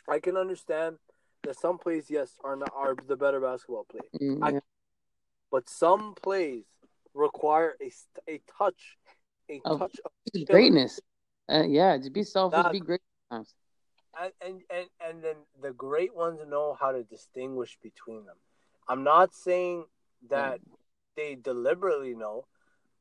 I 0.09 0.20
can 0.20 0.36
understand 0.36 0.97
that 1.47 1.57
some 1.57 1.77
plays, 1.77 2.09
yes, 2.09 2.33
are 2.43 2.57
not 2.57 2.71
are 2.75 2.93
the 3.07 3.15
better 3.15 3.39
basketball 3.39 3.85
play. 3.89 4.01
Mm, 4.21 4.43
I- 4.43 4.61
but 5.49 5.69
some 5.69 6.13
plays 6.21 6.65
require 7.13 7.77
a 7.81 7.89
a 8.29 8.41
touch, 8.57 8.97
a 9.49 9.61
Of- 9.63 9.79
touch 9.79 9.99
of 10.03 10.11
greatness. 10.45 10.99
Uh, 11.49 11.63
yeah, 11.63 11.97
just 11.97 12.11
be 12.11 12.23
selfish, 12.23 12.65
be 12.71 12.81
great. 12.81 13.01
sometimes. 13.29 13.55
and, 14.19 14.33
and 14.41 14.61
and 14.69 14.87
and 14.99 15.23
then 15.23 15.37
the 15.61 15.71
great 15.71 16.13
ones 16.13 16.41
know 16.45 16.75
how 16.79 16.91
to 16.91 17.03
distinguish 17.03 17.77
between 17.81 18.25
them. 18.25 18.35
I'm 18.89 19.03
not 19.03 19.33
saying 19.33 19.85
that 20.29 20.59
they 21.15 21.35
deliberately 21.35 22.13
know, 22.13 22.45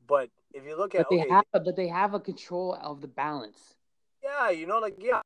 but 0.07 0.29
if 0.53 0.63
you 0.63 0.77
look 0.77 0.95
at 0.95 1.09
But 1.09 1.09
they 1.09 1.19
okay, 1.19 1.29
have, 1.29 1.45
but 1.51 1.75
they 1.75 1.89
have 1.89 2.13
a 2.13 2.19
control 2.21 2.75
of 2.81 3.01
the 3.01 3.09
balance. 3.09 3.75
yeah, 4.23 4.49
you 4.51 4.65
know, 4.65 4.79
like 4.79 4.95
yeah, 4.99 5.19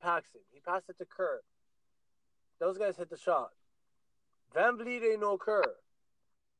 Paxson, 0.00 0.40
he 0.52 0.60
passed 0.60 0.88
it 0.88 0.98
to 0.98 1.04
Kerr. 1.04 1.42
Those 2.58 2.78
guys 2.78 2.96
hit 2.96 3.10
the 3.10 3.16
shot. 3.16 3.50
VanVleet 4.54 5.02
ain't 5.12 5.20
no 5.20 5.36
Kerr. 5.36 5.62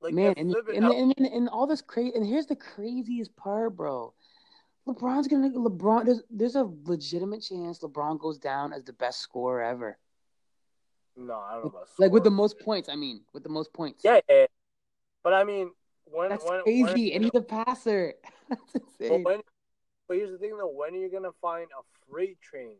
Like 0.00 0.14
Man, 0.14 0.34
and 0.36 0.54
and, 0.54 0.84
and, 0.84 1.14
and, 1.16 1.26
and 1.26 1.48
all 1.48 1.66
this 1.66 1.80
crazy. 1.80 2.12
And 2.14 2.26
here's 2.26 2.46
the 2.46 2.56
craziest 2.56 3.34
part, 3.36 3.76
bro. 3.76 4.12
LeBron's 4.86 5.26
gonna 5.26 5.50
LeBron. 5.50 6.04
There's 6.04 6.22
there's 6.30 6.54
a 6.54 6.70
legitimate 6.84 7.42
chance 7.42 7.80
LeBron 7.80 8.20
goes 8.20 8.38
down 8.38 8.72
as 8.72 8.84
the 8.84 8.92
best 8.92 9.20
scorer 9.20 9.62
ever. 9.62 9.98
no, 11.16 11.34
I 11.34 11.54
don't 11.54 11.62
know 11.62 11.68
about 11.68 11.88
Like 11.98 12.12
with 12.12 12.24
the 12.24 12.30
most 12.30 12.60
points. 12.60 12.88
I 12.88 12.94
mean, 12.94 13.22
with 13.32 13.42
the 13.42 13.48
most 13.48 13.72
points. 13.72 14.04
Yeah, 14.04 14.20
yeah. 14.28 14.46
but 15.24 15.32
I 15.32 15.44
mean, 15.44 15.70
when 16.04 16.28
that's 16.28 16.44
when 16.44 16.62
crazy. 16.62 16.82
when, 16.82 17.12
and 17.12 17.24
he's 17.24 17.34
a 17.34 17.40
passer. 17.40 18.14
That's 18.48 18.98
But 19.00 19.24
when, 19.24 19.40
but 20.06 20.16
here's 20.18 20.30
the 20.30 20.38
thing 20.38 20.56
though: 20.56 20.68
when 20.68 20.94
are 20.94 20.98
you 20.98 21.10
gonna 21.10 21.32
find 21.42 21.66
a 21.76 21.82
freight 22.08 22.40
train, 22.40 22.76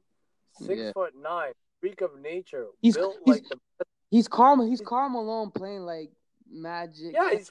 six 0.53 0.81
Yeah. 0.81 0.93
foot 0.93 1.15
nine, 1.21 1.53
freak 1.81 2.01
of 2.01 2.19
nature, 2.21 2.67
He's- 2.81 2.97
built 2.97 3.17
he's- 3.25 3.41
like 3.41 3.49
the 3.49 3.59
He's 4.11 4.29
Carl. 4.29 4.65
He's 4.67 4.81
Karl 4.81 5.09
Malone 5.09 5.51
playing 5.51 5.83
like 5.83 6.11
magic. 6.49 7.13
yeah, 7.13 7.31
he's 7.33 7.51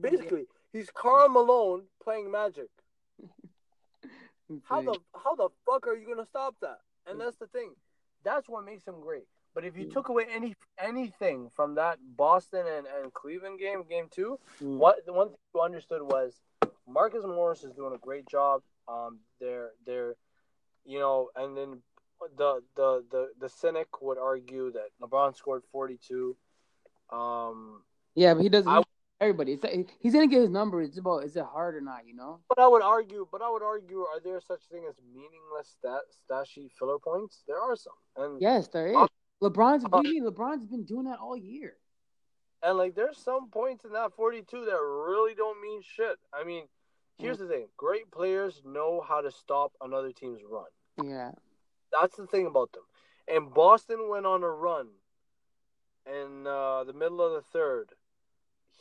basically 0.00 0.46
he's 0.72 0.88
Karl 0.90 1.28
Malone 1.28 1.82
playing 2.02 2.30
Magic. 2.30 2.68
How 4.64 4.80
the 4.80 4.96
how 5.24 5.34
the 5.34 5.48
fuck 5.68 5.86
are 5.88 5.96
you 5.96 6.06
gonna 6.06 6.26
stop 6.26 6.54
that? 6.60 6.78
And 7.06 7.20
that's 7.20 7.36
the 7.36 7.48
thing. 7.48 7.72
That's 8.24 8.48
what 8.48 8.64
makes 8.64 8.84
him 8.86 9.00
great. 9.00 9.24
But 9.54 9.64
if 9.64 9.76
you 9.76 9.86
Mm. 9.86 9.92
took 9.92 10.08
away 10.08 10.26
any 10.30 10.54
anything 10.78 11.50
from 11.50 11.74
that 11.74 11.98
Boston 12.16 12.64
and, 12.66 12.86
and 12.86 13.12
Cleveland 13.12 13.58
game, 13.58 13.82
game 13.82 14.08
two, 14.08 14.38
Mm. 14.60 14.78
what 14.78 15.04
the 15.04 15.12
one 15.12 15.28
thing 15.30 15.38
you 15.54 15.60
understood 15.60 16.02
was 16.02 16.40
Marcus 16.86 17.24
Morris 17.24 17.64
is 17.64 17.72
doing 17.72 17.94
a 17.94 17.98
great 17.98 18.26
job. 18.28 18.62
Um, 18.86 19.18
they're 19.40 19.72
they're, 19.84 20.14
you 20.84 21.00
know, 21.00 21.30
and 21.34 21.56
then 21.56 21.82
the 22.36 22.62
the 22.74 23.04
the 23.10 23.28
the 23.38 23.48
cynic 23.48 24.00
would 24.02 24.18
argue 24.18 24.72
that 24.72 24.88
LeBron 25.00 25.36
scored 25.36 25.62
forty 25.72 25.98
two. 26.06 26.36
Um, 27.10 27.82
Yeah, 28.14 28.34
but 28.34 28.42
he 28.42 28.48
doesn't. 28.48 28.70
I- 28.70 28.82
everybody, 29.20 29.52
it's 29.52 29.90
he's 30.00 30.12
gonna 30.12 30.26
get 30.26 30.40
his 30.40 30.50
number. 30.50 30.82
It's 30.82 30.98
about 30.98 31.24
is 31.24 31.36
it 31.36 31.44
hard 31.44 31.74
or 31.76 31.80
not? 31.80 32.06
You 32.06 32.14
know. 32.14 32.40
but 32.48 32.58
I 32.58 32.66
would 32.68 32.82
argue, 32.82 33.26
but 33.30 33.42
I 33.42 33.50
would 33.50 33.62
argue, 33.62 34.00
are 34.00 34.20
there 34.22 34.40
such 34.40 34.62
thing 34.70 34.84
as 34.88 34.96
meaningless 35.14 35.74
stat 35.78 36.00
stat 36.24 36.46
sheet 36.48 36.72
filler 36.78 36.98
points? 36.98 37.42
There 37.46 37.60
are 37.60 37.76
some, 37.76 37.92
and 38.16 38.40
Yes, 38.40 38.68
there 38.68 38.88
is. 38.88 38.96
Uh, 38.96 39.06
LeBron's. 39.42 39.84
uh, 39.84 39.88
what 39.88 40.02
do 40.04 40.08
you 40.10 40.22
mean? 40.22 40.32
LeBron's 40.32 40.66
been 40.66 40.84
doing 40.84 41.04
that 41.04 41.18
all 41.18 41.36
year. 41.36 41.76
And 42.62 42.78
like, 42.78 42.94
there's 42.94 43.18
some 43.18 43.50
points 43.50 43.84
in 43.84 43.92
that 43.92 44.12
42 44.16 44.64
that 44.64 44.80
really 44.80 45.34
don't 45.34 45.60
mean 45.60 45.82
shit. 45.82 46.16
I 46.32 46.42
mean, 46.42 46.64
here's 47.18 47.38
the 47.38 47.46
thing: 47.46 47.68
great 47.76 48.10
players 48.10 48.62
know 48.64 49.04
how 49.06 49.20
to 49.20 49.30
stop 49.30 49.72
another 49.80 50.10
team's 50.12 50.40
run. 50.48 50.64
Yeah. 51.02 51.32
That's 52.00 52.16
the 52.16 52.26
thing 52.26 52.46
about 52.46 52.72
them. 52.72 52.82
And 53.28 53.52
Boston 53.52 54.08
went 54.08 54.26
on 54.26 54.42
a 54.42 54.50
run 54.50 54.88
in 56.06 56.46
uh, 56.46 56.84
the 56.84 56.92
middle 56.92 57.20
of 57.20 57.32
the 57.32 57.42
third. 57.52 57.90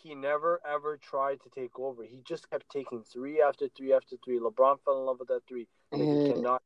He 0.01 0.13
never 0.13 0.61
ever 0.67 0.97
tried 0.97 1.39
to 1.41 1.49
take 1.49 1.79
over. 1.79 2.03
He 2.03 2.21
just 2.27 2.49
kept 2.49 2.69
taking 2.69 3.03
three 3.03 3.41
after 3.41 3.67
three 3.75 3.93
after 3.93 4.17
three. 4.23 4.39
LeBron 4.39 4.77
fell 4.83 4.99
in 4.99 5.05
love 5.05 5.17
with 5.19 5.29
that 5.29 5.41
three. 5.47 5.67
Like, 5.91 6.01
he 6.01 6.33
cannot, 6.33 6.61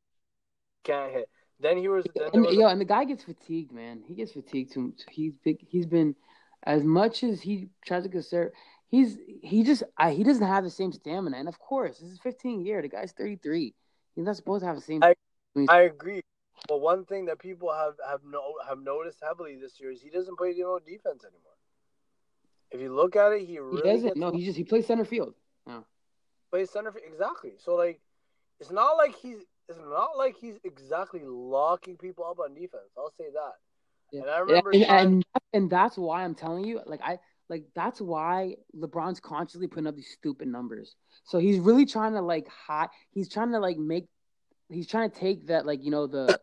can't 0.83 1.11
hit. 1.11 1.29
Then 1.59 1.77
he 1.77 1.87
was. 1.87 2.05
Then 2.15 2.29
And, 2.33 2.45
was 2.45 2.55
yo, 2.55 2.67
and 2.67 2.81
the 2.81 2.85
guy 2.85 3.05
gets 3.05 3.23
fatigued, 3.23 3.71
man. 3.71 4.01
He 4.05 4.15
gets 4.15 4.33
fatigued 4.33 4.73
too. 4.73 4.93
He's 5.09 5.33
big. 5.43 5.65
He's 5.69 5.85
been 5.85 6.15
as 6.63 6.83
much 6.83 7.23
as 7.23 7.41
he 7.41 7.69
tries 7.85 8.03
to 8.03 8.09
conserve. 8.09 8.51
He's 8.89 9.17
he 9.41 9.63
just 9.63 9.83
I, 9.97 10.11
he 10.11 10.23
doesn't 10.23 10.45
have 10.45 10.63
the 10.63 10.69
same 10.69 10.91
stamina. 10.91 11.37
And 11.37 11.47
of 11.47 11.59
course, 11.59 11.99
this 11.99 12.09
is 12.09 12.19
15 12.19 12.65
year. 12.65 12.81
The 12.81 12.89
guy's 12.89 13.13
33. 13.13 13.73
He's 14.15 14.25
not 14.25 14.35
supposed 14.35 14.63
to 14.63 14.67
have 14.67 14.75
the 14.75 14.81
same. 14.81 15.03
I- 15.03 15.13
I 15.67 15.81
agree. 15.81 16.21
But 16.67 16.81
one 16.81 17.05
thing 17.05 17.25
that 17.25 17.39
people 17.39 17.73
have 17.73 17.93
have 18.07 18.21
no 18.23 18.53
have 18.67 18.79
noticed 18.79 19.19
heavily 19.21 19.57
this 19.59 19.79
year 19.79 19.91
is 19.91 20.01
he 20.01 20.09
doesn't 20.09 20.37
play 20.37 20.53
no 20.57 20.79
defense 20.79 21.23
anymore. 21.23 21.49
If 22.71 22.81
you 22.81 22.93
look 22.93 23.15
at 23.15 23.31
it, 23.31 23.41
he 23.41 23.53
he 23.53 23.59
really 23.59 23.81
doesn't. 23.81 24.17
No, 24.17 24.31
he 24.31 24.45
just 24.45 24.57
he 24.57 24.63
plays 24.63 24.85
center 24.85 25.05
field. 25.05 25.33
No. 25.65 25.85
Plays 26.51 26.69
center 26.69 26.91
field. 26.91 27.05
exactly. 27.07 27.53
So 27.57 27.75
like, 27.75 27.99
it's 28.59 28.71
not 28.71 28.97
like 28.97 29.15
he's 29.15 29.39
it's 29.67 29.79
not 29.79 30.17
like 30.17 30.35
he's 30.39 30.55
exactly 30.63 31.21
locking 31.23 31.97
people 31.97 32.25
up 32.25 32.39
on 32.39 32.53
defense. 32.53 32.91
I'll 32.97 33.13
say 33.17 33.25
that. 33.33 33.53
Yeah. 34.11 34.21
And 34.21 34.29
I 34.29 34.39
remember 34.39 34.71
and, 34.71 34.85
times- 34.85 35.03
and 35.03 35.25
and 35.53 35.69
that's 35.69 35.97
why 35.97 36.23
I'm 36.23 36.35
telling 36.35 36.65
you, 36.65 36.81
like 36.85 37.01
I 37.03 37.19
like 37.49 37.65
that's 37.75 37.99
why 37.99 38.55
LeBron's 38.75 39.19
constantly 39.19 39.67
putting 39.67 39.87
up 39.87 39.95
these 39.95 40.11
stupid 40.11 40.47
numbers. 40.47 40.95
So 41.23 41.39
he's 41.39 41.59
really 41.59 41.85
trying 41.85 42.13
to 42.13 42.21
like 42.21 42.47
hot. 42.47 42.91
He's 43.11 43.29
trying 43.29 43.51
to 43.51 43.59
like 43.59 43.77
make. 43.77 44.07
He's 44.69 44.87
trying 44.87 45.09
to 45.09 45.19
take 45.19 45.47
that 45.47 45.65
like 45.65 45.83
you 45.83 45.89
know 45.89 46.05
the, 46.05 46.39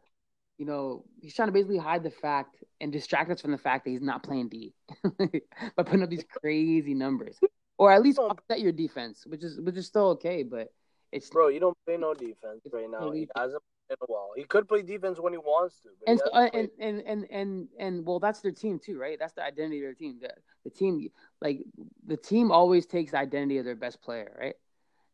you 0.58 0.66
know 0.66 1.04
he's 1.20 1.34
trying 1.34 1.48
to 1.48 1.52
basically 1.52 1.78
hide 1.78 2.02
the 2.02 2.10
fact 2.10 2.56
and 2.80 2.92
distract 2.92 3.30
us 3.30 3.40
from 3.40 3.52
the 3.52 3.58
fact 3.58 3.84
that 3.84 3.90
he's 3.90 4.00
not 4.00 4.22
playing 4.22 4.48
D 4.48 4.74
by 5.18 5.82
putting 5.82 6.02
up 6.02 6.10
these 6.10 6.24
crazy 6.40 6.94
numbers, 6.94 7.38
or 7.78 7.92
at 7.92 8.02
least 8.02 8.18
upset 8.18 8.60
your 8.60 8.72
defense, 8.72 9.24
which 9.26 9.44
is 9.44 9.60
which 9.60 9.76
is 9.76 9.86
still 9.86 10.08
okay, 10.10 10.42
but 10.42 10.68
it's 11.12 11.28
bro, 11.30 11.48
you 11.48 11.60
don't 11.60 11.76
play 11.86 11.96
no 11.96 12.14
defense 12.14 12.62
right 12.72 12.90
now. 12.90 13.10
He 13.10 13.28
hasn't 13.36 13.62
in 13.90 13.96
a 14.00 14.06
while. 14.06 14.30
He 14.36 14.44
could 14.44 14.68
play 14.68 14.82
defense 14.82 15.18
when 15.20 15.32
he 15.32 15.38
wants 15.38 15.80
to, 15.80 15.88
and, 16.06 16.18
he 16.18 16.22
so, 16.24 16.30
uh, 16.32 16.50
hasn't 16.52 16.72
and, 16.78 16.98
and 16.98 17.06
and 17.06 17.30
and 17.30 17.68
and 17.78 18.06
well, 18.06 18.18
that's 18.18 18.40
their 18.40 18.52
team 18.52 18.78
too, 18.78 18.98
right? 18.98 19.18
That's 19.18 19.34
the 19.34 19.44
identity 19.44 19.78
of 19.78 19.84
their 19.84 19.94
team. 19.94 20.18
The, 20.20 20.30
the 20.64 20.70
team, 20.70 21.08
like 21.40 21.60
the 22.06 22.16
team, 22.16 22.50
always 22.50 22.86
takes 22.86 23.12
the 23.12 23.18
identity 23.18 23.58
of 23.58 23.64
their 23.64 23.76
best 23.76 24.02
player, 24.02 24.36
right? 24.38 24.54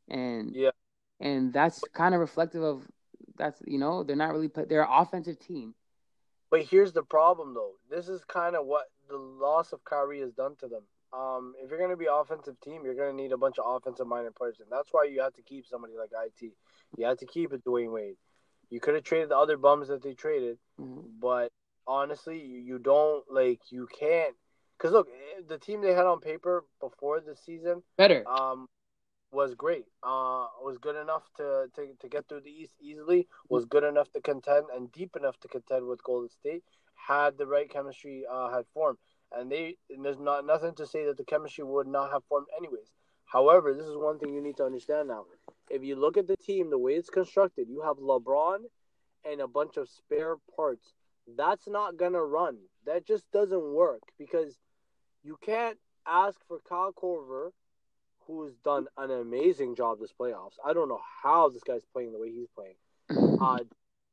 And 0.08 0.54
Yeah. 0.54 0.70
and 1.20 1.52
that's 1.52 1.82
kind 1.92 2.14
of 2.14 2.20
reflective 2.20 2.62
of 2.62 2.86
that's 3.36 3.60
you 3.66 3.78
know 3.78 4.02
they're 4.02 4.16
not 4.16 4.32
really 4.32 4.48
play, 4.48 4.64
they're 4.68 4.82
an 4.82 4.88
offensive 4.90 5.38
team. 5.38 5.74
But 6.50 6.62
here's 6.64 6.92
the 6.92 7.02
problem, 7.02 7.54
though. 7.54 7.72
This 7.90 8.08
is 8.08 8.22
kind 8.24 8.56
of 8.56 8.66
what 8.66 8.84
the 9.08 9.16
loss 9.16 9.72
of 9.72 9.82
Kyrie 9.84 10.20
has 10.20 10.32
done 10.32 10.54
to 10.60 10.68
them. 10.68 10.82
Um, 11.12 11.54
if 11.62 11.70
you're 11.70 11.78
going 11.78 11.90
to 11.90 11.96
be 11.96 12.08
offensive 12.10 12.60
team, 12.60 12.82
you're 12.84 12.94
going 12.94 13.14
to 13.16 13.22
need 13.22 13.32
a 13.32 13.38
bunch 13.38 13.58
of 13.58 13.64
offensive 13.66 14.06
minded 14.06 14.34
players, 14.34 14.56
and 14.60 14.68
that's 14.70 14.88
why 14.92 15.04
you 15.04 15.22
have 15.22 15.34
to 15.34 15.42
keep 15.42 15.66
somebody 15.66 15.94
like 15.98 16.10
it. 16.40 16.52
You 16.98 17.06
have 17.06 17.18
to 17.18 17.26
keep 17.26 17.52
it 17.52 17.64
Dwyane 17.64 17.92
Wade. 17.92 18.16
You 18.70 18.80
could 18.80 18.94
have 18.94 19.04
traded 19.04 19.30
the 19.30 19.36
other 19.36 19.56
bums 19.56 19.88
that 19.88 20.02
they 20.02 20.14
traded, 20.14 20.58
Mhm. 20.80 21.20
but 21.20 21.52
honestly, 21.86 22.38
you, 22.40 22.58
you 22.58 22.78
don't 22.78 23.24
like 23.30 23.60
you 23.70 23.86
can't 23.86 24.34
because 24.78 24.92
look, 24.92 25.08
eh, 25.08 25.42
the 25.46 25.58
team 25.58 25.80
they 25.80 25.94
had 25.94 26.06
on 26.06 26.20
paper 26.20 26.64
before 26.80 27.20
the 27.20 27.36
season 27.36 27.82
Better, 27.96 28.26
um, 28.26 28.68
was 29.32 29.54
great. 29.54 29.86
Uh, 30.02 30.46
was 30.62 30.78
good 30.78 30.96
enough 30.96 31.22
to, 31.38 31.66
to 31.74 31.88
to 32.00 32.08
get 32.08 32.28
through 32.28 32.42
the 32.42 32.50
East 32.50 32.74
easily. 32.80 33.26
Was 33.48 33.64
good 33.64 33.84
enough 33.84 34.10
to 34.12 34.20
contend 34.20 34.66
and 34.74 34.92
deep 34.92 35.16
enough 35.16 35.40
to 35.40 35.48
contend 35.48 35.86
with 35.86 36.02
Golden 36.04 36.28
State. 36.28 36.62
Had 36.94 37.38
the 37.38 37.46
right 37.46 37.68
chemistry 37.68 38.24
uh, 38.30 38.50
had 38.50 38.64
formed, 38.74 38.98
and 39.32 39.50
they 39.50 39.76
and 39.90 40.04
there's 40.04 40.18
not 40.20 40.46
nothing 40.46 40.74
to 40.74 40.86
say 40.86 41.06
that 41.06 41.16
the 41.16 41.24
chemistry 41.24 41.64
would 41.64 41.86
not 41.86 42.12
have 42.12 42.22
formed 42.28 42.46
anyways. 42.56 42.92
However, 43.24 43.72
this 43.72 43.86
is 43.86 43.96
one 43.96 44.18
thing 44.18 44.34
you 44.34 44.42
need 44.42 44.58
to 44.58 44.64
understand 44.64 45.08
now. 45.08 45.24
If 45.70 45.82
you 45.82 45.96
look 45.96 46.18
at 46.18 46.26
the 46.26 46.36
team, 46.36 46.68
the 46.68 46.78
way 46.78 46.92
it's 46.92 47.08
constructed, 47.08 47.68
you 47.68 47.80
have 47.80 47.96
LeBron 47.96 48.58
and 49.28 49.40
a 49.40 49.48
bunch 49.48 49.78
of 49.78 49.88
spare 49.88 50.36
parts. 50.54 50.92
That's 51.36 51.66
not 51.66 51.96
gonna 51.96 52.22
run. 52.22 52.58
That 52.84 53.06
just 53.06 53.24
doesn't 53.32 53.74
work 53.74 54.02
because 54.18 54.58
you 55.22 55.38
can't 55.42 55.78
ask 56.06 56.38
for 56.46 56.58
Kyle 56.68 56.92
Korver 56.92 57.50
who's 58.32 58.54
done 58.64 58.86
an 58.96 59.10
amazing 59.10 59.76
job 59.76 59.98
this 60.00 60.12
playoffs. 60.18 60.54
I 60.64 60.72
don't 60.72 60.88
know 60.88 61.00
how 61.22 61.48
this 61.48 61.62
guy's 61.62 61.84
playing 61.92 62.12
the 62.12 62.18
way 62.18 62.30
he's 62.30 62.48
playing. 62.54 62.74
Uh, 63.42 63.58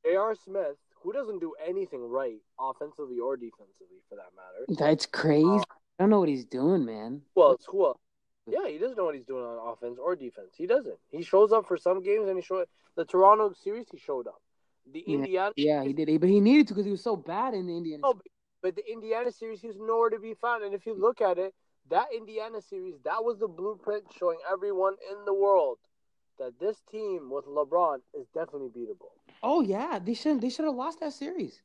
J.R. 0.03 0.34
Smith, 0.43 0.76
who 1.03 1.13
doesn't 1.13 1.39
do 1.39 1.53
anything 1.67 2.01
right 2.01 2.39
offensively 2.59 3.20
or 3.20 3.38
defensively 3.38 3.99
for 4.09 4.15
that 4.15 4.32
matter. 4.36 4.80
that's 4.80 5.05
crazy. 5.05 5.45
I 5.45 5.63
don't 5.99 6.09
know 6.09 6.20
what 6.20 6.30
he's 6.30 6.45
doing, 6.45 6.84
man. 6.84 7.22
Well? 7.36 7.59
Who 7.67 7.86
else? 7.86 7.99
Yeah, 8.47 8.67
he 8.67 8.80
doesn't 8.80 8.97
know 8.97 9.05
what 9.05 9.15
he's 9.15 9.26
doing 9.26 9.43
on 9.43 9.72
offense 9.72 9.99
or 10.01 10.15
defense. 10.15 10.49
He 10.57 10.65
doesn't. 10.65 10.97
He 11.11 11.22
shows 11.22 11.51
up 11.51 11.67
for 11.67 11.78
some 11.78 12.01
games 12.01 12.28
and 12.28 12.38
he 12.38 12.43
showed 12.43 12.65
the 12.95 13.05
Toronto 13.05 13.53
series. 13.53 13.86
He 13.91 13.99
showed 13.99 14.26
up. 14.28 14.41
The 14.91 15.03
Yeah, 15.05 15.15
Indiana, 15.17 15.51
Yeah, 15.55 15.84
he 15.84 15.93
did, 15.93 16.20
but 16.20 16.30
he 16.30 16.39
needed 16.39 16.67
to 16.70 16.74
because 16.74 16.86
he 16.86 16.91
was 16.91 17.03
so 17.03 17.15
bad 17.15 17.53
in 17.53 17.67
the 17.67 17.78
Indiana. 17.78 18.01
Oh, 18.03 18.20
but 18.63 18.76
the 18.76 18.91
Indiana 18.91 19.32
series, 19.32 19.61
he's 19.61 19.78
nowhere 19.78 20.09
to 20.09 20.20
be 20.20 20.34
found. 20.34 20.63
And 20.63 20.74
if 20.74 20.86
you 20.88 20.95
look 20.99 21.22
at 21.22 21.38
it, 21.38 21.53
that 21.89 22.07
Indiana 22.15 22.61
series, 22.61 22.95
that 23.03 23.23
was 23.23 23.37
the 23.39 23.47
blueprint 23.47 24.03
showing 24.17 24.37
everyone 24.51 24.95
in 25.11 25.25
the 25.25 25.33
world 25.33 25.77
that 26.39 26.59
this 26.59 26.77
team 26.91 27.29
with 27.29 27.45
LeBron 27.45 27.97
is 28.19 28.25
definitely 28.33 28.69
beatable. 28.69 29.11
Oh 29.43 29.61
yeah, 29.61 29.99
they 29.99 30.13
should 30.13 30.41
they 30.41 30.49
should 30.49 30.65
have 30.65 30.75
lost 30.75 30.99
that 31.01 31.13
series. 31.13 31.61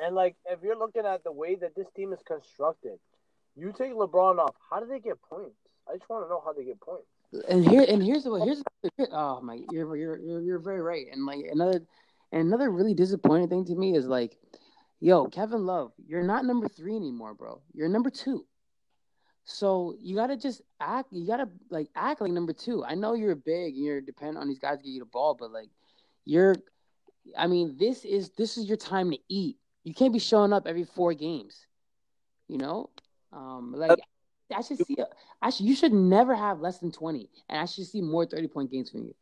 And 0.00 0.14
like, 0.14 0.36
if 0.46 0.60
you're 0.62 0.78
looking 0.78 1.06
at 1.06 1.22
the 1.24 1.32
way 1.32 1.54
that 1.56 1.74
this 1.76 1.86
team 1.94 2.12
is 2.12 2.18
constructed, 2.26 2.98
you 3.56 3.72
take 3.76 3.92
LeBron 3.92 4.38
off. 4.38 4.54
How 4.70 4.80
do 4.80 4.86
they 4.86 4.98
get 4.98 5.20
points? 5.22 5.56
I 5.88 5.96
just 5.96 6.08
want 6.08 6.24
to 6.24 6.28
know 6.28 6.42
how 6.44 6.52
they 6.52 6.64
get 6.64 6.80
points. 6.80 7.06
And 7.48 7.66
here 7.66 7.84
and 7.88 8.02
here's 8.02 8.24
the 8.24 8.34
here's 8.44 8.62
the, 8.82 9.08
oh 9.12 9.40
my 9.40 9.60
you're 9.70 9.96
you're 9.96 10.18
you're 10.18 10.40
you're 10.40 10.58
very 10.58 10.82
right. 10.82 11.06
And 11.10 11.24
like 11.24 11.44
another 11.50 11.80
and 12.30 12.48
another 12.48 12.70
really 12.70 12.94
disappointing 12.94 13.48
thing 13.48 13.64
to 13.66 13.74
me 13.74 13.96
is 13.96 14.06
like, 14.06 14.36
yo, 15.00 15.26
Kevin 15.26 15.64
Love, 15.66 15.92
you're 16.06 16.22
not 16.22 16.44
number 16.44 16.68
three 16.68 16.96
anymore, 16.96 17.34
bro. 17.34 17.62
You're 17.72 17.88
number 17.88 18.10
two. 18.10 18.44
So 19.44 19.96
you 20.00 20.14
gotta 20.14 20.36
just 20.36 20.62
act. 20.80 21.12
You 21.12 21.26
gotta 21.26 21.48
like 21.70 21.88
act 21.94 22.20
like 22.20 22.32
number 22.32 22.52
two. 22.52 22.84
I 22.84 22.94
know 22.94 23.14
you're 23.14 23.34
big 23.34 23.74
and 23.74 23.84
you're 23.84 24.00
dependent 24.00 24.38
on 24.38 24.48
these 24.48 24.58
guys 24.58 24.78
to 24.78 24.84
get 24.84 24.90
you 24.90 25.00
the 25.00 25.06
ball, 25.06 25.36
but 25.38 25.52
like 25.52 25.68
you're. 26.24 26.56
I 27.36 27.46
mean, 27.46 27.76
this 27.78 28.04
is 28.04 28.30
this 28.30 28.56
is 28.56 28.66
your 28.66 28.76
time 28.76 29.10
to 29.10 29.18
eat. 29.28 29.56
You 29.84 29.94
can't 29.94 30.12
be 30.12 30.18
showing 30.18 30.52
up 30.52 30.66
every 30.66 30.84
four 30.84 31.14
games. 31.14 31.66
You 32.48 32.58
know, 32.58 32.90
um, 33.32 33.72
like 33.76 33.98
I 34.54 34.60
should 34.60 34.84
see. 34.86 34.96
I 35.40 35.50
should. 35.50 35.66
You 35.66 35.74
should 35.74 35.92
never 35.92 36.34
have 36.34 36.60
less 36.60 36.78
than 36.78 36.92
twenty, 36.92 37.28
and 37.48 37.58
I 37.58 37.64
should 37.64 37.86
see 37.86 38.00
more 38.00 38.26
thirty 38.26 38.48
point 38.48 38.70
games 38.70 38.90
from 38.90 39.04
you. 39.04 39.14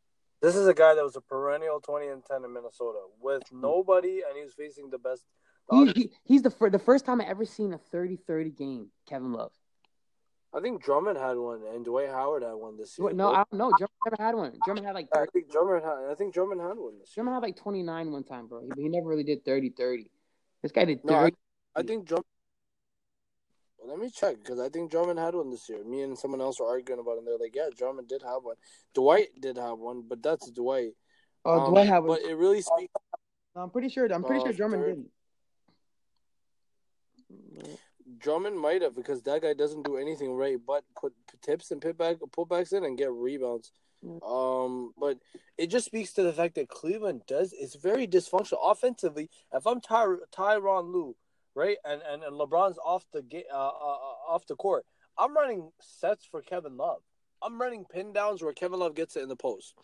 This 0.43 0.57
is 0.57 0.67
a 0.67 0.75
guy 0.75 0.95
that 0.95 1.05
was 1.05 1.17
a 1.17 1.21
perennial 1.21 1.81
twenty 1.81 2.09
and 2.09 2.25
ten 2.25 2.45
in 2.45 2.53
Minnesota 2.53 3.01
with 3.21 3.43
nobody, 3.53 4.23
and 4.27 4.37
he 4.37 4.43
was 4.43 4.55
facing 4.55 4.91
the 4.91 4.99
best. 4.99 5.25
He, 5.71 5.93
he, 5.93 6.11
he's 6.25 6.43
the 6.43 6.53
the 6.71 6.79
first 6.79 7.05
time 7.07 7.21
I 7.21 7.27
ever 7.29 7.45
seen 7.45 7.73
a 7.73 7.79
30-30 7.79 8.59
game. 8.59 8.89
Kevin 9.09 9.33
Love. 9.33 9.53
I 10.53 10.61
think 10.61 10.83
Drummond 10.83 11.17
had 11.17 11.37
one, 11.37 11.61
and 11.73 11.85
Dwight 11.85 12.09
Howard 12.09 12.43
had 12.43 12.55
one 12.55 12.77
this 12.77 12.99
year. 12.99 13.13
No, 13.13 13.31
I 13.33 13.45
don't 13.51 13.53
know. 13.53 13.73
Drummond 13.79 13.99
never 14.05 14.23
had 14.23 14.35
one. 14.35 14.53
Drummond 14.65 14.87
had 14.87 14.95
like 14.97 15.09
30. 15.15 15.29
I 15.29 15.31
think 15.33 15.51
Drummond 15.51 15.85
had. 15.85 16.11
I 16.11 16.15
think 16.15 16.35
Drummond 16.35 16.61
had 16.61 16.77
one 16.77 16.99
this 16.99 17.11
year. 17.11 17.23
Drummond 17.23 17.35
had 17.35 17.43
like 17.49 17.57
29 17.57 18.11
one 18.11 18.25
time, 18.25 18.49
bro. 18.49 18.63
But 18.69 18.79
he 18.79 18.89
never 18.89 19.07
really 19.07 19.23
did 19.23 19.45
30-30. 19.45 20.07
This 20.63 20.73
guy 20.73 20.85
did 20.87 21.03
30. 21.03 21.15
No, 21.15 21.21
I, 21.21 21.31
I 21.77 21.83
think 21.85 22.07
Drummond. 22.07 22.27
Well, 23.79 23.91
let 23.91 23.99
me 24.01 24.11
check 24.11 24.39
because 24.43 24.59
I 24.59 24.69
think 24.69 24.91
Drummond 24.91 25.21
had 25.21 25.35
one 25.37 25.51
this 25.51 25.69
year. 25.69 25.85
Me 25.85 26.03
and 26.03 26.19
someone 26.19 26.41
else 26.41 26.59
were 26.59 26.67
arguing 26.67 27.01
about 27.01 27.13
it. 27.13 27.19
and 27.19 27.29
They're 27.29 27.39
like, 27.39 27.55
"Yeah, 27.55 27.69
Drummond 27.77 28.09
did 28.09 28.23
have 28.23 28.43
one. 28.43 28.57
Dwight 28.93 29.29
did 29.41 29.57
have 29.57 29.79
one, 29.79 30.03
but 30.09 30.21
that's 30.21 30.51
Dwight." 30.51 30.95
Oh, 31.45 31.61
um, 31.61 31.71
Dwight 31.71 31.87
had 31.87 32.01
one. 32.01 32.19
But 32.21 32.29
it 32.29 32.35
really 32.35 32.61
speaks. 32.61 32.93
I'm 33.55 33.71
pretty 33.71 33.89
sure. 33.89 34.13
I'm 34.13 34.25
pretty 34.25 34.43
uh, 34.43 34.47
sure 34.47 34.53
Drummond 34.53 34.85
didn't. 34.85 35.11
Drummond 38.21 38.59
might 38.59 38.83
have 38.83 38.95
because 38.95 39.23
that 39.23 39.43
guy 39.43 39.55
doesn't 39.55 39.85
do 39.85 39.97
anything 39.97 40.33
right 40.33 40.59
but 40.65 40.85
put 41.01 41.13
tips 41.43 41.71
and 41.71 41.81
pit 41.81 41.99
putback 41.99 42.19
putbacks 42.37 42.73
in 42.73 42.85
and 42.85 42.99
get 42.99 43.11
rebounds. 43.11 43.73
Um, 44.27 44.93
but 44.99 45.19
it 45.59 45.67
just 45.67 45.85
speaks 45.85 46.13
to 46.15 46.23
the 46.23 46.33
fact 46.33 46.55
that 46.55 46.69
Cleveland 46.69 47.23
does 47.27 47.53
it's 47.53 47.75
very 47.75 48.07
dysfunctional 48.07 48.59
offensively. 48.63 49.29
If 49.53 49.67
I'm 49.67 49.81
Ty- 49.81 50.17
Tyronn 50.35 50.93
Lue, 50.93 51.15
right, 51.55 51.77
and, 51.85 52.01
and 52.11 52.23
and 52.23 52.33
LeBron's 52.33 52.79
off 52.79 53.05
the 53.13 53.23
ga- 53.23 53.45
uh, 53.53 53.57
uh, 53.57 53.69
uh, 53.69 54.33
off 54.33 54.47
the 54.47 54.57
court, 54.57 54.87
I'm 55.19 55.37
running 55.37 55.71
sets 55.83 56.25
for 56.25 56.41
Kevin 56.41 56.79
Love. 56.79 57.03
I'm 57.43 57.61
running 57.61 57.85
pin 57.85 58.13
downs 58.15 58.43
where 58.43 58.55
Kevin 58.55 58.79
Love 58.79 58.95
gets 58.95 59.17
it 59.17 59.23
in 59.23 59.29
the 59.29 59.37
post. 59.37 59.75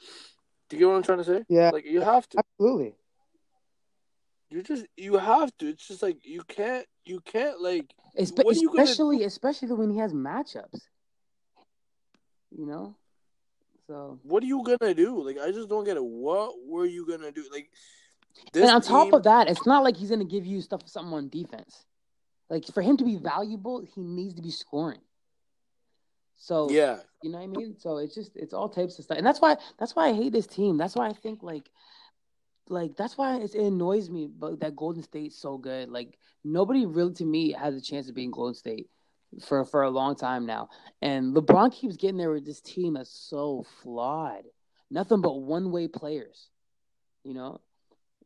Do 0.69 0.77
you 0.77 0.81
get 0.81 0.89
what 0.89 0.97
I'm 0.97 1.03
trying 1.03 1.19
to 1.19 1.25
say? 1.25 1.45
Yeah, 1.49 1.71
like 1.71 1.85
you 1.85 2.01
have 2.01 2.27
to 2.31 2.39
absolutely. 2.39 2.95
You 4.51 4.63
just 4.63 4.87
you 4.97 5.17
have 5.17 5.51
to. 5.59 5.69
It's 5.69 5.89
just 5.89 6.03
like 6.03 6.25
you 6.25 6.43
can't 6.47 6.87
you 7.05 7.21
can't 7.21 7.61
like 7.61 7.93
Espe- 8.19 8.49
especially 8.51 9.25
especially 9.25 9.69
when 9.73 9.91
he 9.91 9.99
has 9.99 10.13
matchups. 10.13 10.81
You 12.51 12.67
know? 12.67 12.97
So 13.89 14.19
what 14.23 14.43
are 14.43 14.47
you 14.47 14.63
gonna 14.63 14.95
do? 14.95 15.23
Like 15.23 15.39
I 15.39 15.51
just 15.51 15.69
don't 15.69 15.85
get 15.85 15.97
it. 15.97 16.05
What 16.05 16.55
were 16.65 16.87
you 16.87 17.07
gonna 17.07 17.33
do? 17.33 17.45
Like 17.53 17.71
And 18.55 18.65
on 18.71 18.81
team... 18.83 18.89
top 18.89 19.13
of 19.13 19.25
that, 19.25 19.49
it's 19.49 19.67
not 19.67 19.83
like 19.83 19.97
he's 19.97 20.11
gonna 20.11 20.25
give 20.25 20.47
you 20.47 20.61
stuff 20.61 20.83
something 20.87 21.13
on 21.13 21.29
defense. 21.29 21.85
Like 22.49 22.65
for 22.73 22.83
him 22.83 22.97
to 22.99 23.05
be 23.05 23.17
valuable, 23.17 23.85
he 23.95 24.03
needs 24.03 24.35
to 24.35 24.43
be 24.43 24.51
scoring. 24.51 25.01
So 26.37 26.71
yeah, 26.71 26.99
you 27.23 27.31
know 27.31 27.39
what 27.39 27.45
I 27.45 27.47
mean. 27.49 27.77
So 27.79 27.99
it's 27.99 28.15
just 28.15 28.37
it's 28.37 28.53
all 28.53 28.69
types 28.69 28.99
of 28.99 29.05
stuff, 29.05 29.19
and 29.19 29.27
that's 29.27 29.41
why 29.41 29.57
that's 29.79 29.97
why 29.97 30.09
I 30.09 30.13
hate 30.13 30.33
this 30.33 30.47
team. 30.47 30.77
That's 30.77 30.95
why 30.95 31.09
I 31.09 31.13
think 31.13 31.43
like 31.43 31.69
like 32.69 32.97
that's 32.97 33.17
why 33.17 33.37
it 33.37 33.55
annoys 33.55 34.11
me 34.11 34.27
but 34.27 34.61
that 34.61 34.77
Golden 34.77 35.03
State's 35.03 35.39
so 35.39 35.59
good. 35.59 35.89
Like 35.89 36.19
nobody 36.45 36.87
really 36.87 37.15
to 37.15 37.25
me 37.25 37.53
has 37.53 37.75
a 37.75 37.81
chance 37.81 38.09
of 38.09 38.15
being 38.15 38.31
Golden 38.31 38.55
State 38.55 38.89
for 39.45 39.65
for 39.65 39.83
a 39.83 39.91
long 39.91 40.17
time 40.17 40.47
now. 40.47 40.69
And 41.03 41.35
LeBron 41.35 41.73
keeps 41.73 41.97
getting 41.97 42.17
there 42.17 42.33
with 42.33 42.47
this 42.47 42.61
team 42.61 42.95
that's 42.95 43.11
so 43.11 43.65
flawed. 43.83 44.45
Nothing 44.91 45.21
but 45.21 45.41
one 45.41 45.71
way 45.73 45.89
players. 45.89 46.49
You 47.25 47.35
know? 47.35 47.61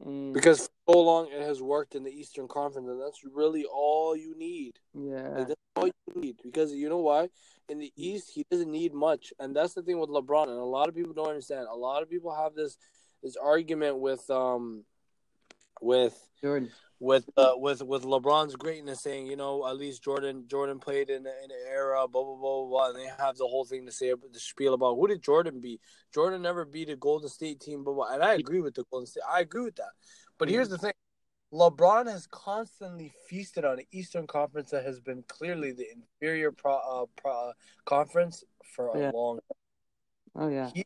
And... 0.00 0.32
Because 0.32 0.68
for 0.86 0.94
so 0.94 1.00
long 1.00 1.28
it 1.32 1.42
has 1.42 1.60
worked 1.62 1.94
in 1.94 2.04
the 2.04 2.10
Eastern 2.10 2.48
Conference 2.48 2.88
and 2.88 3.00
that's 3.00 3.24
really 3.24 3.64
all 3.64 4.16
you 4.16 4.36
need. 4.36 4.78
Yeah. 4.94 5.28
Like, 5.28 5.48
that's 5.48 5.60
all 5.76 5.86
you 5.86 5.92
need. 6.14 6.36
Because 6.42 6.72
you 6.72 6.88
know 6.88 6.98
why? 6.98 7.28
In 7.68 7.78
the 7.78 7.92
East 7.96 8.30
he 8.34 8.44
doesn't 8.50 8.70
need 8.70 8.94
much. 8.94 9.32
And 9.38 9.54
that's 9.54 9.74
the 9.74 9.82
thing 9.82 9.98
with 9.98 10.10
LeBron 10.10 10.48
and 10.48 10.58
a 10.58 10.64
lot 10.64 10.88
of 10.88 10.94
people 10.94 11.12
don't 11.12 11.28
understand. 11.28 11.66
A 11.70 11.76
lot 11.76 12.02
of 12.02 12.10
people 12.10 12.34
have 12.34 12.54
this 12.54 12.76
this 13.22 13.36
argument 13.36 13.98
with 13.98 14.28
um 14.30 14.84
with 15.80 16.18
Jordan 16.40 16.70
with 17.00 17.30
uh, 17.38 17.52
with 17.56 17.82
with 17.82 18.02
LeBron's 18.02 18.56
greatness, 18.56 19.02
saying 19.02 19.26
you 19.26 19.36
know 19.36 19.66
at 19.66 19.76
least 19.78 20.04
Jordan 20.04 20.44
Jordan 20.46 20.78
played 20.78 21.08
in 21.08 21.20
in 21.20 21.26
an 21.26 21.50
era, 21.66 22.06
blah 22.06 22.22
blah 22.22 22.36
blah 22.36 22.66
blah, 22.66 22.88
and 22.90 22.96
they 22.96 23.08
have 23.18 23.36
the 23.38 23.46
whole 23.46 23.64
thing 23.64 23.86
to 23.86 23.92
say 23.92 24.10
about 24.10 24.32
the 24.32 24.38
spiel 24.38 24.74
about 24.74 24.96
who 24.96 25.08
did 25.08 25.22
Jordan 25.22 25.60
beat? 25.60 25.80
Jordan 26.14 26.42
never 26.42 26.66
beat 26.66 26.90
a 26.90 26.96
Golden 26.96 27.30
State 27.30 27.60
team, 27.60 27.82
blah 27.82 27.94
blah, 27.94 28.12
and 28.12 28.22
I 28.22 28.34
agree 28.34 28.60
with 28.60 28.74
the 28.74 28.84
Golden 28.90 29.06
State. 29.06 29.22
I 29.28 29.40
agree 29.40 29.64
with 29.64 29.76
that, 29.76 29.92
but 30.38 30.46
mm-hmm. 30.46 30.56
here's 30.56 30.68
the 30.68 30.76
thing: 30.76 30.92
LeBron 31.54 32.06
has 32.06 32.26
constantly 32.26 33.12
feasted 33.28 33.64
on 33.64 33.78
an 33.78 33.86
Eastern 33.92 34.26
Conference 34.26 34.70
that 34.70 34.84
has 34.84 35.00
been 35.00 35.24
clearly 35.26 35.72
the 35.72 35.86
inferior 35.90 36.52
pro, 36.52 36.74
uh, 36.74 37.06
pro, 37.16 37.32
uh, 37.32 37.52
conference 37.86 38.44
for 38.74 38.94
a 38.94 39.00
yeah. 39.00 39.10
long. 39.14 39.36
Time. 39.36 40.44
Oh 40.44 40.48
yeah, 40.48 40.70
he 40.74 40.84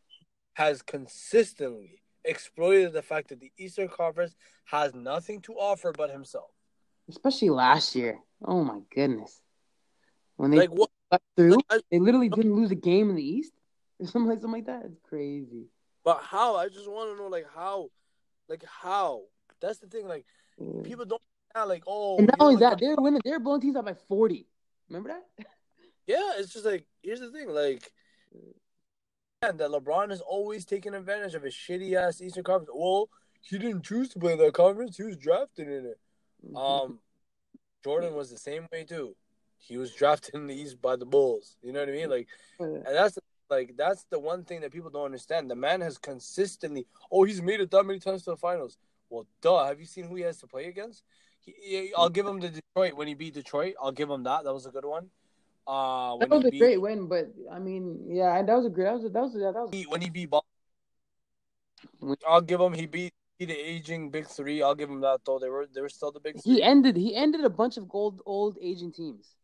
has 0.52 0.80
consistently 0.80 2.03
exploited 2.24 2.92
the 2.92 3.02
fact 3.02 3.28
that 3.28 3.40
the 3.40 3.52
Eastern 3.58 3.88
Conference 3.88 4.34
has 4.64 4.94
nothing 4.94 5.40
to 5.42 5.54
offer 5.54 5.92
but 5.92 6.10
himself. 6.10 6.50
Especially 7.08 7.50
last 7.50 7.94
year. 7.94 8.18
Oh 8.44 8.64
my 8.64 8.80
goodness. 8.94 9.40
When 10.36 10.50
they 10.50 10.58
like 10.58 10.70
what 10.70 10.90
through, 11.36 11.52
like, 11.52 11.64
I, 11.70 11.80
they 11.90 11.98
literally 11.98 12.28
didn't 12.28 12.56
lose 12.56 12.70
a 12.70 12.76
game 12.76 13.10
in 13.10 13.16
the 13.16 13.22
East 13.22 13.52
or 14.00 14.06
something 14.06 14.30
like 14.30 14.40
something 14.40 14.64
like 14.64 14.66
that. 14.66 14.86
It's 14.86 15.00
crazy. 15.08 15.66
But 16.04 16.20
how? 16.22 16.56
I 16.56 16.68
just 16.68 16.90
want 16.90 17.16
to 17.16 17.22
know, 17.22 17.28
like 17.28 17.46
how, 17.54 17.90
like 18.48 18.64
how. 18.64 19.22
That's 19.60 19.78
the 19.78 19.86
thing. 19.86 20.08
Like 20.08 20.26
yeah. 20.58 20.82
people 20.82 21.04
don't 21.04 21.22
like 21.66 21.84
oh. 21.86 22.18
And 22.18 22.26
not 22.26 22.36
only 22.40 22.54
know, 22.54 22.60
that, 22.60 22.70
like, 22.72 22.80
they're 22.80 22.96
winning. 22.96 23.20
They're 23.24 23.40
blowing 23.40 23.60
teams 23.60 23.76
out 23.76 23.84
by 23.84 23.94
forty. 24.08 24.46
Remember 24.88 25.10
that? 25.10 25.46
Yeah, 26.06 26.32
it's 26.36 26.52
just 26.52 26.66
like 26.66 26.84
here's 27.02 27.20
the 27.20 27.30
thing. 27.30 27.48
Like 27.48 27.90
that 29.52 29.70
LeBron 29.70 30.10
is 30.10 30.20
always 30.20 30.64
taking 30.64 30.94
advantage 30.94 31.34
of 31.34 31.42
his 31.42 31.54
shitty 31.54 31.94
ass 31.94 32.20
Eastern 32.20 32.44
Conference. 32.44 32.70
Well, 32.74 33.08
he 33.40 33.58
didn't 33.58 33.84
choose 33.84 34.08
to 34.10 34.18
play 34.18 34.32
in 34.32 34.38
that 34.38 34.54
conference; 34.54 34.96
he 34.96 35.02
was 35.02 35.16
drafted 35.16 35.68
in 35.68 35.86
it. 35.86 35.98
Mm-hmm. 36.44 36.56
Um, 36.56 36.98
Jordan 37.82 38.14
was 38.14 38.30
the 38.30 38.38
same 38.38 38.66
way 38.72 38.84
too. 38.84 39.14
He 39.58 39.76
was 39.76 39.94
drafted 39.98 40.34
in 40.34 40.46
the 40.46 40.54
East 40.54 40.80
by 40.80 40.96
the 40.96 41.06
Bulls. 41.06 41.56
You 41.62 41.72
know 41.72 41.80
what 41.80 41.88
I 41.88 41.92
mean? 41.92 42.10
Like, 42.10 42.28
and 42.58 42.84
that's 42.84 43.18
like 43.50 43.74
that's 43.76 44.04
the 44.10 44.18
one 44.18 44.44
thing 44.44 44.60
that 44.62 44.72
people 44.72 44.90
don't 44.90 45.04
understand. 45.04 45.50
The 45.50 45.54
man 45.54 45.80
has 45.82 45.98
consistently. 45.98 46.86
Oh, 47.12 47.24
he's 47.24 47.42
made 47.42 47.60
it 47.60 47.70
that 47.70 47.84
many 47.84 47.98
times 47.98 48.24
to 48.24 48.30
the 48.30 48.36
finals. 48.36 48.78
Well, 49.10 49.26
duh. 49.42 49.66
Have 49.66 49.80
you 49.80 49.86
seen 49.86 50.06
who 50.06 50.16
he 50.16 50.22
has 50.22 50.38
to 50.38 50.46
play 50.46 50.66
against? 50.66 51.02
He, 51.40 51.92
I'll 51.96 52.08
give 52.08 52.26
him 52.26 52.40
the 52.40 52.48
Detroit 52.48 52.94
when 52.94 53.06
he 53.06 53.14
beat 53.14 53.34
Detroit. 53.34 53.74
I'll 53.80 53.92
give 53.92 54.08
him 54.08 54.22
that. 54.22 54.44
That 54.44 54.54
was 54.54 54.64
a 54.64 54.70
good 54.70 54.86
one. 54.86 55.10
Uh, 55.66 56.18
that 56.18 56.28
was 56.28 56.44
a 56.44 56.50
beat, 56.50 56.58
great 56.58 56.80
win, 56.80 57.06
but 57.08 57.32
I 57.50 57.58
mean, 57.58 58.04
yeah, 58.06 58.42
that 58.42 58.54
was 58.54 58.66
a 58.66 58.70
great. 58.70 58.84
That 58.84 58.94
was 58.94 59.04
a, 59.04 59.08
that 59.08 59.22
was 59.22 59.34
a, 59.34 59.38
that 59.38 59.54
was 59.54 59.86
when 59.88 60.00
he 60.02 60.10
beat. 60.10 60.30
Ball. 60.30 60.44
I'll 62.28 62.42
give 62.42 62.60
him. 62.60 62.74
He 62.74 62.86
beat, 62.86 63.14
the 63.38 63.52
aging 63.52 64.10
big 64.10 64.26
three. 64.26 64.62
I'll 64.62 64.74
give 64.74 64.90
him 64.90 65.00
that 65.00 65.20
though. 65.24 65.38
They 65.38 65.48
were 65.48 65.66
they 65.66 65.80
were 65.80 65.88
still 65.88 66.12
the 66.12 66.20
big. 66.20 66.42
Three. 66.42 66.54
He 66.56 66.62
ended. 66.62 66.96
He 66.96 67.14
ended 67.14 67.44
a 67.44 67.50
bunch 67.50 67.76
of 67.76 67.88
gold 67.88 68.20
old 68.26 68.58
aging 68.60 68.92
teams. 68.92 69.34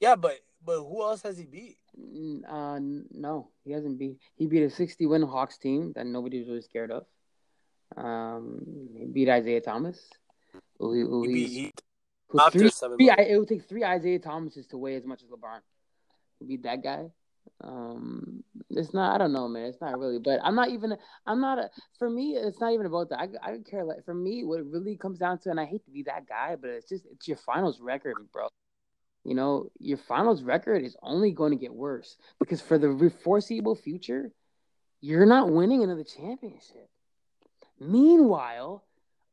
Yeah, 0.00 0.16
but 0.16 0.38
but 0.64 0.78
who 0.78 1.02
else 1.02 1.22
has 1.22 1.36
he 1.36 1.44
beat? 1.44 1.76
Uh, 2.48 2.78
no, 2.80 3.50
he 3.64 3.72
hasn't 3.72 3.98
beat. 3.98 4.18
He 4.36 4.46
beat 4.46 4.62
a 4.62 4.70
sixty 4.70 5.06
win 5.06 5.22
Hawks 5.22 5.58
team 5.58 5.92
that 5.94 6.06
nobody 6.06 6.38
was 6.38 6.48
really 6.48 6.62
scared 6.62 6.90
of. 6.90 7.04
Um, 7.96 8.88
he 8.96 9.06
beat 9.06 9.28
Isaiah 9.28 9.60
Thomas. 9.60 10.08
Who, 10.78 10.92
who 11.06 11.28
he, 11.28 11.46
beat, 11.46 11.82
three, 12.52 12.70
three, 12.70 13.10
it 13.10 13.38
would 13.38 13.48
take 13.48 13.68
three 13.68 13.84
Isaiah 13.84 14.18
Thomases 14.18 14.66
to 14.68 14.78
weigh 14.78 14.96
as 14.96 15.04
much 15.06 15.22
as 15.22 15.28
LeBron. 15.28 15.60
Beat 16.46 16.62
that 16.64 16.82
guy. 16.82 17.10
Um, 17.62 18.44
it's 18.70 18.94
not. 18.94 19.14
I 19.14 19.18
don't 19.18 19.32
know, 19.32 19.48
man. 19.48 19.64
It's 19.66 19.80
not 19.80 19.98
really. 19.98 20.18
But 20.18 20.40
I'm 20.44 20.54
not 20.54 20.68
even. 20.70 20.96
I'm 21.26 21.40
not 21.40 21.58
a. 21.58 21.70
For 21.98 22.08
me, 22.08 22.36
it's 22.36 22.60
not 22.60 22.72
even 22.72 22.86
about 22.86 23.10
that. 23.10 23.18
I, 23.20 23.28
I 23.42 23.50
don't 23.50 23.68
care. 23.68 23.84
Like 23.84 24.04
for 24.04 24.14
me, 24.14 24.44
what 24.44 24.60
it 24.60 24.66
really 24.66 24.96
comes 24.96 25.18
down 25.18 25.38
to, 25.40 25.50
and 25.50 25.58
I 25.58 25.64
hate 25.64 25.84
to 25.86 25.90
be 25.90 26.04
that 26.04 26.28
guy, 26.28 26.56
but 26.56 26.70
it's 26.70 26.88
just 26.88 27.06
it's 27.10 27.26
your 27.26 27.38
finals 27.38 27.80
record, 27.80 28.16
bro. 28.32 28.48
you 29.24 29.34
know, 29.34 29.70
your 29.78 29.98
finals 29.98 30.42
record 30.42 30.82
is 30.82 30.96
only 31.02 31.32
going 31.32 31.50
to 31.52 31.58
get 31.58 31.74
worse 31.74 32.16
because 32.38 32.60
for 32.60 32.78
the 32.78 33.12
foreseeable 33.24 33.74
future, 33.74 34.30
you're 35.00 35.26
not 35.26 35.50
winning 35.50 35.82
another 35.82 36.04
championship. 36.04 36.88
Meanwhile, 37.80 38.84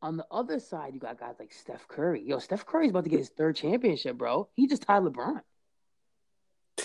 on 0.05 0.17
the 0.17 0.25
other 0.29 0.59
side, 0.59 0.93
you 0.93 0.99
got 0.99 1.19
guys 1.19 1.33
like 1.39 1.51
Steph 1.51 1.87
Curry. 1.87 2.21
Yo, 2.23 2.37
Steph 2.37 2.63
Curry's 2.63 2.91
about 2.91 3.05
to 3.05 3.09
get 3.09 3.17
his 3.17 3.29
third 3.29 3.55
championship, 3.55 4.17
bro. 4.17 4.47
He 4.55 4.67
just 4.67 4.83
tied 4.83 5.01
LeBron. 5.01 5.41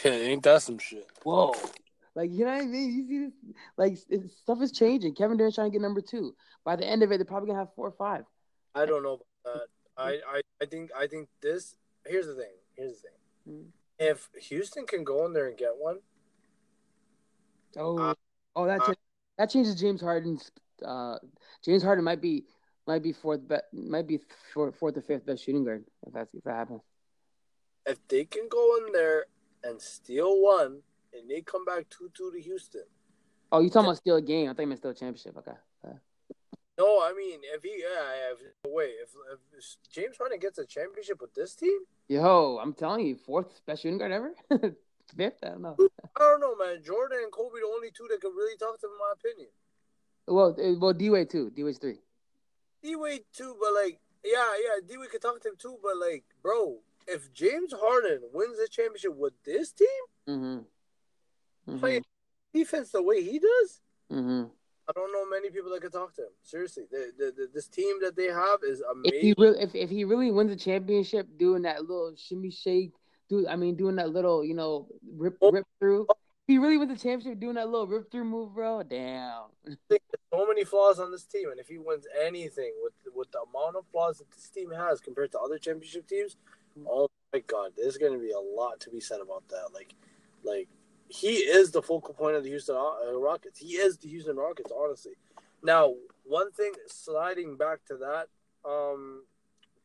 Yeah, 0.03 0.13
ain't 0.13 0.43
that 0.45 0.63
some 0.63 0.79
shit? 0.79 1.07
Whoa. 1.23 1.55
Like, 2.15 2.31
you 2.31 2.47
know 2.47 2.53
what 2.53 2.63
I 2.63 2.65
mean? 2.65 2.93
You 2.93 3.07
see 3.07 3.27
this? 3.27 3.57
Like, 3.77 4.31
stuff 4.31 4.63
is 4.63 4.73
changing. 4.73 5.15
Kevin 5.15 5.37
Durant's 5.37 5.57
trying 5.57 5.71
to 5.71 5.73
get 5.73 5.83
number 5.83 6.01
two. 6.01 6.35
By 6.65 6.77
the 6.77 6.87
end 6.87 7.03
of 7.03 7.13
it, 7.13 7.19
they're 7.19 7.27
probably 7.27 7.49
going 7.49 7.59
to 7.59 7.67
have 7.67 7.75
four 7.75 7.89
or 7.89 7.93
five. 7.93 8.25
I 8.75 8.87
don't 8.87 9.03
know 9.03 9.21
about 9.45 9.55
that. 9.55 9.67
I, 9.99 10.21
I, 10.27 10.41
I 10.63 10.65
think 10.65 10.91
I 10.99 11.07
think 11.07 11.29
this. 11.43 11.77
Here's 12.07 12.27
the 12.27 12.35
thing. 12.35 12.55
Here's 12.75 13.03
the 13.03 13.09
thing. 13.09 13.55
Mm-hmm. 13.55 13.69
If 13.99 14.31
Houston 14.49 14.87
can 14.87 15.05
go 15.05 15.27
in 15.27 15.35
there 15.35 15.49
and 15.49 15.59
get 15.59 15.73
one. 15.77 15.99
Oh, 17.77 17.99
uh, 17.99 18.15
oh, 18.57 18.67
that 18.67 18.81
that 19.37 19.51
changes 19.51 19.79
James 19.79 20.01
Harden's. 20.01 20.51
Uh, 20.83 21.19
James 21.63 21.83
Harden 21.83 22.03
might 22.03 22.23
be 22.23 22.45
might 22.87 23.03
be 23.03 23.13
fourth, 23.13 23.47
bet 23.47 23.65
might 23.73 24.07
be 24.07 24.21
fourth, 24.53 24.77
fourth 24.77 24.97
or 24.97 25.03
fifth 25.03 25.27
best 25.27 25.45
shooting 25.45 25.65
guard 25.65 25.85
if 26.07 26.13
that's 26.13 26.35
if 26.35 26.45
that 26.45 26.57
happens. 26.57 26.83
If 27.87 27.99
they 28.09 28.25
can 28.25 28.49
go 28.49 28.77
in 28.79 28.93
there 28.93 29.27
and 29.65 29.81
steal 29.81 30.41
one, 30.41 30.81
and 31.13 31.29
they 31.29 31.41
come 31.41 31.65
back 31.65 31.87
two 31.91 32.11
two 32.15 32.31
to 32.33 32.41
Houston. 32.41 32.85
Oh, 33.53 33.61
you 33.61 33.69
talking 33.69 33.87
about 33.87 33.99
steal 33.99 34.17
a 34.17 34.23
game? 34.23 34.49
I 34.49 34.55
think 34.55 34.71
it's 34.71 34.81
still 34.81 34.93
a 34.93 34.95
championship. 34.95 35.37
Okay. 35.39 35.57
No, 36.81 37.03
I 37.03 37.13
mean 37.13 37.41
if 37.43 37.63
he 37.63 37.83
yeah, 37.83 38.33
if, 38.33 38.39
wait, 38.67 38.95
if, 39.03 39.11
if 39.59 39.65
James 39.93 40.17
Harden 40.17 40.39
gets 40.39 40.57
a 40.57 40.65
championship 40.65 41.21
with 41.21 41.35
this 41.35 41.55
team, 41.55 41.79
yo, 42.09 42.59
I'm 42.59 42.73
telling 42.73 43.07
you, 43.07 43.17
fourth 43.17 43.61
best 43.67 43.83
shooting 43.83 43.99
guard 43.99 44.13
ever. 44.13 44.33
Fifth, 45.15 45.35
I 45.43 45.49
don't 45.49 45.61
know. 45.61 45.77
I 46.17 46.19
don't 46.19 46.41
know, 46.41 46.57
man. 46.57 46.83
Jordan 46.83 47.19
and 47.23 47.33
Kobe, 47.33 47.61
the 47.61 47.67
only 47.67 47.91
two 47.91 48.07
that 48.09 48.23
could 48.23 48.33
really 48.35 48.57
talk 48.57 48.81
to 48.81 48.87
him, 48.87 48.93
in 48.93 48.99
my 48.99 49.13
opinion. 49.13 49.49
Well, 50.27 50.57
eh, 50.59 50.79
well, 50.81 50.95
D 50.95 51.11
Wade 51.11 51.29
too. 51.29 51.51
D 51.51 51.65
Wade's 51.65 51.77
three. 51.77 51.99
D 52.83 52.97
Wade 52.97 53.25
too, 53.33 53.57
but 53.61 53.73
like, 53.75 53.99
yeah, 54.25 54.55
yeah, 54.63 54.81
D 54.87 54.97
Wade 54.99 55.11
could 55.11 55.23
talk 55.23 55.41
to 55.43 55.49
him 55.49 55.55
too, 55.59 55.77
but 55.83 55.97
like, 55.97 56.25
bro, 56.43 56.79
if 57.07 57.33
James 57.33 57.73
Harden 57.73 58.21
wins 58.33 58.59
the 58.59 58.69
championship 58.69 59.17
with 59.17 59.35
this 59.45 59.73
team, 59.73 59.89
mm-hmm. 60.29 61.71
Mm-hmm. 61.71 61.79
playing 61.79 62.05
defense 62.55 62.91
the 62.91 63.03
way 63.03 63.23
he 63.23 63.39
does, 63.39 63.81
mm-hmm. 64.13 64.45
I 64.89 64.93
don't 64.93 65.13
know 65.13 65.25
many 65.29 65.51
people 65.51 65.71
that 65.71 65.83
could 65.83 65.93
talk 65.93 66.15
to 66.17 66.23
him. 66.23 66.33
Seriously, 66.43 66.85
the, 66.91 67.13
the, 67.17 67.25
the, 67.27 67.49
this 67.55 67.69
team 67.69 67.97
that 68.03 68.17
they 68.17 68.27
have 68.27 68.61
is 68.65 68.83
amazing. 68.91 69.19
If 69.19 69.23
he 69.23 69.35
really, 69.39 69.61
if, 69.61 69.75
if 69.75 69.91
he 69.91 70.05
really 70.05 70.31
wins 70.33 70.51
the 70.51 70.57
championship, 70.57 71.29
doing 71.39 71.63
that 71.63 71.83
little 71.83 72.13
shimmy 72.17 72.51
shake, 72.51 72.93
do 73.29 73.47
I 73.49 73.57
mean 73.57 73.77
doing 73.77 73.97
that 73.97 74.11
little 74.11 74.45
you 74.45 74.55
know 74.55 74.89
rip 75.17 75.39
oh. 75.41 75.53
rip 75.53 75.67
through. 75.79 76.07
He 76.51 76.59
really 76.59 76.79
wins 76.79 76.91
the 76.91 76.99
championship, 76.99 77.39
doing 77.39 77.55
that 77.55 77.69
little 77.69 77.87
rip 77.87 78.11
through 78.11 78.25
move, 78.25 78.57
bro. 78.57 78.83
Damn. 78.83 79.43
There's 79.89 80.01
so 80.35 80.45
many 80.49 80.65
flaws 80.65 80.99
on 80.99 81.13
this 81.13 81.23
team, 81.23 81.49
and 81.49 81.61
if 81.61 81.69
he 81.69 81.79
wins 81.79 82.09
anything 82.21 82.73
with 82.83 82.93
with 83.15 83.31
the 83.31 83.39
amount 83.39 83.77
of 83.77 83.85
flaws 83.93 84.19
that 84.19 84.33
this 84.33 84.49
team 84.49 84.73
has 84.73 85.01
compared 85.01 85.31
to 85.31 85.39
other 85.39 85.59
championship 85.59 86.09
teams, 86.09 86.35
oh 86.89 87.09
my 87.33 87.39
god, 87.47 87.75
there's 87.77 87.99
going 87.99 88.15
to 88.15 88.19
be 88.19 88.33
a 88.33 88.41
lot 88.41 88.81
to 88.81 88.91
be 88.91 88.99
said 88.99 89.21
about 89.21 89.47
that. 89.51 89.69
Like, 89.73 89.95
like 90.43 90.67
he 91.07 91.35
is 91.35 91.71
the 91.71 91.83
focal 91.83 92.15
point 92.15 92.35
of 92.35 92.43
the 92.43 92.51
Houston 92.51 92.75
uh, 92.75 93.17
Rockets. 93.17 93.61
He 93.61 93.77
is 93.77 93.99
the 93.99 94.09
Houston 94.09 94.35
Rockets, 94.35 94.73
honestly. 94.77 95.13
Now, 95.63 95.95
one 96.25 96.51
thing 96.51 96.73
sliding 96.89 97.59
back 97.59 97.85
to 97.87 97.97
that, 97.99 98.27
um, 98.69 99.23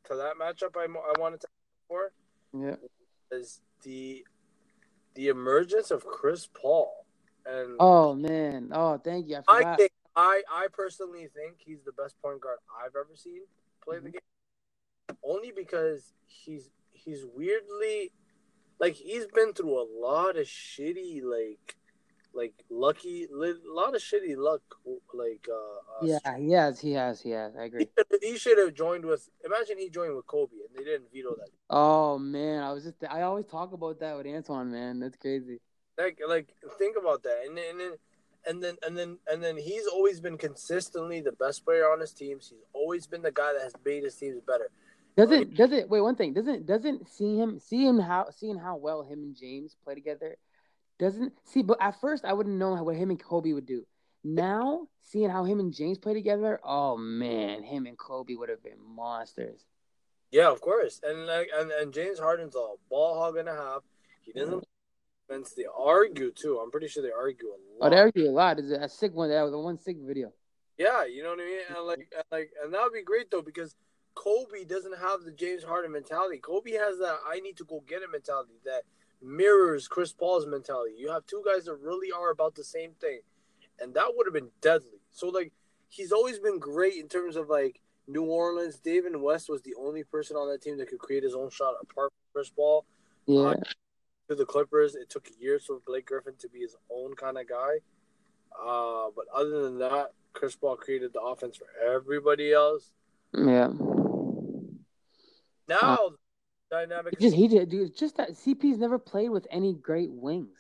to 0.06 0.16
that 0.16 0.34
matchup, 0.42 0.76
I, 0.76 0.86
I 0.86 1.20
wanted 1.20 1.42
to 1.42 1.48
for, 1.88 2.12
yeah, 2.60 2.78
is 3.32 3.62
the 3.84 4.26
the 5.16 5.30
emergence 5.30 5.92
of 5.92 6.06
Chris 6.06 6.48
Paul. 6.48 7.06
And 7.46 7.76
oh 7.80 8.14
man, 8.14 8.70
oh 8.74 8.98
thank 8.98 9.28
you. 9.28 9.40
I, 9.48 9.64
I 9.64 9.76
think 9.76 9.92
I 10.16 10.42
I 10.52 10.68
personally 10.72 11.28
think 11.36 11.56
he's 11.60 11.84
the 11.84 11.92
best 11.92 12.20
point 12.22 12.42
guard 12.42 12.58
I've 12.84 12.96
ever 12.96 13.16
seen 13.16 13.42
play 13.84 13.98
mm-hmm. 13.98 14.06
the 14.06 14.12
game, 14.12 15.18
only 15.24 15.52
because 15.56 16.14
he's 16.26 16.70
he's 16.92 17.24
weirdly 17.36 18.12
like 18.80 18.94
he's 18.94 19.28
been 19.28 19.54
through 19.54 19.80
a 19.80 19.88
lot 20.02 20.38
of 20.38 20.46
shitty 20.46 21.22
like 21.24 21.76
like 22.36 22.54
lucky 22.70 23.28
a 23.32 23.74
lot 23.74 23.96
of 23.96 24.02
shitty 24.02 24.36
luck 24.36 24.62
like 25.14 25.48
uh, 25.50 26.04
uh 26.04 26.06
yeah 26.06 26.38
he 26.38 26.52
has 26.52 26.80
he 26.80 26.92
has 26.92 27.22
he 27.22 27.32
has. 27.32 27.56
I 27.56 27.66
agree. 27.66 27.90
He 28.22 28.38
should 28.38 28.58
have 28.58 28.74
joined 28.74 29.06
with 29.06 29.30
imagine 29.44 29.78
he 29.78 29.90
joined 29.90 30.16
with 30.16 30.28
kobe 30.28 30.54
and 30.68 30.78
they 30.78 30.84
didn't 30.84 31.12
veto 31.14 31.36
that. 31.36 31.50
Oh 31.70 32.18
man 32.20 32.62
i 32.64 32.72
was 32.72 32.84
just 32.84 32.98
i 33.10 33.22
always 33.22 33.46
talk 33.46 33.74
about 33.74 34.00
that 34.00 34.18
with 34.18 34.28
antoine 34.28 34.72
man. 34.72 35.00
That's 35.00 35.16
crazy. 35.16 35.60
Like 35.98 36.20
like 36.28 36.54
think 36.78 36.98
about 36.98 37.24
that. 37.24 37.44
And 37.48 37.58
then 37.58 37.66
and 37.70 37.80
then 37.80 37.92
and 38.48 38.64
then 38.64 38.76
and 38.86 38.98
then 38.98 39.18
and 39.28 39.44
then 39.44 39.58
he's 39.58 39.88
always 39.88 40.20
been 40.20 40.38
consistently 40.38 41.22
the 41.22 41.32
best 41.32 41.66
player 41.66 41.86
on 41.92 42.00
his 42.00 42.12
teams. 42.12 42.50
He's 42.50 42.64
always 42.74 43.08
been 43.08 43.22
the 43.22 43.32
guy 43.32 43.54
that 43.54 43.62
has 43.62 43.74
made 43.86 44.04
his 44.04 44.16
teams 44.16 44.40
better. 44.46 44.70
Doesn't 45.18 45.56
doesn't 45.56 45.90
wait 45.90 46.02
one 46.02 46.16
thing. 46.16 46.34
Doesn't 46.34 46.66
doesn't 46.66 47.08
see 47.08 47.38
him 47.38 47.60
see 47.60 47.86
him 47.86 48.00
how 48.00 48.28
seeing 48.36 48.58
how 48.58 48.76
well 48.76 49.04
him 49.04 49.20
and 49.20 49.36
James 49.36 49.78
play 49.84 49.96
together 49.96 50.36
doesn't 51.00 51.34
see 51.44 51.62
but 51.62 51.78
at 51.82 52.00
first 52.00 52.26
I 52.26 52.34
wouldn't 52.34 52.56
know 52.56 52.74
what 52.84 52.96
him 52.96 53.10
and 53.10 53.22
Kobe 53.22 53.54
would 53.54 53.66
do. 53.66 53.86
Now 54.24 54.88
seeing 55.04 55.30
how 55.30 55.44
him 55.44 55.60
and 55.60 55.74
James 55.74 55.98
play 55.98 56.14
together, 56.14 56.60
oh 56.64 56.98
man, 56.98 57.64
him 57.64 57.86
and 57.86 57.98
Kobe 57.98 58.36
would 58.36 58.50
have 58.50 58.64
been 58.64 58.80
monsters. 58.96 59.66
Yeah, 60.32 60.50
of 60.50 60.60
course, 60.62 61.00
and 61.04 61.28
like 61.28 61.50
and, 61.56 61.72
and 61.72 61.94
James 61.94 62.20
Harden's 62.20 62.56
a 62.56 62.74
ball 62.90 63.18
hog 63.20 63.38
and 63.38 63.48
a 63.48 63.56
half. 63.56 63.84
He 64.22 64.34
doesn't. 64.34 64.66
Mm. 65.30 65.56
They 65.56 65.66
argue 65.76 66.32
too. 66.32 66.60
I'm 66.60 66.70
pretty 66.70 66.88
sure 66.88 67.02
they 67.02 67.12
argue 67.12 67.48
a 67.48 67.58
lot. 67.80 67.88
Oh, 67.88 67.90
they 67.90 68.00
argue 68.00 68.30
a 68.30 68.32
lot. 68.32 68.60
Is 68.60 68.72
a 68.72 68.88
sick 68.88 69.14
one? 69.14 69.30
That 69.30 69.42
was 69.42 69.54
a 69.54 69.58
one 69.58 69.80
sick 69.80 69.98
video. 70.00 70.32
Yeah, 70.78 71.06
you 71.06 71.24
know 71.24 71.30
what 71.30 71.40
I 71.40 71.46
mean. 71.46 71.60
And 71.70 71.88
like, 71.88 72.14
and 72.16 72.24
like, 72.32 72.52
and 72.64 72.74
that 72.74 72.84
would 72.84 72.94
be 72.94 73.02
great 73.02 73.32
though 73.32 73.42
because 73.42 73.76
Kobe 74.14 74.66
doesn't 74.68 74.98
have 74.98 75.22
the 75.24 75.32
James 75.32 75.64
Harden 75.64 75.92
mentality. 75.92 76.38
Kobe 76.38 76.72
has 76.72 77.00
that 77.00 77.18
I 77.28 77.40
need 77.40 77.58
to 77.58 77.66
go 77.66 77.84
get 77.88 78.02
it 78.02 78.12
mentality 78.12 78.54
that 78.66 78.84
mirrors 79.22 79.88
Chris 79.88 80.14
Paul's 80.14 80.46
mentality. 80.46 80.96
You 80.98 81.12
have 81.12 81.26
two 81.26 81.44
guys 81.46 81.66
that 81.66 81.76
really 81.76 82.12
are 82.12 82.32
about 82.32 82.56
the 82.56 82.64
same 82.64 82.92
thing. 83.00 83.20
And 83.80 83.94
that 83.96 84.14
would 84.16 84.28
have 84.28 84.34
been 84.34 84.52
deadly. 84.62 85.02
So 85.12 85.28
like 85.28 85.52
he's 85.90 86.12
always 86.12 86.40
been 86.40 86.60
great 86.60 86.96
in 86.96 87.08
terms 87.08 87.36
of 87.36 87.50
like 87.50 87.82
New 88.08 88.24
Orleans. 88.24 88.78
David 88.78 89.16
West 89.16 89.50
was 89.50 89.62
the 89.62 89.76
only 89.80 90.04
person 90.04 90.36
on 90.38 90.50
that 90.50 90.62
team 90.62 90.78
that 90.78 90.90
could 90.90 91.00
create 91.00 91.24
his 91.24 91.36
own 91.36 91.50
shot 91.50 91.76
apart 91.82 92.12
from 92.12 92.34
Chris 92.34 92.50
Paul. 92.50 92.86
Yeah. 93.26 93.40
Uh, 93.42 93.56
to 94.30 94.36
the 94.36 94.46
Clippers, 94.46 94.96
it 94.96 95.10
took 95.10 95.28
years 95.40 95.66
for 95.66 95.80
Blake 95.86 96.08
Griffin 96.08 96.34
to 96.40 96.50
be 96.50 96.60
his 96.60 96.76
own 96.90 97.14
kind 97.16 97.38
of 97.38 97.48
guy. 97.48 97.76
Uh, 98.58 99.10
but 99.16 99.26
other 99.34 99.64
than 99.64 99.78
that, 99.80 100.14
Chris 100.34 100.56
Paul 100.56 100.78
created 100.78 101.14
the 101.14 101.22
offense 101.22 101.58
for 101.58 101.68
everybody 101.86 102.52
else. 102.52 102.92
Yeah. 103.34 103.70
Now, 105.68 105.80
uh, 105.82 106.10
dynamic. 106.76 107.20
Just 107.20 107.36
he 107.36 107.48
did, 107.48 107.70
dude. 107.70 107.96
Just 107.96 108.18
that 108.18 108.32
CP's 108.32 108.78
never 108.78 109.00
played 109.00 109.30
with 109.30 109.48
any 109.52 109.74
great 109.74 110.12
wings. 110.12 110.58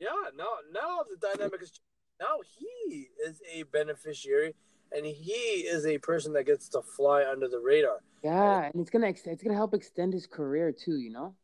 Yeah, 0.00 0.08
now 0.36 0.48
now 0.72 1.00
the 1.08 1.16
dynamic 1.16 1.62
is 1.62 1.72
now 2.20 2.38
he 2.58 3.08
is 3.26 3.40
a 3.52 3.64
beneficiary, 3.64 4.54
and 4.92 5.04
he 5.04 5.32
is 5.32 5.86
a 5.86 5.98
person 5.98 6.32
that 6.34 6.44
gets 6.44 6.68
to 6.70 6.82
fly 6.82 7.24
under 7.30 7.48
the 7.48 7.58
radar. 7.58 7.98
Yeah, 8.22 8.64
and, 8.64 8.74
and 8.74 8.80
it's 8.80 8.90
gonna 8.90 9.08
it's 9.08 9.42
gonna 9.42 9.56
help 9.56 9.74
extend 9.74 10.12
his 10.12 10.26
career 10.26 10.72
too. 10.72 10.98
You 10.98 11.10
know. 11.10 11.34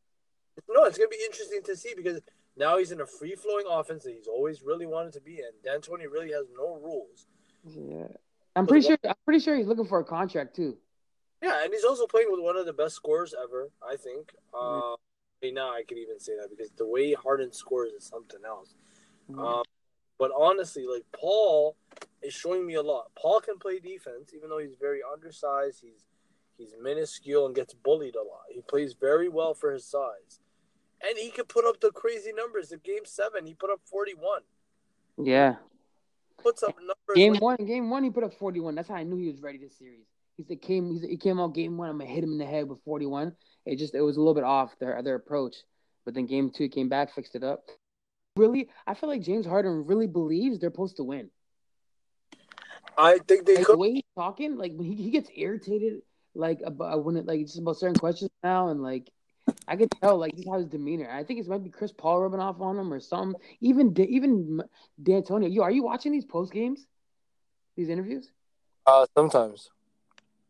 No, 0.68 0.84
it's 0.84 0.98
gonna 0.98 1.08
be 1.08 1.18
interesting 1.24 1.62
to 1.64 1.76
see 1.76 1.94
because 1.96 2.20
now 2.56 2.78
he's 2.78 2.92
in 2.92 3.00
a 3.00 3.06
free 3.06 3.34
flowing 3.34 3.66
offense 3.68 4.04
that 4.04 4.12
he's 4.12 4.28
always 4.28 4.62
really 4.62 4.86
wanted 4.86 5.12
to 5.14 5.20
be 5.20 5.38
in. 5.38 5.50
D'Antoni 5.64 6.10
really 6.10 6.30
has 6.30 6.46
no 6.56 6.78
rules. 6.80 7.26
Yeah, 7.66 8.06
I'm 8.54 8.66
pretty 8.66 8.86
sure. 8.86 8.98
I'm 9.04 9.16
pretty 9.24 9.40
sure 9.40 9.56
he's 9.56 9.66
looking 9.66 9.86
for 9.86 9.98
a 9.98 10.04
contract 10.04 10.54
too. 10.54 10.76
Yeah, 11.44 11.62
and 11.62 11.74
he's 11.74 11.84
also 11.84 12.06
playing 12.06 12.28
with 12.30 12.40
one 12.40 12.56
of 12.56 12.64
the 12.64 12.72
best 12.72 12.94
scores 12.94 13.34
ever. 13.34 13.68
I 13.86 13.96
think. 13.96 14.32
Mm-hmm. 14.54 14.56
Uh, 14.56 14.94
I 14.94 14.96
mean, 15.42 15.54
now 15.54 15.68
I 15.68 15.82
could 15.86 15.98
even 15.98 16.18
say 16.18 16.32
that 16.40 16.48
because 16.48 16.70
the 16.78 16.86
way 16.86 17.12
Harden 17.12 17.52
scores 17.52 17.92
is 17.92 18.06
something 18.06 18.40
else. 18.46 18.74
Mm-hmm. 19.30 19.40
Um, 19.40 19.64
but 20.18 20.30
honestly, 20.34 20.86
like 20.90 21.04
Paul 21.12 21.76
is 22.22 22.32
showing 22.32 22.66
me 22.66 22.74
a 22.74 22.82
lot. 22.82 23.10
Paul 23.14 23.40
can 23.40 23.58
play 23.58 23.78
defense, 23.78 24.32
even 24.34 24.48
though 24.48 24.58
he's 24.58 24.76
very 24.80 25.00
undersized. 25.12 25.82
He's 25.82 26.06
he's 26.56 26.72
minuscule 26.80 27.44
and 27.44 27.54
gets 27.54 27.74
bullied 27.74 28.14
a 28.14 28.22
lot. 28.22 28.44
He 28.50 28.62
plays 28.62 28.94
very 28.98 29.28
well 29.28 29.52
for 29.52 29.70
his 29.70 29.84
size, 29.84 30.40
and 31.06 31.18
he 31.18 31.30
could 31.30 31.48
put 31.48 31.66
up 31.66 31.78
the 31.78 31.90
crazy 31.90 32.32
numbers. 32.32 32.72
In 32.72 32.80
Game 32.82 33.04
Seven, 33.04 33.44
he 33.44 33.52
put 33.52 33.70
up 33.70 33.80
forty-one. 33.84 34.42
Yeah, 35.22 35.56
puts 36.42 36.62
up 36.62 36.76
numbers. 36.78 37.16
Game 37.16 37.34
like- 37.34 37.42
one, 37.42 37.56
game 37.66 37.90
one, 37.90 38.02
he 38.02 38.08
put 38.08 38.24
up 38.24 38.32
forty-one. 38.32 38.74
That's 38.74 38.88
how 38.88 38.94
I 38.94 39.02
knew 39.02 39.18
he 39.18 39.30
was 39.30 39.42
ready 39.42 39.58
this 39.58 39.76
series. 39.76 40.06
He 40.36 40.44
said 40.44 40.62
came 40.62 40.92
he, 40.92 41.00
said, 41.00 41.10
he 41.10 41.16
came 41.16 41.40
out 41.40 41.54
game 41.54 41.76
one. 41.76 41.88
I'm 41.88 41.98
gonna 41.98 42.10
hit 42.10 42.24
him 42.24 42.32
in 42.32 42.38
the 42.38 42.46
head 42.46 42.68
with 42.68 42.82
41. 42.84 43.32
It 43.66 43.76
just 43.76 43.94
it 43.94 44.00
was 44.00 44.16
a 44.16 44.20
little 44.20 44.34
bit 44.34 44.44
off 44.44 44.78
their 44.78 45.00
their 45.02 45.14
approach, 45.14 45.56
but 46.04 46.14
then 46.14 46.26
game 46.26 46.50
two 46.50 46.68
came 46.68 46.88
back, 46.88 47.14
fixed 47.14 47.34
it 47.34 47.44
up. 47.44 47.64
Really, 48.36 48.68
I 48.86 48.94
feel 48.94 49.08
like 49.08 49.22
James 49.22 49.46
Harden 49.46 49.86
really 49.86 50.08
believes 50.08 50.58
they're 50.58 50.70
supposed 50.70 50.96
to 50.96 51.04
win. 51.04 51.30
I 52.98 53.18
think 53.26 53.46
they 53.46 53.56
like, 53.56 53.66
could. 53.66 53.74
The 53.74 53.78
way 53.78 53.92
he's 53.92 54.02
talking, 54.16 54.56
like 54.56 54.72
when 54.74 54.86
he, 54.86 54.94
he 54.94 55.10
gets 55.10 55.30
irritated, 55.34 56.02
like 56.34 56.60
about 56.64 57.04
when 57.04 57.16
it 57.16 57.26
like 57.26 57.40
just 57.42 57.58
about 57.58 57.76
certain 57.76 57.98
questions 57.98 58.30
now, 58.42 58.68
and 58.68 58.82
like 58.82 59.10
I 59.68 59.76
could 59.76 59.90
tell 60.00 60.18
like 60.18 60.34
just 60.34 60.48
how 60.48 60.58
his 60.58 60.66
demeanor. 60.66 61.08
I 61.10 61.24
think 61.24 61.40
it 61.40 61.48
might 61.48 61.62
be 61.62 61.70
Chris 61.70 61.92
Paul 61.92 62.22
rubbing 62.22 62.40
off 62.40 62.60
on 62.60 62.78
him 62.78 62.92
or 62.92 63.00
some. 63.00 63.36
Even 63.60 63.94
even 64.00 64.62
D'Antoni. 65.02 65.52
You 65.52 65.62
are 65.62 65.70
you 65.70 65.82
watching 65.82 66.12
these 66.12 66.24
post 66.24 66.52
games? 66.52 66.86
These 67.76 67.88
interviews? 67.88 68.30
Uh, 68.86 69.06
sometimes. 69.16 69.70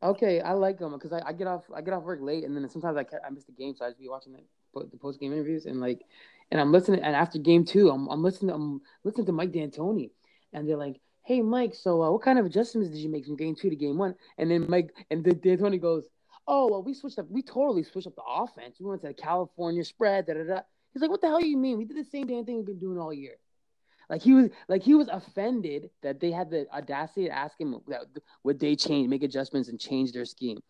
Okay, 0.04 0.42
I 0.42 0.52
like 0.52 0.78
them 0.78 0.92
because 0.92 1.14
I, 1.14 1.22
I, 1.26 1.32
get 1.32 1.46
off 1.46 1.64
I 1.74 1.80
get 1.80 1.94
off 1.94 2.02
work 2.02 2.18
late 2.20 2.44
and 2.44 2.54
then 2.54 2.68
sometimes 2.68 2.98
I 2.98 3.06
I 3.26 3.30
miss 3.30 3.44
the 3.44 3.52
game 3.52 3.74
so 3.74 3.86
I 3.86 3.88
just 3.88 3.98
be 3.98 4.06
watching 4.06 4.34
the, 4.34 4.84
the 4.84 4.98
post 4.98 5.18
game 5.18 5.32
interviews 5.32 5.64
and 5.64 5.80
like 5.80 6.02
and 6.50 6.60
I'm 6.60 6.72
listening 6.72 7.00
and 7.00 7.16
after 7.16 7.38
game 7.38 7.64
two 7.64 7.88
I'm 7.88 8.06
I'm 8.08 8.22
listening 8.22 8.54
I'm 8.54 8.82
listening 9.02 9.24
to 9.26 9.32
Mike 9.32 9.52
D'Antoni 9.52 10.10
and 10.52 10.68
they're 10.68 10.76
like 10.76 11.00
hey 11.22 11.40
Mike 11.40 11.74
so 11.74 12.02
uh, 12.02 12.10
what 12.10 12.20
kind 12.20 12.38
of 12.38 12.44
adjustments 12.44 12.90
did 12.90 12.98
you 12.98 13.08
make 13.08 13.24
from 13.24 13.36
game 13.36 13.54
two 13.54 13.70
to 13.70 13.76
game 13.76 13.96
one? 13.96 14.14
And 14.36 14.50
then 14.50 14.66
Mike 14.68 14.90
and 15.10 15.24
D'Antoni 15.24 15.80
goes 15.80 16.06
oh 16.46 16.68
well 16.70 16.82
we 16.82 16.92
switched 16.92 17.18
up 17.18 17.30
we 17.30 17.40
totally 17.40 17.82
switched 17.82 18.06
up 18.06 18.14
the 18.14 18.22
offense. 18.28 18.76
We 18.78 18.84
went 18.84 19.00
to 19.02 19.08
the 19.08 19.14
California 19.14 19.84
spread 19.84 20.26
da 20.26 20.34
da 20.34 20.44
da. 20.44 20.60
He's 20.92 21.00
like 21.00 21.10
what 21.10 21.22
the 21.22 21.28
hell 21.28 21.40
you 21.40 21.56
mean? 21.56 21.78
We 21.78 21.86
did 21.86 21.96
the 21.96 22.04
same 22.04 22.26
damn 22.26 22.44
thing 22.44 22.56
we've 22.56 22.66
been 22.66 22.78
doing 22.78 22.98
all 22.98 23.14
year 23.14 23.36
like 24.08 24.22
he 24.22 24.34
was 24.34 24.50
like 24.68 24.82
he 24.82 24.94
was 24.94 25.08
offended 25.08 25.90
that 26.02 26.20
they 26.20 26.30
had 26.30 26.50
the 26.50 26.66
audacity 26.72 27.24
to 27.26 27.30
ask 27.30 27.58
him 27.60 27.76
that 27.88 28.06
would 28.42 28.60
they 28.60 28.76
change, 28.76 29.08
make 29.08 29.22
adjustments, 29.22 29.68
and 29.68 29.80
change 29.80 30.12
their 30.12 30.24
scheme. 30.24 30.60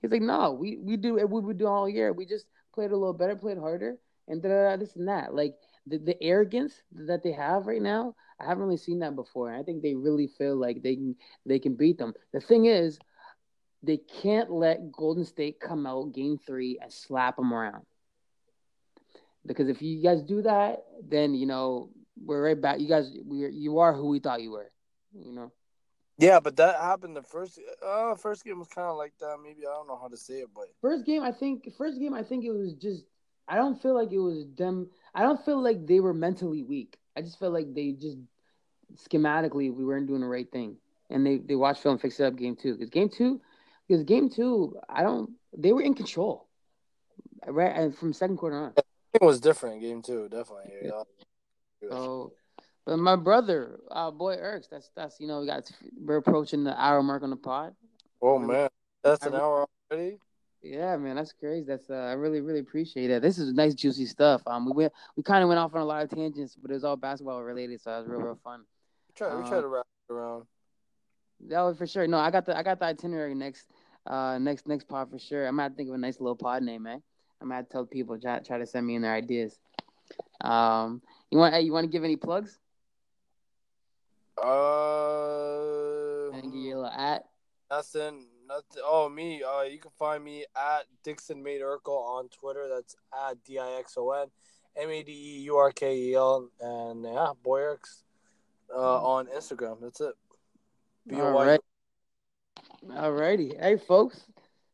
He's 0.00 0.10
like, 0.10 0.22
no, 0.22 0.52
we 0.52 0.76
we 0.78 0.96
do 0.96 1.14
what 1.14 1.30
we 1.30 1.40
would 1.40 1.58
do 1.58 1.66
all 1.66 1.88
year. 1.88 2.12
We 2.12 2.26
just 2.26 2.46
played 2.74 2.90
a 2.90 2.96
little 2.96 3.14
better, 3.14 3.36
played 3.36 3.58
harder, 3.58 3.96
and 4.28 4.42
da, 4.42 4.76
this 4.76 4.96
and 4.96 5.08
that. 5.08 5.34
Like 5.34 5.54
the, 5.86 5.98
the 5.98 6.22
arrogance 6.22 6.82
that 6.92 7.22
they 7.22 7.32
have 7.32 7.66
right 7.66 7.82
now, 7.82 8.14
I 8.40 8.46
haven't 8.46 8.64
really 8.64 8.76
seen 8.76 9.00
that 9.00 9.16
before. 9.16 9.50
And 9.50 9.60
I 9.60 9.62
think 9.62 9.82
they 9.82 9.94
really 9.94 10.26
feel 10.26 10.56
like 10.56 10.82
they 10.82 10.96
can 10.96 11.16
they 11.46 11.58
can 11.58 11.74
beat 11.74 11.98
them. 11.98 12.14
The 12.32 12.40
thing 12.40 12.66
is, 12.66 12.98
they 13.82 13.96
can't 13.96 14.50
let 14.50 14.92
Golden 14.92 15.24
State 15.24 15.60
come 15.60 15.86
out 15.86 16.14
game 16.14 16.38
three 16.46 16.78
and 16.80 16.92
slap 16.92 17.36
them 17.36 17.52
around. 17.52 17.84
Because 19.44 19.68
if 19.68 19.82
you 19.82 20.02
guys 20.02 20.22
do 20.22 20.42
that, 20.42 20.84
then 21.08 21.34
you 21.34 21.46
know 21.46 21.90
we're 22.20 22.44
right 22.44 22.60
back. 22.60 22.80
You 22.80 22.88
guys, 22.88 23.10
we 23.24 23.48
you 23.50 23.78
are 23.78 23.92
who 23.92 24.08
we 24.08 24.18
thought 24.18 24.42
you 24.42 24.52
were. 24.52 24.70
You 25.14 25.32
know. 25.32 25.52
Yeah, 26.18 26.40
but 26.40 26.56
that 26.56 26.76
happened 26.80 27.16
the 27.16 27.22
first. 27.22 27.58
Uh, 27.84 28.14
first 28.14 28.44
game 28.44 28.58
was 28.58 28.68
kind 28.68 28.88
of 28.88 28.96
like 28.96 29.12
that. 29.20 29.38
Maybe 29.42 29.66
I 29.66 29.74
don't 29.74 29.88
know 29.88 29.98
how 30.00 30.08
to 30.08 30.16
say 30.16 30.34
it, 30.34 30.48
but 30.54 30.66
first 30.80 31.04
game, 31.04 31.22
I 31.22 31.32
think 31.32 31.68
first 31.76 31.98
game, 31.98 32.14
I 32.14 32.22
think 32.22 32.44
it 32.44 32.52
was 32.52 32.74
just. 32.74 33.04
I 33.48 33.56
don't 33.56 33.80
feel 33.82 33.94
like 33.94 34.12
it 34.12 34.18
was 34.18 34.46
them. 34.56 34.88
I 35.14 35.22
don't 35.22 35.44
feel 35.44 35.60
like 35.60 35.86
they 35.86 36.00
were 36.00 36.14
mentally 36.14 36.62
weak. 36.62 36.96
I 37.16 37.22
just 37.22 37.38
feel 37.38 37.50
like 37.50 37.74
they 37.74 37.92
just 37.92 38.18
schematically 38.94 39.74
we 39.74 39.84
weren't 39.84 40.06
doing 40.06 40.20
the 40.20 40.26
right 40.26 40.50
thing, 40.50 40.76
and 41.10 41.26
they 41.26 41.38
they 41.38 41.56
watched 41.56 41.82
film 41.82 41.98
fix 41.98 42.20
it 42.20 42.24
up 42.24 42.36
game 42.36 42.56
two 42.56 42.74
because 42.74 42.90
game 42.90 43.08
two, 43.08 43.40
because 43.88 44.04
game 44.04 44.30
two, 44.30 44.76
I 44.88 45.02
don't. 45.02 45.30
They 45.56 45.72
were 45.72 45.82
in 45.82 45.94
control, 45.94 46.46
right? 47.46 47.74
And 47.74 47.96
from 47.96 48.12
second 48.12 48.36
quarter 48.36 48.56
on, 48.56 48.74
it 49.12 49.22
was 49.22 49.40
different 49.40 49.80
game 49.80 50.02
two, 50.02 50.28
definitely. 50.28 50.72
Yeah. 50.84 51.02
So, 51.90 52.32
but 52.84 52.98
my 52.98 53.16
brother, 53.16 53.80
uh, 53.90 54.10
boy 54.10 54.36
Erks, 54.36 54.68
that's 54.70 54.90
that's 54.94 55.20
you 55.20 55.26
know 55.26 55.40
we 55.40 55.46
got 55.46 55.70
we're 56.00 56.16
approaching 56.16 56.64
the 56.64 56.80
hour 56.80 57.02
mark 57.02 57.22
on 57.22 57.30
the 57.30 57.36
pod. 57.36 57.74
Oh 58.20 58.38
man, 58.38 58.68
that's 59.02 59.26
an 59.26 59.34
hour 59.34 59.66
already. 59.90 60.18
Yeah, 60.62 60.96
man, 60.96 61.16
that's 61.16 61.32
crazy. 61.32 61.66
That's 61.66 61.90
uh, 61.90 61.94
I 61.94 62.12
really 62.12 62.40
really 62.40 62.60
appreciate 62.60 63.10
it. 63.10 63.20
This 63.20 63.38
is 63.38 63.52
nice 63.52 63.74
juicy 63.74 64.06
stuff. 64.06 64.42
Um, 64.46 64.66
we 64.66 64.72
went 64.72 64.92
we 65.16 65.22
kind 65.22 65.42
of 65.42 65.48
went 65.48 65.58
off 65.58 65.74
on 65.74 65.80
a 65.80 65.84
lot 65.84 66.04
of 66.04 66.10
tangents, 66.10 66.56
but 66.60 66.70
it 66.70 66.74
was 66.74 66.84
all 66.84 66.96
basketball 66.96 67.42
related, 67.42 67.80
so 67.80 67.92
it 67.92 67.98
was 67.98 68.08
real 68.08 68.20
real 68.20 68.38
fun. 68.44 68.60
We 69.08 69.14
try 69.16 69.34
we 69.34 69.48
try 69.48 69.60
to 69.60 69.66
wrap 69.66 69.86
it 70.08 70.12
around. 70.12 70.44
That 71.48 71.62
was 71.62 71.76
for 71.76 71.86
sure. 71.86 72.06
No, 72.06 72.18
I 72.18 72.30
got 72.30 72.46
the 72.46 72.56
I 72.56 72.62
got 72.62 72.78
the 72.78 72.86
itinerary 72.86 73.34
next 73.34 73.66
uh 74.06 74.38
next 74.38 74.68
next 74.68 74.86
pod 74.86 75.10
for 75.10 75.18
sure. 75.18 75.46
I'm 75.46 75.56
gonna 75.56 75.74
think 75.74 75.88
of 75.88 75.96
a 75.96 75.98
nice 75.98 76.20
little 76.20 76.36
pod 76.36 76.62
name, 76.62 76.84
man. 76.84 77.02
I'm 77.40 77.48
gonna 77.48 77.64
tell 77.64 77.84
people 77.84 78.18
try 78.20 78.38
try 78.38 78.58
to 78.58 78.66
send 78.66 78.86
me 78.86 78.94
in 78.94 79.02
their 79.02 79.14
ideas. 79.14 79.58
Um, 80.40 81.02
you 81.32 81.38
want? 81.38 81.54
Hey, 81.54 81.62
you 81.62 81.72
want 81.72 81.84
to 81.84 81.90
give 81.90 82.04
any 82.04 82.16
plugs? 82.16 82.58
Uh, 84.36 86.30
and 86.30 86.52
give 86.52 86.52
little 86.52 86.86
at. 86.86 87.24
Nothing. 87.70 88.26
Nothing. 88.46 88.82
Oh, 88.84 89.08
me. 89.08 89.42
Uh, 89.42 89.62
you 89.62 89.78
can 89.78 89.92
find 89.98 90.22
me 90.22 90.44
at 90.54 90.82
Dixon 91.02 91.42
Made 91.42 91.62
Urkel 91.62 91.96
on 91.96 92.28
Twitter. 92.28 92.68
That's 92.68 92.96
at 93.28 93.42
D 93.44 93.58
I 93.58 93.78
X 93.78 93.94
O 93.96 94.10
N 94.10 94.26
M 94.76 94.90
A 94.90 95.02
D 95.02 95.10
E 95.10 95.38
U 95.44 95.56
R 95.56 95.72
K 95.72 95.96
E 95.96 96.14
L. 96.14 96.50
And 96.60 97.04
yeah, 97.04 97.32
Boyerx 97.42 98.02
uh, 98.70 98.78
mm-hmm. 98.78 99.06
on 99.06 99.26
Instagram. 99.28 99.78
That's 99.80 100.02
it. 100.02 100.14
B 101.06 101.16
O 101.16 101.32
Y. 101.32 101.58
Alrighty. 102.90 103.58
Hey, 103.58 103.78
folks. 103.78 104.20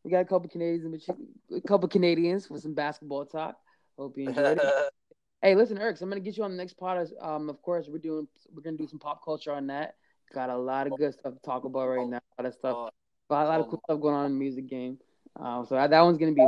We 0.03 0.11
got 0.11 0.23
a 0.23 0.25
couple 0.25 0.49
Canadians, 0.49 1.09
a 1.55 1.61
couple 1.61 1.89
Canadians 1.89 2.51
with 2.51 2.63
some 2.63 2.75
basketball 2.75 3.27
talk. 3.27 3.57
Hope 3.97 4.19
you 4.19 4.29
enjoyed 4.29 4.59
it. 4.59 4.93
Hey, 5.41 5.55
listen, 5.55 5.78
Erks, 5.78 6.03
I'm 6.03 6.09
gonna 6.09 6.20
get 6.20 6.36
you 6.36 6.43
on 6.43 6.51
the 6.51 6.57
next 6.57 6.74
pod. 6.74 7.09
Um, 7.20 7.49
of 7.49 7.62
course, 7.62 7.86
we're 7.89 7.99
doing 7.99 8.26
we're 8.53 8.62
gonna 8.62 8.76
do 8.76 8.89
some 8.89 8.99
pop 8.99 9.24
culture 9.24 9.53
on 9.53 9.68
that. 9.68 9.95
Got 10.34 10.51
a 10.51 10.57
lot 10.57 10.89
of 10.89 10.99
good 10.99 11.14
stuff 11.14 11.34
to 11.34 11.41
talk 11.41 11.64
about 11.64 11.89
right 11.89 12.09
now. 12.09 12.20
A 12.39 12.43
lot 12.43 12.49
of 12.49 12.55
stuff, 12.55 12.91
a 13.30 13.34
lot 13.34 13.61
of 13.61 13.68
cool 13.68 13.80
stuff 13.84 14.01
going 14.01 14.16
on 14.16 14.26
in 14.26 14.32
the 14.32 14.39
music 14.39 14.68
game. 14.68 14.99
Um, 15.36 15.64
so 15.64 15.76
that 15.76 16.01
one's 16.01 16.18
gonna 16.18 16.32
be. 16.32 16.45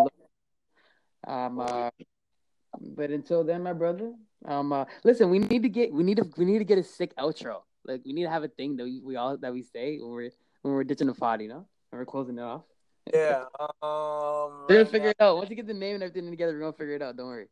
Um, 1.24 1.60
uh, 1.60 1.90
but 2.80 3.10
until 3.10 3.44
then, 3.44 3.62
my 3.62 3.72
brother. 3.72 4.12
Um, 4.44 4.72
uh, 4.72 4.86
listen, 5.04 5.30
we 5.30 5.38
need 5.38 5.62
to 5.62 5.68
get 5.68 5.92
we 5.92 6.02
need 6.02 6.16
to 6.16 6.28
we 6.36 6.44
need 6.44 6.58
to 6.58 6.64
get 6.64 6.78
a 6.78 6.82
sick 6.82 7.14
outro. 7.16 7.62
Like 7.84 8.02
we 8.04 8.12
need 8.12 8.24
to 8.24 8.30
have 8.30 8.42
a 8.42 8.48
thing 8.48 8.76
that 8.78 8.84
we, 8.84 9.00
we 9.00 9.14
all 9.14 9.36
that 9.36 9.52
we 9.52 9.62
say 9.62 9.98
when 9.98 10.10
we're 10.10 10.30
when 10.62 10.74
we're 10.74 10.84
ditching 10.84 11.06
the 11.06 11.14
pod, 11.14 11.42
you 11.42 11.48
know, 11.48 11.64
and 11.92 11.98
we're 12.00 12.06
closing 12.06 12.38
it 12.38 12.42
off. 12.42 12.62
Yeah. 13.14 13.44
Um. 13.82 14.66
We're 14.68 14.78
gonna 14.78 14.86
figure 14.86 15.10
it 15.10 15.16
out. 15.20 15.36
Once 15.36 15.48
you 15.48 15.54
get 15.54 15.68
the 15.68 15.74
name 15.74 15.94
and 15.94 16.02
everything 16.02 16.28
together, 16.28 16.54
we're 16.54 16.60
gonna 16.60 16.72
figure 16.72 16.96
it 16.96 17.02
out. 17.02 17.16
Don't 17.16 17.28
worry. 17.28 17.46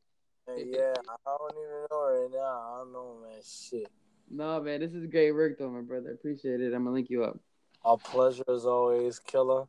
Yeah, 0.57 0.95
I 1.27 1.37
don't 1.39 1.55
even 1.57 1.87
know 1.91 2.03
right 2.03 2.29
now. 2.33 2.39
I 2.41 2.79
don't 2.79 2.93
know, 2.93 3.17
man. 3.23 3.41
Shit. 3.45 3.91
No, 4.31 4.61
man, 4.61 4.81
this 4.81 4.93
is 4.93 5.07
great 5.07 5.33
work, 5.33 5.59
though, 5.59 5.71
my 5.71 5.81
brother. 5.81 6.13
Appreciate 6.13 6.61
it. 6.61 6.75
I'm 6.75 6.85
gonna 6.85 6.93
link 6.93 7.11
you 7.11 7.25
up. 7.25 7.39
A 7.85 7.97
pleasure 7.97 8.45
as 8.49 8.67
always, 8.67 9.19
killer. 9.19 9.67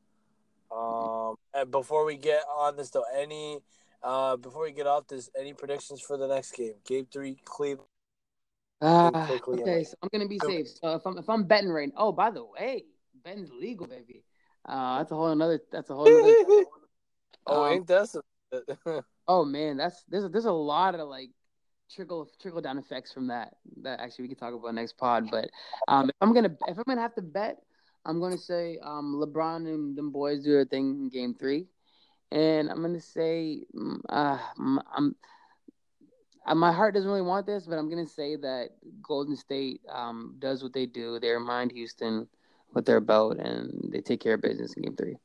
Um, 0.75 1.35
and 1.53 1.71
before 1.71 2.05
we 2.05 2.17
get 2.17 2.43
on 2.57 2.75
this, 2.75 2.89
though, 2.89 3.05
any 3.15 3.59
uh, 4.03 4.37
before 4.37 4.63
we 4.63 4.71
get 4.71 4.87
off 4.87 5.07
this, 5.07 5.29
any 5.37 5.53
predictions 5.53 6.01
for 6.01 6.17
the 6.17 6.27
next 6.27 6.51
game? 6.51 6.73
Game 6.85 7.07
three, 7.11 7.37
Cleveland. 7.45 7.87
Uh, 8.81 9.27
okay, 9.49 9.83
so 9.83 9.95
I'm 10.01 10.09
gonna 10.11 10.27
be 10.27 10.39
safe. 10.39 10.67
So 10.81 10.95
if 10.95 11.05
I'm 11.05 11.17
if 11.17 11.29
I'm 11.29 11.43
betting 11.43 11.69
right, 11.69 11.91
oh, 11.97 12.11
by 12.11 12.31
the 12.31 12.45
way, 12.45 12.85
betting's 13.23 13.51
legal, 13.51 13.87
baby. 13.87 14.23
Uh, 14.65 14.99
that's 14.99 15.11
a 15.11 15.15
whole 15.15 15.27
another. 15.27 15.59
That's 15.71 15.89
a 15.89 15.95
whole. 15.95 16.07
Other, 16.07 16.35
oh, 17.47 17.63
um, 17.63 17.73
ain't 17.73 17.87
that? 17.87 18.21
Oh 19.27 19.45
man, 19.45 19.77
that's 19.77 20.03
there's 20.09 20.23
a, 20.23 20.29
there's 20.29 20.45
a 20.45 20.51
lot 20.51 20.95
of 20.95 21.07
like 21.07 21.29
trickle 21.93 22.27
trickle 22.41 22.61
down 22.61 22.79
effects 22.79 23.13
from 23.13 23.27
that 23.27 23.55
that 23.83 23.99
actually 23.99 24.23
we 24.23 24.29
can 24.29 24.37
talk 24.37 24.55
about 24.55 24.73
next 24.73 24.97
pod. 24.97 25.29
But 25.29 25.51
um, 25.87 26.09
if 26.09 26.15
I'm 26.19 26.33
gonna 26.33 26.55
if 26.67 26.75
I'm 26.75 26.83
gonna 26.87 27.01
have 27.01 27.13
to 27.13 27.21
bet, 27.21 27.61
I'm 28.05 28.19
gonna 28.19 28.39
say 28.39 28.79
um, 28.83 29.21
LeBron 29.23 29.67
and 29.67 29.95
them 29.95 30.11
boys 30.11 30.43
do 30.43 30.51
their 30.51 30.65
thing 30.65 30.95
in 30.99 31.09
Game 31.09 31.35
Three, 31.35 31.67
and 32.31 32.71
I'm 32.71 32.81
gonna 32.81 32.99
say 32.99 33.65
mm, 33.75 33.99
uh, 34.09 34.39
I'm. 34.57 35.15
Uh, 36.47 36.55
my 36.55 36.71
heart 36.71 36.95
doesn't 36.95 37.09
really 37.09 37.21
want 37.21 37.45
this, 37.45 37.67
but 37.67 37.77
I'm 37.77 37.87
gonna 37.87 38.07
say 38.07 38.35
that 38.37 38.69
Golden 39.03 39.35
State 39.35 39.81
um, 39.89 40.35
does 40.39 40.63
what 40.63 40.73
they 40.73 40.87
do. 40.87 41.19
They 41.19 41.29
remind 41.29 41.71
Houston 41.71 42.27
what 42.71 42.85
they're 42.85 42.97
about, 42.97 43.37
and 43.37 43.91
they 43.91 44.01
take 44.01 44.21
care 44.21 44.33
of 44.33 44.41
business 44.41 44.73
in 44.73 44.81
Game 44.81 44.95
Three. 44.95 45.17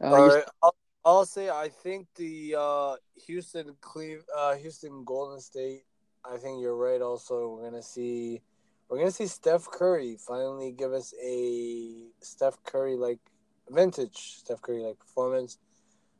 Uh, 0.00 0.06
All 0.06 0.28
right, 0.28 0.44
I'll, 0.62 0.74
I'll 1.04 1.24
say 1.24 1.48
I 1.48 1.68
think 1.68 2.08
the 2.16 2.56
uh, 2.58 2.96
Houston 3.26 3.74
Cleve 3.80 4.22
uh, 4.36 4.56
Houston 4.56 5.04
Golden 5.04 5.40
State. 5.40 5.84
I 6.24 6.36
think 6.36 6.60
you're 6.60 6.76
right. 6.76 7.00
Also, 7.00 7.48
we're 7.54 7.70
gonna 7.70 7.82
see 7.82 8.42
we're 8.88 8.98
gonna 8.98 9.10
see 9.10 9.26
Steph 9.26 9.66
Curry 9.70 10.18
finally 10.18 10.72
give 10.72 10.92
us 10.92 11.14
a 11.22 12.08
Steph 12.20 12.62
Curry 12.64 12.96
like 12.96 13.18
vintage 13.70 14.36
Steph 14.38 14.60
Curry 14.60 14.82
like 14.82 14.98
performance. 14.98 15.58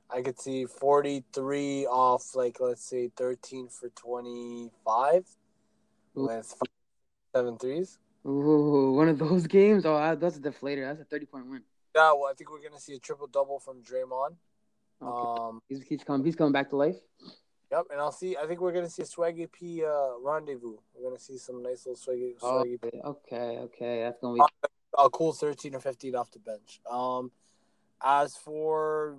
I 0.09 0.23
could 0.23 0.41
see 0.41 0.65
43 0.65 1.87
off 1.87 2.35
like 2.35 2.59
let's 2.59 2.89
say 2.89 3.11
13 3.17 3.69
for 3.69 3.91
25 3.91 5.25
Ooh. 6.17 6.27
with 6.27 6.47
five, 6.47 6.69
seven 7.35 7.59
threes. 7.59 7.99
Ooh, 8.27 8.93
one 8.93 9.09
of 9.09 9.19
those 9.19 9.47
games. 9.49 9.85
Oh, 9.85 10.17
that's 10.17 10.39
a 10.39 10.41
deflator. 10.41 10.87
That's 10.87 11.03
a 11.03 11.05
30 11.05 11.27
point 11.27 11.47
win. 11.51 11.63
Yeah, 11.95 12.13
well, 12.13 12.29
I 12.31 12.35
think 12.35 12.51
we're 12.51 12.63
gonna 12.63 12.81
see 12.81 12.95
a 12.95 12.99
triple 12.99 13.27
double 13.27 13.59
from 13.59 13.83
Draymond. 13.83 14.37
Okay. 15.03 15.41
Um, 15.41 15.63
he's, 15.69 15.83
he's 15.83 16.05
coming. 16.05 16.25
He's 16.25 16.37
coming 16.37 16.53
back 16.53 16.71
to 16.71 16.77
life. 16.77 16.97
Yep, 17.71 17.87
and 17.93 18.01
I'll 18.01 18.13
see. 18.13 18.37
I 18.37 18.47
think 18.47 18.61
we're 18.61 18.73
gonna 18.73 18.91
see 18.91 19.03
a 19.03 19.07
Swaggy 19.07 19.51
P 19.51 19.85
uh, 19.85 20.19
rendezvous. 20.21 20.77
We're 20.95 21.09
gonna 21.09 21.21
see 21.21 21.39
some 21.39 21.63
nice 21.63 21.87
little 21.87 22.01
Swaggy. 22.01 22.39
swaggy 22.39 22.79
oh, 22.83 22.91
P. 22.91 23.01
Okay, 23.33 23.59
okay, 23.59 24.03
that's 24.03 24.19
gonna 24.21 24.35
be 24.35 24.41
a, 24.99 25.03
a 25.03 25.11
cool 25.11 25.33
thirteen 25.33 25.75
or 25.75 25.81
fifteen 25.81 26.17
off 26.17 26.33
the 26.33 26.41
bench. 26.41 26.81
Um, 26.91 27.31
as 28.03 28.37
for 28.37 29.19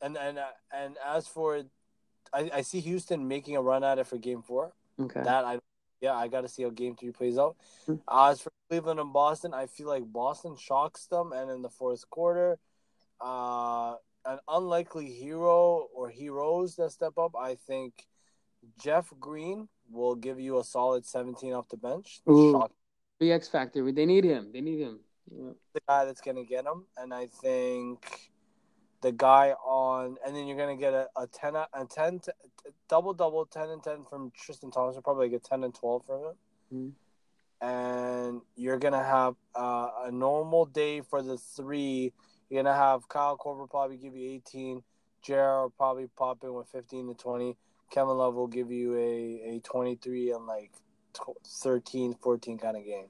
and 0.00 0.16
and 0.16 0.38
and 0.74 0.96
as 1.06 1.28
for, 1.28 1.62
I, 2.32 2.50
I 2.54 2.62
see 2.62 2.80
Houston 2.80 3.28
making 3.28 3.56
a 3.56 3.62
run 3.62 3.84
at 3.84 3.98
it 3.98 4.06
for 4.06 4.16
Game 4.16 4.42
Four. 4.42 4.72
Okay, 4.98 5.22
that 5.22 5.44
I 5.44 5.58
yeah 6.00 6.14
I 6.14 6.28
got 6.28 6.40
to 6.40 6.48
see 6.48 6.62
how 6.62 6.70
Game 6.70 6.96
Three 6.96 7.10
plays 7.10 7.36
out. 7.36 7.56
Mm-hmm. 7.86 7.96
As 8.10 8.40
for 8.40 8.50
Cleveland 8.70 8.98
and 8.98 9.12
Boston, 9.12 9.52
I 9.52 9.66
feel 9.66 9.88
like 9.88 10.10
Boston 10.10 10.56
shocks 10.56 11.04
them, 11.06 11.32
and 11.32 11.50
in 11.50 11.60
the 11.60 11.68
fourth 11.68 12.08
quarter, 12.08 12.58
uh 13.20 13.96
an 14.24 14.38
unlikely 14.48 15.10
hero 15.10 15.88
or 15.94 16.08
heroes 16.08 16.76
that 16.76 16.92
step 16.92 17.16
up, 17.18 17.34
I 17.36 17.56
think 17.66 18.06
Jeff 18.78 19.12
Green 19.18 19.68
will 19.90 20.14
give 20.14 20.38
you 20.38 20.58
a 20.58 20.64
solid 20.64 21.04
17 21.06 21.52
off 21.52 21.68
the 21.68 21.76
bench. 21.76 22.20
Ooh. 22.28 22.62
The 23.18 23.32
X 23.32 23.48
Factor. 23.48 23.90
They 23.92 24.06
need 24.06 24.24
him. 24.24 24.50
They 24.52 24.60
need 24.60 24.80
him. 24.80 25.00
Yeah. 25.30 25.50
the 25.74 25.80
guy 25.86 26.04
that's 26.04 26.20
going 26.20 26.36
to 26.36 26.44
get 26.44 26.64
him. 26.64 26.86
And 26.96 27.14
I 27.14 27.26
think 27.26 28.30
the 29.00 29.12
guy 29.12 29.52
on, 29.64 30.16
and 30.26 30.34
then 30.34 30.46
you're 30.46 30.56
going 30.56 30.76
to 30.76 30.80
get 30.80 30.92
a, 30.92 31.08
a 31.16 31.26
10, 31.26 31.54
a 31.56 31.66
10, 31.88 32.18
t- 32.20 32.32
double, 32.88 33.14
double, 33.14 33.46
10 33.46 33.68
and 33.70 33.82
10 33.82 34.04
from 34.08 34.32
Tristan 34.36 34.70
Thompson, 34.70 35.02
probably 35.02 35.28
get 35.28 35.44
10 35.44 35.64
and 35.64 35.74
12 35.74 36.04
from 36.06 36.20
him. 36.24 36.34
Mhm. 36.72 36.92
And 37.62 38.40
you're 38.56 38.78
going 38.78 38.94
to 38.94 39.02
have 39.02 39.34
uh, 39.54 39.88
a 40.04 40.10
normal 40.10 40.64
day 40.64 41.02
for 41.02 41.22
the 41.22 41.36
three. 41.36 42.12
You're 42.50 42.64
to 42.64 42.74
have 42.74 43.08
Kyle 43.08 43.38
Korver 43.38 43.70
probably 43.70 43.96
give 43.96 44.16
you 44.16 44.28
18. 44.32 44.82
Jared 45.22 45.62
will 45.62 45.70
probably 45.70 46.08
pop 46.18 46.42
in 46.42 46.52
with 46.52 46.68
15 46.68 47.08
to 47.08 47.14
20. 47.14 47.56
Kevin 47.90 48.16
Love 48.16 48.34
will 48.34 48.48
give 48.48 48.70
you 48.70 48.96
a, 48.96 49.56
a 49.56 49.60
23 49.60 50.32
and 50.32 50.46
like 50.46 50.72
13, 51.46 52.14
14 52.20 52.58
kind 52.58 52.76
of 52.76 52.84
game. 52.84 53.06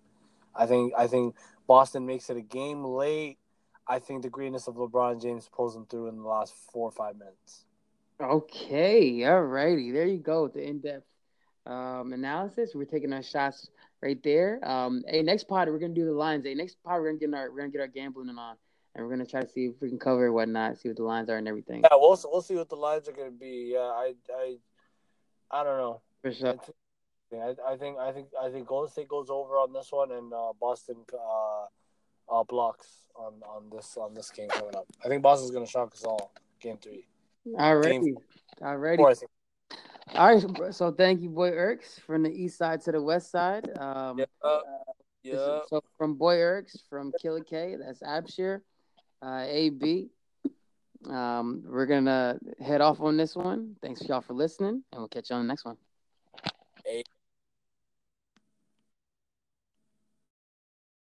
I 0.54 0.66
think 0.66 0.92
I 0.96 1.06
think 1.06 1.36
Boston 1.66 2.06
makes 2.06 2.28
it 2.28 2.36
a 2.36 2.42
game 2.42 2.84
late. 2.84 3.38
I 3.86 3.98
think 3.98 4.22
the 4.22 4.30
greatness 4.30 4.68
of 4.68 4.74
LeBron 4.74 5.22
James 5.22 5.48
pulls 5.52 5.74
them 5.74 5.86
through 5.86 6.08
in 6.08 6.16
the 6.16 6.28
last 6.28 6.54
four 6.72 6.88
or 6.88 6.92
five 6.92 7.16
minutes. 7.16 7.64
Okay, 8.20 9.24
all 9.24 9.42
righty. 9.42 9.90
There 9.90 10.06
you 10.06 10.18
go. 10.18 10.48
The 10.48 10.62
in-depth 10.62 11.06
um, 11.66 12.12
analysis. 12.12 12.72
We're 12.74 12.84
taking 12.84 13.12
our 13.12 13.22
shots 13.22 13.70
right 14.02 14.22
there. 14.22 14.60
Um, 14.62 15.02
hey, 15.06 15.22
next 15.22 15.44
pod 15.44 15.68
we're 15.68 15.78
gonna 15.78 15.94
do 15.94 16.04
the 16.04 16.12
lines. 16.12 16.44
Hey, 16.44 16.54
next 16.54 16.76
pod 16.84 17.00
we're 17.00 17.12
gonna 17.12 17.18
get 17.18 17.34
our 17.34 17.50
we're 17.50 17.58
gonna 17.58 17.70
get 17.70 17.80
our 17.80 17.86
gambling 17.86 18.28
on, 18.28 18.56
and 18.94 19.04
we're 19.04 19.10
gonna 19.10 19.26
try 19.26 19.42
to 19.42 19.48
see 19.48 19.66
if 19.66 19.80
we 19.80 19.88
can 19.88 19.98
cover 19.98 20.32
whatnot, 20.32 20.78
see 20.78 20.88
what 20.88 20.96
the 20.96 21.04
lines 21.04 21.28
are 21.30 21.36
and 21.36 21.48
everything. 21.48 21.82
Yeah, 21.82 21.96
we'll 21.96 22.18
we'll 22.24 22.42
see 22.42 22.56
what 22.56 22.68
the 22.68 22.76
lines 22.76 23.08
are 23.08 23.12
going 23.12 23.30
to 23.30 23.36
be. 23.38 23.72
Yeah, 23.74 23.80
I 23.80 24.14
I 24.34 24.56
I 25.50 25.64
don't 25.64 25.78
know. 25.78 26.00
For 26.22 26.32
sure. 26.32 26.56
I, 27.32 27.54
I 27.66 27.76
think 27.76 27.98
I 27.98 28.12
think 28.12 28.28
I 28.40 28.50
think 28.50 28.66
Golden 28.66 28.90
State 28.90 29.08
goes 29.08 29.30
over 29.30 29.54
on 29.54 29.72
this 29.72 29.88
one, 29.90 30.10
and 30.10 30.32
uh, 30.32 30.52
Boston 30.60 30.96
uh, 31.14 31.66
uh, 32.32 32.44
blocks 32.44 33.06
on, 33.14 33.34
on 33.46 33.70
this 33.70 33.96
on 33.96 34.14
this 34.14 34.30
game 34.30 34.48
coming 34.48 34.74
up. 34.74 34.86
I 35.04 35.08
think 35.08 35.22
Boston's 35.22 35.52
going 35.52 35.64
to 35.64 35.70
shock 35.70 35.92
us 35.94 36.04
all. 36.04 36.32
Game 36.60 36.78
three. 36.82 37.06
All 37.56 37.76
righty. 37.76 38.14
All 38.60 38.76
righty. 38.76 38.96
Four, 39.02 39.14
All 40.14 40.34
right. 40.36 40.74
So 40.74 40.90
thank 40.90 41.22
you, 41.22 41.30
boy 41.30 41.52
Erks, 41.52 42.00
from 42.00 42.24
the 42.24 42.30
east 42.30 42.58
side 42.58 42.80
to 42.82 42.92
the 42.92 43.00
west 43.00 43.30
side. 43.30 43.70
Um, 43.78 44.18
Yeah. 44.18 44.24
Is- 44.44 44.60
Yeah. 45.22 45.60
So 45.68 45.82
from 45.98 46.14
Boy 46.14 46.36
Erks, 46.36 46.78
from 46.88 47.12
Killer 47.20 47.44
K, 47.44 47.76
that's 47.76 48.00
Abshir, 48.02 48.62
uh, 49.22 49.44
AB. 49.46 50.10
Um, 51.08 51.64
we're 51.66 51.86
gonna 51.86 52.38
head 52.58 52.80
off 52.80 53.00
on 53.00 53.16
this 53.16 53.34
one. 53.34 53.76
Thanks 53.82 54.06
y'all 54.06 54.20
for 54.20 54.34
listening, 54.34 54.82
and 54.92 55.00
we'll 55.00 55.08
catch 55.08 55.30
you 55.30 55.36
on 55.36 55.42
the 55.42 55.48
next 55.48 55.64
one. 55.64 55.76